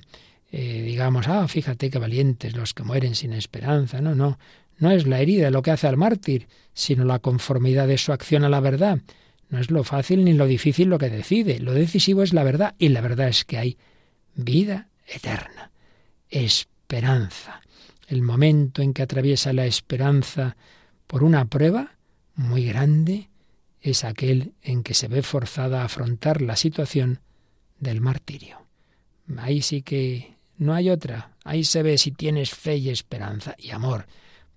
eh, 0.52 0.82
digamos, 0.82 1.28
ah, 1.28 1.46
fíjate 1.46 1.90
qué 1.90 1.98
valientes 1.98 2.56
los 2.56 2.74
que 2.74 2.82
mueren 2.82 3.14
sin 3.14 3.32
esperanza. 3.32 4.00
No, 4.00 4.14
no, 4.14 4.38
no 4.78 4.90
es 4.90 5.06
la 5.06 5.20
herida 5.20 5.50
lo 5.50 5.62
que 5.62 5.70
hace 5.70 5.86
al 5.86 5.96
mártir, 5.96 6.48
sino 6.74 7.04
la 7.04 7.20
conformidad 7.20 7.86
de 7.86 7.98
su 7.98 8.12
acción 8.12 8.44
a 8.44 8.48
la 8.48 8.60
verdad. 8.60 8.98
No 9.48 9.58
es 9.58 9.70
lo 9.70 9.84
fácil 9.84 10.24
ni 10.24 10.32
lo 10.32 10.46
difícil 10.46 10.88
lo 10.88 10.98
que 10.98 11.10
decide, 11.10 11.58
lo 11.60 11.72
decisivo 11.72 12.22
es 12.22 12.32
la 12.32 12.44
verdad, 12.44 12.74
y 12.78 12.88
la 12.88 13.00
verdad 13.00 13.28
es 13.28 13.44
que 13.44 13.58
hay 13.58 13.78
vida 14.34 14.88
eterna, 15.08 15.72
esperanza. 16.90 17.60
El 18.08 18.22
momento 18.22 18.82
en 18.82 18.92
que 18.92 19.02
atraviesa 19.02 19.52
la 19.52 19.64
esperanza 19.64 20.56
por 21.06 21.22
una 21.22 21.44
prueba 21.44 21.92
muy 22.34 22.64
grande 22.64 23.30
es 23.80 24.02
aquel 24.02 24.54
en 24.60 24.82
que 24.82 24.94
se 24.94 25.06
ve 25.06 25.22
forzada 25.22 25.82
a 25.82 25.84
afrontar 25.84 26.42
la 26.42 26.56
situación 26.56 27.20
del 27.78 28.00
martirio. 28.00 28.66
Ahí 29.38 29.62
sí 29.62 29.82
que 29.82 30.34
no 30.58 30.74
hay 30.74 30.90
otra. 30.90 31.30
Ahí 31.44 31.62
se 31.62 31.84
ve 31.84 31.96
si 31.96 32.10
tienes 32.10 32.50
fe 32.50 32.76
y 32.76 32.90
esperanza 32.90 33.54
y 33.56 33.70
amor, 33.70 34.08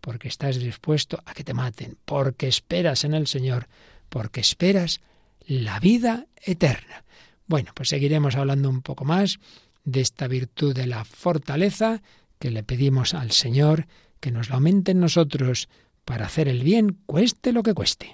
porque 0.01 0.27
estás 0.27 0.57
dispuesto 0.57 1.21
a 1.27 1.35
que 1.35 1.43
te 1.43 1.53
maten, 1.53 1.99
porque 2.03 2.47
esperas 2.47 3.03
en 3.03 3.13
el 3.13 3.27
Señor, 3.27 3.67
porque 4.09 4.41
esperas 4.41 5.01
la 5.45 5.79
vida 5.79 6.25
eterna. 6.41 7.03
Bueno, 7.45 7.73
pues 7.75 7.89
seguiremos 7.89 8.35
hablando 8.35 8.71
un 8.71 8.81
poco 8.81 9.05
más 9.05 9.37
de 9.83 10.01
esta 10.01 10.27
virtud 10.27 10.73
de 10.73 10.87
la 10.87 11.05
fortaleza 11.05 12.01
que 12.43 12.51
le 12.51 12.61
pedimos 12.61 13.13
al 13.13 13.31
Señor 13.31 13.87
que 14.19 14.29
nos 14.29 14.49
la 14.49 14.55
aumente 14.55 14.91
en 14.91 14.99
nosotros 14.99 15.69
para 16.03 16.25
hacer 16.25 16.49
el 16.49 16.61
bien, 16.61 16.97
cueste 17.05 17.53
lo 17.53 17.63
que 17.63 17.73
cueste. 17.73 18.13